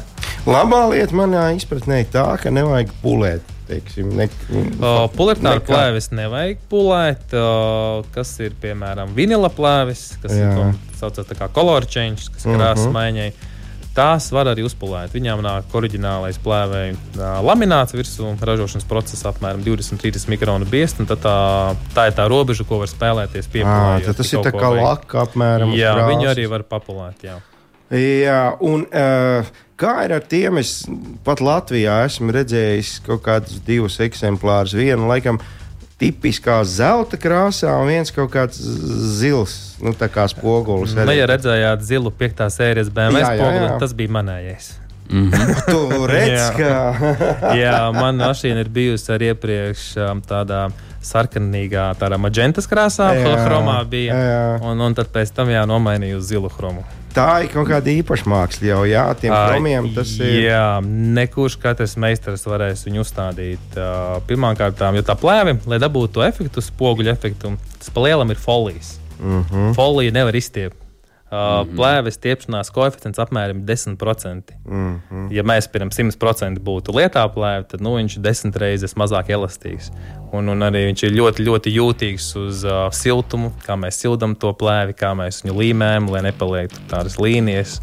Labā 0.47 0.85
lieta 0.93 1.17
manā 1.17 1.49
izpratnē 1.57 2.03
ir 2.05 2.09
tā, 2.13 2.25
ka 2.41 2.53
nevajag 2.53 2.93
pulēt. 3.03 3.54
Teiksim, 3.67 4.11
ne, 4.15 4.27
Uh, 4.51 5.07
Polaritāra 5.15 5.57
nekā- 5.59 5.65
plēves 5.71 6.11
nevajag 6.13 6.57
pulēt, 6.69 7.33
uh, 7.33 8.03
kas 8.13 8.39
ir 8.39 8.51
piemēram 8.61 9.13
vinila 9.17 9.49
plēves, 9.49 10.15
kas 10.21 10.31
Jā. 10.31 10.51
ir 10.51 10.75
tā 11.25 11.35
kā 11.35 11.47
color 11.51 11.81
change, 11.85 12.29
kas 12.33 12.45
ir 12.45 12.51
Mhm. 12.51 12.59
krāsas 12.61 12.91
maiņai. 12.93 13.31
Tās 13.95 14.29
var 14.29 14.45
arī 14.51 14.59
uzpulēt. 14.67 15.13
Viņām 15.15 15.39
nāk 15.41 15.71
oriģinālais 15.71 16.37
plēvēja 16.43 16.93
uh, 17.15 17.41
lamināts 17.41 17.95
virsū, 17.95 18.35
ražošanas 18.37 18.83
process 18.85 19.23
apmēram 19.23 19.63
20-30 19.63 20.27
mikronu 20.27 20.65
biezts. 20.67 20.99
un 20.99 21.05
tad 21.07 21.19
Tā, 21.23 21.75
tā 21.95 22.07
ir 22.09 22.11
tā 22.13 22.27
robeža, 22.29 22.67
ko 22.67 22.77
var 22.79 22.87
spēlēties 22.87 23.47
pie 23.49 23.63
Ā, 23.63 24.03
tad 24.05 24.17
tas 24.17 24.33
ir 24.33 24.39
tā 24.39 24.51
kā 24.51 24.69
laka 24.83 25.25
apmēram. 25.25 25.71
Jā, 25.73 25.95
viņu 25.95 26.21
krāsas. 26.27 26.35
arī 26.35 26.49
var 26.49 26.63
papulēt. 26.63 27.15
Jā. 27.23 27.39
Jā, 27.93 28.39
un 28.65 28.81
uh, 28.89 29.45
kā 29.77 29.91
ir 30.07 30.15
ar 30.17 30.23
tiem? 30.25 30.57
Es 30.61 30.85
pat 31.25 31.43
Latvijā 31.43 31.99
esmu 32.07 32.33
redzējis 32.33 32.95
kaut 33.05 33.21
kādus 33.27 33.59
divus 33.65 33.99
eksemplārus. 34.01 34.73
Vienu 34.77 35.05
laikam 35.11 35.37
tipiskā 36.01 36.57
zelta 36.67 37.15
krāsā, 37.21 37.71
un 37.79 37.87
viens 37.93 38.11
kaut 38.11 38.33
kāds 38.33 38.57
zils, 39.19 39.53
nu 39.79 39.93
tā 39.95 40.09
kā 40.11 40.25
spogulis. 40.27 40.95
Nu, 40.97 41.05
ja 41.15 41.27
redzējāt 41.29 41.85
zilu 41.87 42.11
5. 42.11 42.41
sērijas 42.51 42.89
BMW 42.91 43.21
Jā, 43.21 43.29
jā, 43.29 43.37
spoguli, 43.37 43.69
jā. 43.69 43.77
tas 43.85 43.93
bija 43.95 44.15
manējais. 44.17 44.73
Tu 45.05 45.79
redz, 46.09 46.33
Jā. 46.33 46.49
ka. 46.57 47.13
Jā, 47.61 47.77
man 47.93 48.17
mašīna 48.17 48.63
ir 48.65 48.71
bijusi 48.73 49.11
arī 49.13 49.29
iepriekš 49.35 49.83
um, 50.01 50.21
tādā 50.25 50.65
sarkanīgā, 51.05 51.91
tādā 52.01 52.17
maģentas 52.17 52.65
krāsā, 52.67 53.11
Jā, 53.13 53.21
kā 53.27 53.35
chromā 53.45 53.77
bija. 53.87 54.17
jā. 54.17 54.39
Un, 54.65 54.81
un 54.81 54.97
tad 54.97 55.13
pēc 55.13 55.31
tam 55.37 55.53
jā, 55.53 55.61
nomainīju 55.69 56.17
uz 56.17 56.31
zilu 56.33 56.49
chromu. 56.49 56.81
Tā 57.15 57.29
ir 57.45 57.51
kaut 57.53 57.69
kāda 57.69 57.91
īpaša 57.93 58.27
māksla 58.27 58.67
jau, 58.67 58.79
jā, 58.89 59.05
tiem 59.19 59.31
Ā, 59.31 59.41
chromiem 59.47 59.87
tas 59.95 60.11
ir. 60.19 60.33
Jā, 60.49 60.65
nekurš 60.83 61.55
katrs 61.63 61.95
meistars 62.01 62.43
varēs 62.43 62.83
viņu 62.87 63.05
uzstādīt. 63.05 63.77
Pirmkārt, 64.27 64.83
jo 64.99 65.03
tā 65.07 65.15
plēve, 65.19 65.55
lai 65.71 65.79
dabūtu 65.79 66.17
to 66.17 66.25
efektu, 66.27 66.63
spoguļu 66.63 67.13
efektu, 67.15 67.55
tas 67.79 67.93
pa 67.95 68.03
lielam 68.07 68.35
ir 68.35 68.41
folijas. 68.41 68.97
Mm 69.19 69.43
-hmm. 69.43 69.75
Folija 69.77 70.11
nevar 70.11 70.35
izstiept. 70.35 70.84
Uh, 71.35 71.41
mm 71.41 71.69
-hmm. 71.69 71.75
Plēves 71.75 72.15
stiepšanās 72.15 72.69
koeficients 72.71 73.19
apmēram 73.19 73.65
10%. 73.65 74.41
Mm 74.65 75.01
-hmm. 75.11 75.31
Ja 75.31 75.43
mēs 75.43 75.67
pirms 75.71 75.99
100% 75.99 76.59
būtu 76.59 76.93
lietā 76.95 77.27
plēve, 77.33 77.63
tad 77.67 77.81
nu, 77.81 77.95
viņš 77.97 78.17
ir 78.17 78.21
desmit 78.21 78.55
reizes 78.55 78.95
mazāk 78.95 79.29
elastīgs. 79.29 79.91
Un, 80.31 80.49
un 80.49 80.59
arī 80.59 80.85
viņš 80.85 81.03
ir 81.03 81.11
ļoti, 81.11 81.43
ļoti 81.43 81.69
jūtīgs 81.79 82.35
uz 82.47 82.63
uh, 82.63 82.91
siltumu, 82.91 83.51
kā 83.67 83.75
mēs 83.75 83.99
sildām 83.99 84.35
to 84.35 84.53
plēvi, 84.53 84.93
kā 84.93 85.13
mēs 85.15 85.43
viņu 85.43 85.57
līmējam, 85.59 86.09
lai 86.11 86.21
nepaliek 86.21 86.69
tur 86.69 86.83
tādas 86.89 87.19
līnijas. 87.19 87.81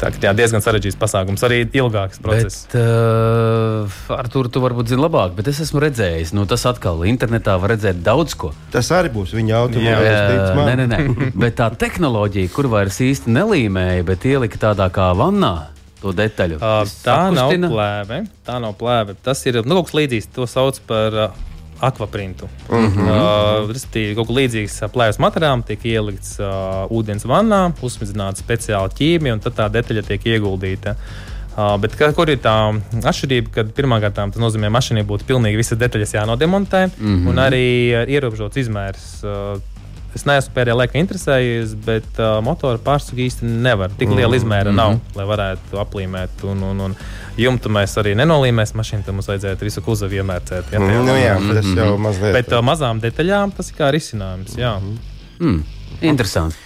Tā 0.00 0.10
ir 0.10 0.34
diezgan 0.38 0.62
sarežģīts 0.64 0.98
pasākums, 0.98 1.42
arī 1.46 1.60
ilgāks 1.78 2.18
process. 2.22 2.64
Bet, 2.72 2.78
uh, 2.80 4.00
ar 4.16 4.30
to 4.32 4.42
tu 4.50 4.62
varbūt 4.64 4.90
zini 4.90 5.04
labāk, 5.04 5.36
bet 5.38 5.50
es 5.52 5.60
esmu 5.62 5.82
redzējis, 5.84 6.32
nu, 6.34 6.46
tas 6.50 6.64
atkal 6.66 7.04
internetā 7.06 7.54
var 7.62 7.76
redzēt 7.76 8.02
daudz 8.02 8.34
ko. 8.38 8.50
Tas 8.74 8.90
arī 8.94 9.12
būs 9.14 9.34
viņa 9.36 9.54
Jā, 9.54 9.60
automobīls. 9.66 10.56
nē, 10.58 10.74
nē, 10.82 10.88
nē. 10.90 11.00
Bet 11.42 11.58
tā 11.60 11.68
tehnoloģija, 11.78 12.50
kur 12.54 12.68
vairs 12.72 12.98
īsti 13.02 13.30
nelīmēja, 13.32 14.02
bet 14.06 14.26
ielika 14.28 14.58
tādā 14.60 14.88
kā 14.94 15.12
vannā 15.16 15.54
to 16.02 16.12
detaļu. 16.16 16.58
Uh, 16.58 16.82
tā 17.04 17.16
nav 17.34 17.54
plēve. 17.54 18.20
Tā 18.46 18.58
nav 18.62 18.74
plēve. 18.78 19.16
Tas 19.22 19.42
ir 19.46 19.60
nu, 19.62 19.78
kaut 19.78 19.90
kas 19.90 19.98
līdzīgs. 20.00 20.30
To 20.36 20.48
sauc 20.50 20.80
par 20.88 21.18
uh, 21.28 21.42
akvaprintu. 21.82 22.48
Uh 22.68 22.78
Mhm. 22.78 23.00
-huh. 23.00 23.64
uh, 23.64 23.70
Respektīvi, 23.70 24.14
kaut 24.14 24.26
kas 24.30 24.36
līdzīgs 24.36 24.78
uh, 24.82 24.90
plēves 24.94 25.18
materiālam 25.18 25.62
tiek 25.66 25.84
ielikts 25.84 26.38
uh, 26.40 26.86
ūdens 26.90 27.26
vannā, 27.26 27.72
uzsmidzināta 27.82 28.38
speciāla 28.38 28.88
ķīmija, 28.98 29.32
un 29.32 29.40
tad 29.40 29.58
tā 29.58 29.68
detaļa 29.70 30.02
tiek 30.06 30.26
ieguldīta. 30.26 30.96
Uh, 31.52 31.76
bet 31.80 31.92
kā, 32.00 32.12
kur 32.16 32.30
ir 32.30 32.38
tā 32.38 32.80
atšķirība, 33.04 33.50
kad 33.52 33.74
pirmkārt 33.76 34.14
tas 34.14 34.40
nozīmē, 34.40 34.70
ka 34.70 34.76
mašīnai 34.78 35.04
būtu 35.04 35.28
pilnīgi 35.28 35.56
visas 35.56 35.78
detaļas 35.78 36.14
jānodemontē, 36.14 36.86
mm 36.86 37.16
-hmm. 37.16 37.28
un 37.28 37.36
arī 37.36 37.66
ierobežots 38.08 38.56
izmērs. 38.56 39.24
Uh, 39.24 39.60
Es 40.12 40.26
neesmu 40.28 40.52
pēdējā 40.52 40.76
laikā 40.76 40.98
interesējies, 41.00 41.76
bet 41.86 42.18
uh, 42.20 42.36
motora 42.44 42.80
pārsaka 42.82 43.22
īsti 43.24 43.48
nevar. 43.48 43.92
Tik 43.96 44.12
liela 44.12 44.32
Mm, 44.32 44.38
izmēra 44.40 44.72
mhm. 44.72 44.76
nav, 44.76 44.98
lai 45.16 45.28
varētu 45.28 45.80
aplīmēt. 45.80 46.44
Un, 46.48 46.64
un, 46.68 46.82
un 46.88 46.96
jumtu 47.40 47.72
mēs 47.72 47.96
arī 48.00 48.12
nenolīmēsim 48.20 48.80
mašīnu, 48.80 49.14
mums 49.16 49.30
vajadzētu 49.32 49.68
visu 49.68 49.84
kuzavu 49.84 50.20
iemērcēt. 50.20 50.74
Ja, 50.74 50.82
Mm, 50.82 51.06
Nu, 51.06 51.14
jā, 51.16 51.38
tas 51.40 51.70
jau 51.76 51.94
mazliet. 52.00 52.36
Bet 52.36 52.52
uh, 52.52 52.60
mazām 52.64 53.00
detaļām 53.00 53.56
tas 53.56 53.72
ir 53.72 53.78
kā 53.78 53.88
risinājums. 53.94 54.58
Jā. 54.60 54.76
Mm, 55.40 55.64
interesanti. 56.02 56.60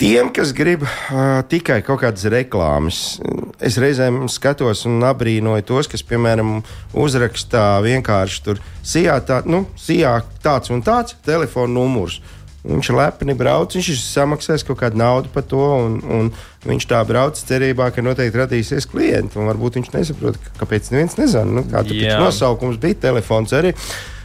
Tiem, 0.00 0.30
kas 0.32 0.54
grib 0.56 0.80
uh, 0.86 1.42
tikai 1.44 1.82
kaut 1.84 2.00
kādas 2.00 2.24
reklāmas, 2.32 3.18
es 3.60 3.76
reizēm 3.76 4.22
skatos 4.32 4.86
un 4.88 5.02
abrīnoju 5.04 5.66
tos, 5.68 5.90
kas, 5.92 6.00
piemēram, 6.08 6.62
uzrakstā 6.96 7.64
vienkārši 7.84 8.40
tur 8.46 8.62
sijā, 8.80 9.18
tā, 9.28 9.42
nu, 9.44 9.66
sijā 9.76 10.14
tāds 10.40 10.72
un 10.72 10.80
tāds 10.86 11.18
telefona 11.26 11.74
numurs. 11.74 12.16
Viņš 12.60 12.90
lepni 12.92 13.32
brauc, 13.38 13.72
viņš 13.72 13.88
ir 13.88 13.98
samaksājis 14.02 14.66
kaut 14.68 14.82
kādu 14.82 15.00
naudu 15.00 15.30
par 15.32 15.46
to, 15.48 15.62
un, 15.80 15.96
un 16.04 16.28
viņš 16.68 16.86
tā 16.90 17.00
brauc 17.08 17.40
cerībā, 17.40 17.88
ka 17.94 18.04
noteikti 18.04 18.42
radīsies 18.42 18.88
klienti. 18.90 19.40
Varbūt 19.40 19.80
viņš 19.80 19.92
nesaprot, 19.94 20.36
kāpēc 20.60 20.92
neviens 20.92 21.16
nezina, 21.16 21.48
nu, 21.48 21.64
kāda 21.70 21.96
Jā. 21.96 22.18
nosaukums 22.20 22.80
bija 22.82 23.00
telefons 23.08 23.56
arī. 23.56 23.72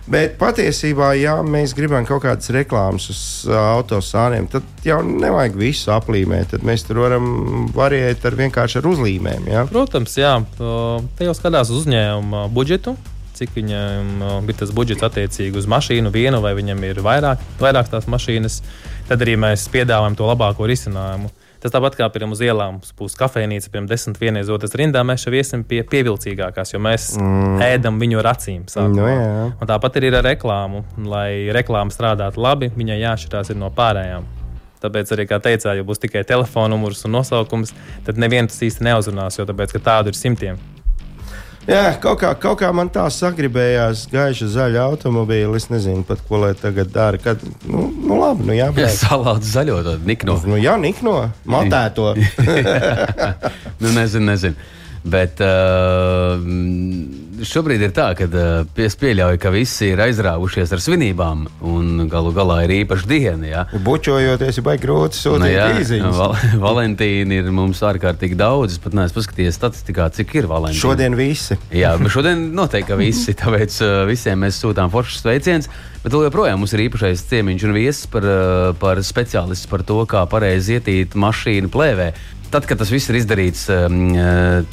Bet 0.06 0.36
patiesībā, 0.38 1.16
ja 1.18 1.40
mēs 1.42 1.72
gribam 1.74 2.04
kaut 2.06 2.22
kādas 2.28 2.52
reklāmas 2.54 3.08
uz 3.10 3.22
uh, 3.48 3.56
autosāniem, 3.80 4.46
tad 4.54 4.86
jau 4.86 5.00
nevajag 5.02 5.56
visu 5.58 5.90
aplīmēt. 5.96 6.52
Tad 6.52 6.68
mēs 6.68 6.86
tur 6.86 7.02
varam 7.02 7.66
variēt 7.74 8.28
ar 8.28 8.38
vienkārši 8.38 8.84
ar 8.84 8.90
uzlīmēm. 8.92 9.50
Ja? 9.50 9.66
Protams, 9.72 10.14
jā, 10.20 10.36
uh, 10.44 11.02
te 11.18 11.26
jau 11.26 11.34
skatās 11.34 11.74
uz 11.74 11.82
uzņēmuma 11.82 12.46
budžetu. 12.54 12.94
Cik 13.36 13.52
viņam 13.52 14.22
ir 14.48 14.56
tas 14.56 14.72
budžets 14.76 15.04
attiecīgi 15.04 15.60
uz 15.60 15.66
mašīnu 15.68 16.12
vienu, 16.14 16.40
vai 16.44 16.54
viņam 16.56 16.84
ir 16.88 17.02
vairāk, 17.04 17.42
vairāk 17.60 17.90
tās 17.92 18.08
mašīnas, 18.08 18.62
tad 19.10 19.26
arī 19.26 19.36
mēs 19.40 19.68
piedāvājam 19.74 20.16
to 20.16 20.30
labāko 20.30 20.70
risinājumu. 20.70 21.34
Tas 21.66 21.74
tāpat 21.74 21.96
kā 21.98 22.06
pirms 22.14 22.38
uz 22.38 22.42
ielām 22.46 22.76
būs 23.00 23.16
kafejnīca, 23.18 23.72
pirms 23.74 23.90
desmit 23.90 24.20
vienreiz 24.22 24.52
otras 24.54 24.76
rindā, 24.78 25.02
mēs 25.02 25.24
jau 25.26 25.34
iesim 25.34 25.64
pie 25.66 25.80
pievilcīgākās, 25.90 26.76
jo 26.76 26.82
mēs 26.86 27.08
mm. 27.18 27.64
ēdam 27.66 27.98
viņu 27.98 28.22
ar 28.22 28.30
acīm. 28.36 28.68
sākumā. 28.70 28.94
Nu, 28.94 29.08
jā. 29.10 29.48
Un 29.58 29.72
tāpat 29.72 29.98
arī 29.98 30.12
ar 30.14 30.28
reklāmu. 30.28 30.84
Lai 31.10 31.50
reklāma 31.56 31.90
strādātu 31.90 32.44
labi, 32.46 32.70
viņai 32.76 33.00
jāatšķirās 33.02 33.50
ir 33.50 33.60
no 33.64 33.72
pārējām. 33.74 34.30
Tāpēc 34.86 35.16
arī, 35.16 35.26
kā 35.26 35.42
teicāt, 35.42 35.74
ja 35.80 35.88
būs 35.88 36.04
tikai 36.04 36.22
telefona 36.28 36.76
numurs 36.76 37.02
un 37.08 37.16
nosaukums, 37.18 37.74
tad 38.06 38.22
neviens 38.22 38.54
tas 38.54 38.62
īsti 38.70 38.86
neuzrunās, 38.86 39.40
jo 39.40 39.50
tāpēc, 39.50 39.74
ka 39.74 39.86
tādu 39.90 40.14
ir 40.14 40.22
simtiem. 40.22 40.62
Jā, 41.66 41.96
kaut 41.98 42.20
kā, 42.22 42.30
kaut 42.38 42.60
kā 42.62 42.70
man 42.76 42.92
tā 42.94 43.08
sagribējās 43.10 44.06
gaiša 44.12 44.48
zaļa 44.54 44.84
automobīļa. 44.92 45.50
Es 45.58 45.66
nezinu 45.74 46.06
pat, 46.06 46.22
ko 46.28 46.44
lai 46.44 46.52
tagad 46.60 46.92
dara. 46.94 47.18
Kad, 47.22 47.42
nu, 47.66 47.88
nu 47.90 48.20
labi, 48.22 48.46
nu 48.46 48.54
Jā, 48.54 48.68
jābrauc. 48.70 49.00
salātu 49.00 49.50
zaļo, 49.50 49.80
to 49.88 49.96
nikno. 50.06 50.38
Nu, 50.46 50.60
jā, 50.62 50.76
nikno, 50.82 51.16
matēto. 51.50 52.12
nu, 53.82 53.96
nezinu, 53.98 54.28
nezinu. 54.30 54.75
Bet 55.06 55.38
uh, 55.44 56.42
šobrīd 57.46 57.84
ir 57.86 57.92
tā, 57.94 58.08
ka 58.18 58.26
uh, 58.26 58.70
es 58.82 58.96
pieļauju, 58.98 59.38
ka 59.42 59.52
visi 59.54 59.92
ir 59.92 60.00
aizrāvušies 60.02 60.72
ar 60.74 60.82
svinībām, 60.82 61.44
un 61.70 62.08
galu 62.10 62.32
galā 62.34 62.64
ir 62.66 62.74
īpaša 62.80 63.10
diena. 63.12 63.46
Ja? 63.46 63.64
Bučojoties, 63.86 64.58
baigi 64.66 64.88
grūti 64.88 65.20
Nu, 65.20 65.22
sūtīt 65.22 65.54
jā, 65.54 65.68
īziņas. 65.78 66.18
val 66.18 66.34
Valentīna 66.66 67.38
ir 67.38 67.52
mums 67.54 67.84
ārkārtīgi 67.86 68.38
daudz. 68.40 68.80
Es 68.80 68.82
pat 68.82 68.98
neesmu 68.98 69.20
paskatījies 69.20 69.60
statistikā, 69.60 70.08
cik 70.16 70.34
ir 70.40 70.48
Valentīna. 70.50 70.82
Šodien 70.82 71.18
visi. 71.20 71.58
Jā, 71.70 71.94
bet 72.02 72.14
šodien 72.16 72.48
noteikti 72.58 72.98
visi. 72.98 73.36
Tāpēc 73.44 73.78
uh, 73.86 73.98
visiem 74.10 74.42
mēs 74.42 74.58
sūtām 74.64 74.90
foršas 74.94 75.22
sveicienus. 75.22 75.70
Bet 76.02 76.18
joprojām 76.18 76.58
mums 76.62 76.74
ir 76.74 76.88
īpašais 76.88 77.22
ciemiņš 77.30 77.68
un 77.70 77.76
viesis 77.78 78.10
par, 78.10 78.26
uh, 78.26 78.72
par 78.82 79.04
speciālistu 79.06 79.70
par 79.70 79.86
to, 79.86 80.00
kā 80.10 80.26
pareizi 80.30 80.80
ietīt 80.80 81.14
mašīnu 81.14 81.70
plēvē. 81.74 82.10
Tad, 82.50 82.66
kad 82.70 82.82
tas 82.82 82.90
viss 82.94 83.10
ir 83.14 83.20
izdarīts, 83.22 83.68
uh, 83.74 84.66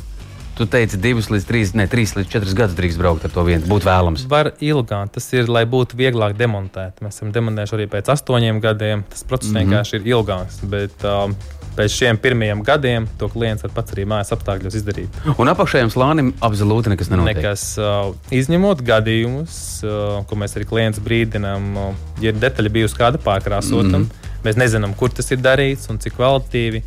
tu 0.56 0.66
teici, 0.68 0.98
divus 1.00 1.30
līdz 1.32 1.46
trīs, 1.48 1.72
ne, 1.78 1.86
trīs 1.90 2.12
līdz 2.16 2.28
četrus 2.32 2.54
gadus 2.56 2.76
drīkst 2.76 3.00
braukt 3.00 3.24
ar 3.26 3.32
to 3.32 3.44
vienu. 3.46 3.64
Būtu 3.70 3.88
vēlams. 3.88 4.26
Var 4.30 4.52
ilgāk, 4.60 5.12
tas 5.14 5.26
ir, 5.32 5.48
lai 5.52 5.64
būtu 5.68 5.96
vieglāk 5.98 6.36
demontēt. 6.38 7.00
Mēs 7.04 7.18
esam 7.18 7.32
demontējuši 7.34 7.76
arī 7.78 7.88
pēc 7.92 8.12
astoņiem 8.12 8.60
gadiem. 8.62 9.04
Tas 9.10 9.24
process 9.24 9.50
mm. 9.50 9.56
-hmm. 9.56 9.72
vienkārši 9.72 9.98
ir 9.98 10.08
ilgāks. 10.12 10.60
Bet 10.74 11.06
um, 11.08 11.36
pēc 11.76 11.96
šiem 11.96 12.18
pirmajiem 12.20 12.62
gadiem 12.66 13.08
to 13.18 13.28
klients 13.32 13.64
var 13.64 13.72
pats 13.74 13.94
arī 13.96 14.04
mājas 14.08 14.32
apstākļos 14.36 14.76
izdarīt. 14.80 15.22
Un 15.38 15.52
apakšējiem 15.52 15.92
slānim 15.94 16.32
absolūti 16.40 16.92
nekas 16.92 17.10
nenotiek. 17.12 17.40
Nekas 17.40 17.64
uh, 17.80 18.12
izņemot 18.30 18.84
gadījumus, 18.84 19.56
uh, 19.86 20.20
ko 20.28 20.36
mēs 20.36 20.56
arī 20.58 20.68
klients 20.68 21.00
brīdinām, 21.00 21.72
uh, 21.76 22.04
ja 22.20 22.34
ir 22.34 22.42
detaļa 22.42 22.74
bijusi 22.76 22.98
kāda 22.98 23.18
pārkrāsota. 23.22 23.88
Mm 23.88 24.04
-hmm. 24.04 24.28
Mēs 24.44 24.58
nezinām, 24.58 24.94
kur 24.98 25.10
tas 25.10 25.30
ir 25.30 25.38
darīts 25.38 25.88
un 25.90 25.98
cik 25.98 26.18
kvalitīvi. 26.18 26.82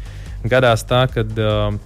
Gadās 0.45 0.83
tā, 0.85 1.07
ka 1.09 1.23
uh, 1.25 1.79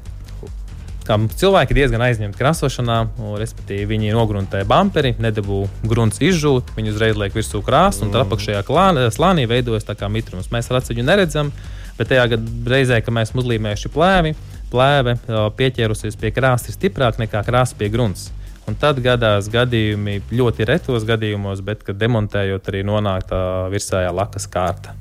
kā 1.10 1.18
cilvēki 1.42 1.76
diezgan 1.78 2.04
aizņemti 2.06 2.38
krāsošanā, 2.38 3.00
respektīvi 3.42 3.88
viņi 3.96 4.14
nogruntē 4.14 4.62
bumperi, 4.70 5.16
nedabū 5.22 5.64
grunts 5.90 6.22
izžūt, 6.22 6.76
viņi 6.78 6.94
uzreiz 6.94 7.18
liek 7.18 7.34
virsū 7.34 7.64
krāsu, 7.66 8.06
un 8.06 8.14
tad 8.14 8.28
apakšējā 8.28 8.62
klānā, 8.68 9.08
slānī 9.14 9.48
veidojas 9.50 9.88
tā 9.88 9.98
kā 9.98 10.10
mitrums. 10.12 10.52
Mēs 10.54 10.70
ar 10.70 10.86
viņu 10.86 11.08
neredzam, 11.08 11.52
bet 11.98 12.12
tajā 12.14 12.28
reizē, 12.70 13.02
kad 13.02 13.16
mēs 13.16 13.34
uzlīmējuši 13.34 13.94
plēvi, 13.96 14.36
plēve 14.70 15.18
pieķērusies 15.58 16.20
pie 16.20 16.34
krāsas 16.36 16.70
ir 16.70 16.78
stiprāka 16.78 17.24
nekā 17.26 17.42
krāsa 17.48 17.78
pie 17.80 17.90
grunts. 17.90 18.30
Un 18.70 18.78
tad 18.78 19.02
gadās 19.02 19.50
gadījumi, 19.50 20.20
ļoti 20.30 20.68
retos 20.70 21.08
gadījumos, 21.10 21.64
bet, 21.66 21.82
kad 21.88 21.98
demontējot, 21.98 22.70
arī 22.70 22.86
nonāk 22.86 23.26
tā 23.32 23.42
virsējā 23.74 24.14
lakas 24.14 24.46
kārta. 24.52 24.94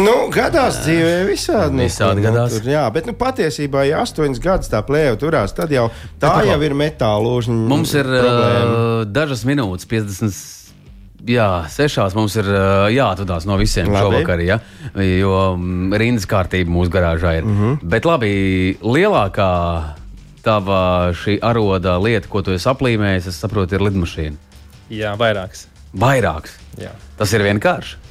Nu, 0.00 0.14
gadās 0.32 0.80
dzīvē 0.84 1.16
visādi. 1.28 1.84
Visādi 1.84 2.22
nu, 2.22 2.28
gadās. 2.28 2.56
Tur, 2.56 2.70
jā, 2.72 2.84
bet 2.94 3.08
nu, 3.08 3.14
patiesībā, 3.18 3.84
ja 3.88 4.00
astoņas 4.04 4.40
gadus 4.42 4.72
tā 4.72 4.80
plēve 4.86 5.18
turās, 5.20 5.52
tad 5.56 5.72
jau 5.74 5.90
tā 6.22 6.30
Bet, 6.38 6.48
jau 6.48 6.58
ir 6.64 6.76
metāla 6.78 7.20
lūžņa. 7.26 7.56
Mums 7.70 7.92
ir 7.98 8.08
problēma. 8.08 8.76
uh, 8.78 9.00
dažas 9.10 9.44
minūtes, 9.48 9.88
50. 9.90 10.52
Jā, 11.24 11.48
sešās 11.72 12.12
mums 12.16 12.34
ir 12.36 12.48
jāatvadās 12.92 13.46
no 13.48 13.56
visiem 13.56 13.88
Labi. 13.88 14.02
šovakar, 14.02 14.42
ja? 14.44 14.58
jo 14.92 15.36
mm, 15.56 15.94
rindas 16.00 16.26
kārtība 16.28 16.72
mūsu 16.72 16.92
garāžā 16.92 17.38
ir. 17.38 17.46
Mm. 17.48 17.60
-hmm. 17.60 17.78
Bet 17.94 18.04
labi, 18.04 18.32
lielākā 18.84 19.52
tava 20.44 21.12
šī 21.16 21.38
aroda 21.40 21.96
lieta, 21.98 22.28
ko 22.28 22.42
tu 22.44 22.52
esi 22.52 22.68
aplīmējis, 22.68 23.30
es 23.32 23.40
saprotu, 23.40 23.78
ir 23.78 23.86
lidmašīna. 23.88 24.36
Jā, 24.92 25.14
vairāks. 25.16 25.66
Vairāks. 25.96 26.58
Jā. 26.76 26.92
Tas 27.16 27.32
ir 27.32 27.44
vienkārši. 27.46 28.03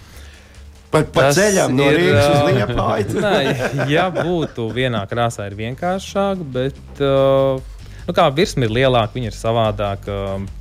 Pat 0.93 1.09
pa 1.13 1.27
ceļam 1.33 1.73
no 1.73 1.89
Rīgas 1.89 2.27
uz 2.29 2.41
Liepāju. 2.53 3.21
Ja 3.93 4.07
būtu 4.13 4.67
vienā 4.73 5.03
krāsā, 5.09 5.47
ir 5.49 5.57
vienkāršāk, 5.57 6.43
bet 6.53 7.01
uh, 7.01 7.57
nu, 8.05 8.13
kā 8.15 8.27
virsma 8.35 8.67
ir 8.67 8.75
lielāka, 8.77 9.15
viņa 9.17 9.31
ir 9.31 9.37
savādāka. 9.37 10.19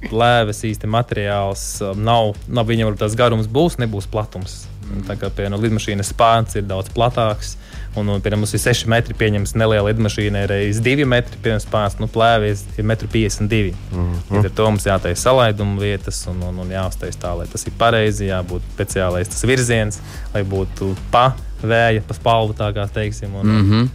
Lēves 0.09 0.65
īsti 0.69 0.89
materiāls 0.89 1.67
uh, 1.85 1.93
nav, 1.99 2.33
nav 2.49 2.69
viņam 2.71 2.97
tas 3.01 3.17
garums 3.19 3.51
būs, 3.51 3.77
nebūs 3.83 4.09
platums. 4.09 4.63
Tā 5.07 5.19
kā 5.21 5.31
piemēram 5.33 5.61
lidmašīnas 5.63 6.13
spārns 6.15 6.57
ir 6.59 6.67
daudz 6.69 6.91
platāks. 6.93 7.57
Un, 7.93 8.09
un 8.09 8.23
piemēram, 8.25 8.41
mums 8.41 8.55
ir 8.57 8.63
6 8.63 8.87
metri, 8.89 9.15
pieņemts 9.21 9.53
neliela 9.61 9.91
lidmašīna, 9.91 10.47
ir 10.47 10.53
reizes 10.55 10.81
2 10.85 11.05
metri, 11.09 11.37
piemēram, 11.45 11.61
spārns, 11.61 11.99
nu, 12.01 12.09
plēvies 12.09 12.65
ir 12.79 12.87
1,52 12.87 13.75
m. 13.93 14.07
Līdz 14.31 14.49
ar 14.49 14.55
to 14.57 14.69
mums 14.71 14.87
jātaisa 14.89 15.27
salaiduma 15.27 15.77
vietas 15.83 16.23
un, 16.33 16.41
un, 16.49 16.63
un 16.65 16.73
jāuztais 16.73 17.21
tā, 17.21 17.35
lai 17.37 17.45
tas 17.53 17.67
ir 17.69 17.77
pareizi, 17.77 18.31
jābūt 18.31 18.65
speciālais 18.73 19.29
tas 19.29 19.45
virziens, 19.49 20.01
lai 20.33 20.45
būtu 20.49 20.95
pa 21.13 21.35
vēja, 21.61 22.01
pa 22.09 22.17
spalvu 22.17 22.57
tā 22.57 22.71
kā 22.77 22.89
teiksim. 22.95 23.35
Un, 23.37 23.47
mm 23.47 23.69
-hmm. 23.69 23.91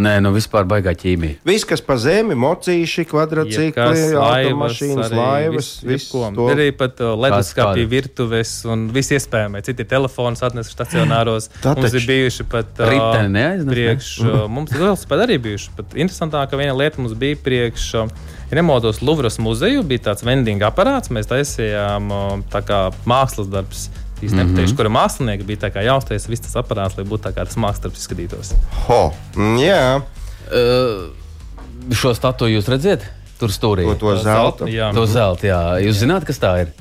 Nē, 0.00 0.14
nu 0.24 0.30
vispār 0.32 0.64
baigā 0.68 0.94
ķīmija. 0.96 1.40
Viss, 1.44 1.66
kas 1.68 1.82
pa 1.84 1.96
zemi, 2.00 2.36
mocīši, 2.38 3.04
kvadrcikli, 3.10 4.04
automašīnas, 4.16 5.12
laivas, 5.12 5.68
viss 5.84 6.08
to. 6.12 6.24
Arī 6.48 6.70
pat 6.76 7.02
uh, 7.04 7.12
leduskapī, 7.20 7.84
virtuves 7.90 8.54
un 8.70 8.88
viss 8.94 9.12
iespējamais. 9.16 9.66
Citi 9.68 9.84
telefons 9.88 10.40
atnesa 10.46 10.72
stacionāros. 10.72 11.50
Mums 11.68 11.96
ir 12.00 12.08
bijuši 12.08 12.48
pat 12.50 12.80
uh, 12.80 12.88
Riteni 12.88 13.34
neaiznes, 13.36 13.68
ne? 13.68 13.76
priekš. 13.76 14.10
Uh, 14.24 14.42
mums 14.50 14.72
ir 14.72 14.84
velosipēdi 14.86 15.26
arī 15.26 15.38
bijuši. 15.50 15.72
Pat 15.76 15.96
interesantāka 15.96 16.60
viena 16.60 16.76
lieta 16.78 17.02
mums 17.02 17.16
bija 17.18 17.38
priekš. 17.44 17.88
Uh, 18.00 18.36
Remotos 18.50 18.98
Luvras 19.02 19.38
muzeju 19.38 19.84
bija 19.86 20.08
tāds 20.08 20.24
vending 20.26 20.62
aparāts. 20.66 21.12
Mēs 21.14 21.28
taisījām 21.30 22.10
tā 22.50 22.64
kā 22.66 22.80
mākslas 23.06 23.50
darbs. 23.52 23.84
Mhm. 24.28 24.36
nepateikšu, 24.36 24.74
mm 24.74 24.76
-hmm. 24.76 24.76
kura 24.76 24.88
mākslinieka 24.88 25.44
bija 25.44 25.58
tā 25.58 25.70
kā 25.72 25.84
jāuztais 25.84 26.28
viss 26.28 26.42
tas 26.42 26.56
aparāts, 26.60 26.96
lai 26.96 27.04
būtu 27.04 27.22
tā 27.28 27.32
kā 27.32 27.44
tas 27.44 27.56
mākslas 27.56 27.82
darbs 27.82 28.00
izskatītos. 28.00 28.52
Ho, 28.86 29.12
mm, 29.36 29.56
jā, 29.58 30.02
Uh, 30.50 31.94
šo 31.94 32.10
statuju 32.14 32.58
jūs 32.58 32.68
redzat? 32.70 33.06
Tur 33.38 33.52
stūrī. 33.54 33.86
to, 33.86 33.94
to 33.94 34.16
zelta. 34.24 34.66
Jā, 34.68 34.90
To 34.94 35.06
zelta, 35.06 35.46
jā. 35.46 35.62
Jūs 35.86 36.02
zināt, 36.02 36.26
kas 36.26 36.42
tā 36.42 36.50
ir? 36.64 36.72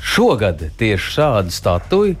Šogad 0.00 0.62
tieši 0.78 1.10
šādu 1.18 1.50
statuju 1.50 2.14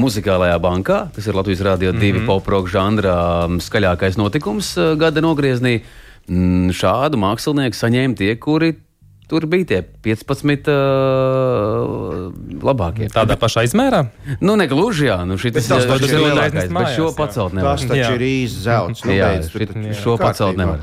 Muzikālajā 0.00 0.58
bankā, 0.62 0.98
kas 1.14 1.26
ir 1.26 1.34
Latvijas 1.34 1.62
Rādio 1.66 1.92
2 1.92 1.94
mm 1.94 2.18
-hmm. 2.18 2.26
poproka 2.26 2.70
žanrā 2.70 3.46
mm, 3.46 3.58
skaļākais 3.58 4.18
notikums 4.18 4.76
uh, 4.76 4.94
gada 4.98 5.20
nogriezienī. 5.20 5.80
Mm, 6.28 6.70
Šādu 6.70 7.18
mākslinieku 7.18 7.74
saņēma 7.74 8.16
tie, 8.16 8.36
kuri 8.36 8.74
tur 9.30 9.46
bija 9.50 9.68
tie 9.70 9.80
15 10.04 10.70
uh, 10.70 12.30
labākie. 12.66 13.08
Tādā 13.14 13.36
pašā 13.40 13.64
izmērā? 13.68 14.04
Nu, 14.42 14.56
negluži, 14.58 15.06
jā, 15.10 15.20
nu 15.28 15.38
šis 15.40 15.54
tas 15.56 15.68
šis 15.70 16.10
ir 16.10 16.24
lielākais 16.24 16.72
bet 16.74 16.96
šo 16.96 17.12
pacelt 17.16 17.54
nevar. 17.56 17.78
Tas 17.78 17.86
taču 17.86 18.02
Jā. 18.02 18.16
ir 18.18 18.26
īsts 18.26 18.64
zelts. 18.66 19.04
Nu, 19.06 19.14
Jā, 19.14 19.30
beidz, 19.36 19.52
šit- 19.54 19.76
šo 20.02 20.16
pacelt 20.20 20.58
nevar. 20.60 20.82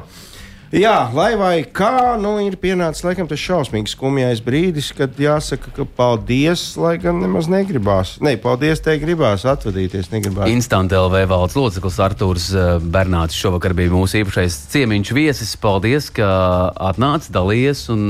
Jā, 0.76 1.08
lai 1.16 1.30
vai 1.40 1.62
kā, 1.64 2.18
nu, 2.20 2.34
ir 2.44 2.58
pienācis 2.60 3.06
laikam 3.06 3.28
tas 3.30 3.40
šausmīgs 3.40 3.94
skumjais 3.96 4.42
brīdis, 4.44 4.90
kad 4.98 5.16
jāsaka, 5.16 5.72
ka 5.78 5.86
paldies, 5.96 6.74
lai 6.76 6.98
gan 7.00 7.22
nemaz 7.24 7.48
negribās. 7.48 8.18
Nē, 8.20 8.34
paldies, 8.44 8.82
te 8.84 8.98
gribās 9.00 9.46
atvadīties, 9.48 10.10
negribās. 10.12 10.52
Instant 10.52 10.92
LV 10.92 11.22
valdes 11.32 11.56
loceklis 11.56 12.02
Artūrs 12.04 12.50
eh, 12.52 12.74
Bernāts 12.84 13.40
šovakar 13.40 13.72
bija 13.80 13.94
mūsu 13.96 14.20
īpašais 14.26 14.60
ciemiņš 14.76 15.14
viesis. 15.16 15.56
Paldies, 15.64 16.12
ka 16.12 16.28
atnācis, 16.92 17.32
dalījies 17.32 17.86
un 17.96 18.04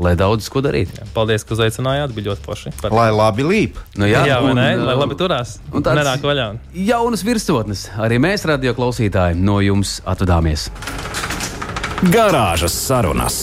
lai 0.00 0.14
daudz 0.16 0.46
ko 0.48 0.62
darīt. 0.64 0.94
Paldies, 1.12 1.42
ka 1.44 1.56
uzaicinājāt. 1.58 2.14
Bija 2.14 2.30
ļoti 2.30 2.46
forši. 2.46 2.72
Par... 2.80 2.94
Lai 2.94 3.10
labi 3.12 3.44
līp. 3.50 3.82
Nu, 3.98 4.06
Jā, 4.08 4.22
jā 4.30 4.38
vai 4.46 4.54
un, 4.54 4.62
ne? 4.62 4.68
eh, 4.78 4.86
Lai 4.86 4.94
labi 4.94 5.18
turās. 5.18 5.58
un 5.74 5.82
tāds- 5.82 6.04
Nenāk 6.04 6.22
vaļā. 6.22 6.46
Jaunas 6.86 7.26
virsotnes. 7.26 7.88
Arī 7.98 8.22
mēs, 8.22 8.46
radio 8.48 8.78
klausītāji, 8.78 9.42
no 9.42 9.58
jums 9.58 9.98
atvadāmies. 10.06 10.70
Garāžas 12.00 12.72
sarunas. 12.72 13.34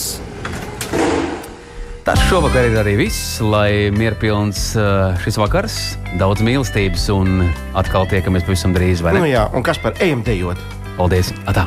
Tas 2.02 2.18
šovakar 2.26 2.66
ir 2.66 2.74
arī 2.80 2.96
viss, 2.98 3.36
lai 3.38 3.92
mierpilns 3.94 4.72
eh, 4.74 5.14
šis 5.22 5.38
vakars, 5.38 5.76
daudz 6.18 6.42
mīlestības 6.42 7.04
un 7.14 7.44
atkal 7.78 8.08
tiekamies 8.10 8.48
pavisam 8.48 8.74
drīz. 8.74 9.04
vai 9.04 9.14
ne? 9.14 9.22
Nu 9.22 9.30
jā, 9.30 9.44
un 9.54 9.62
kas 9.62 9.78
par 9.78 9.94
ejam 10.02 10.26
dejot? 10.26 10.58
Paldies! 10.96 11.30
Atā. 11.46 11.66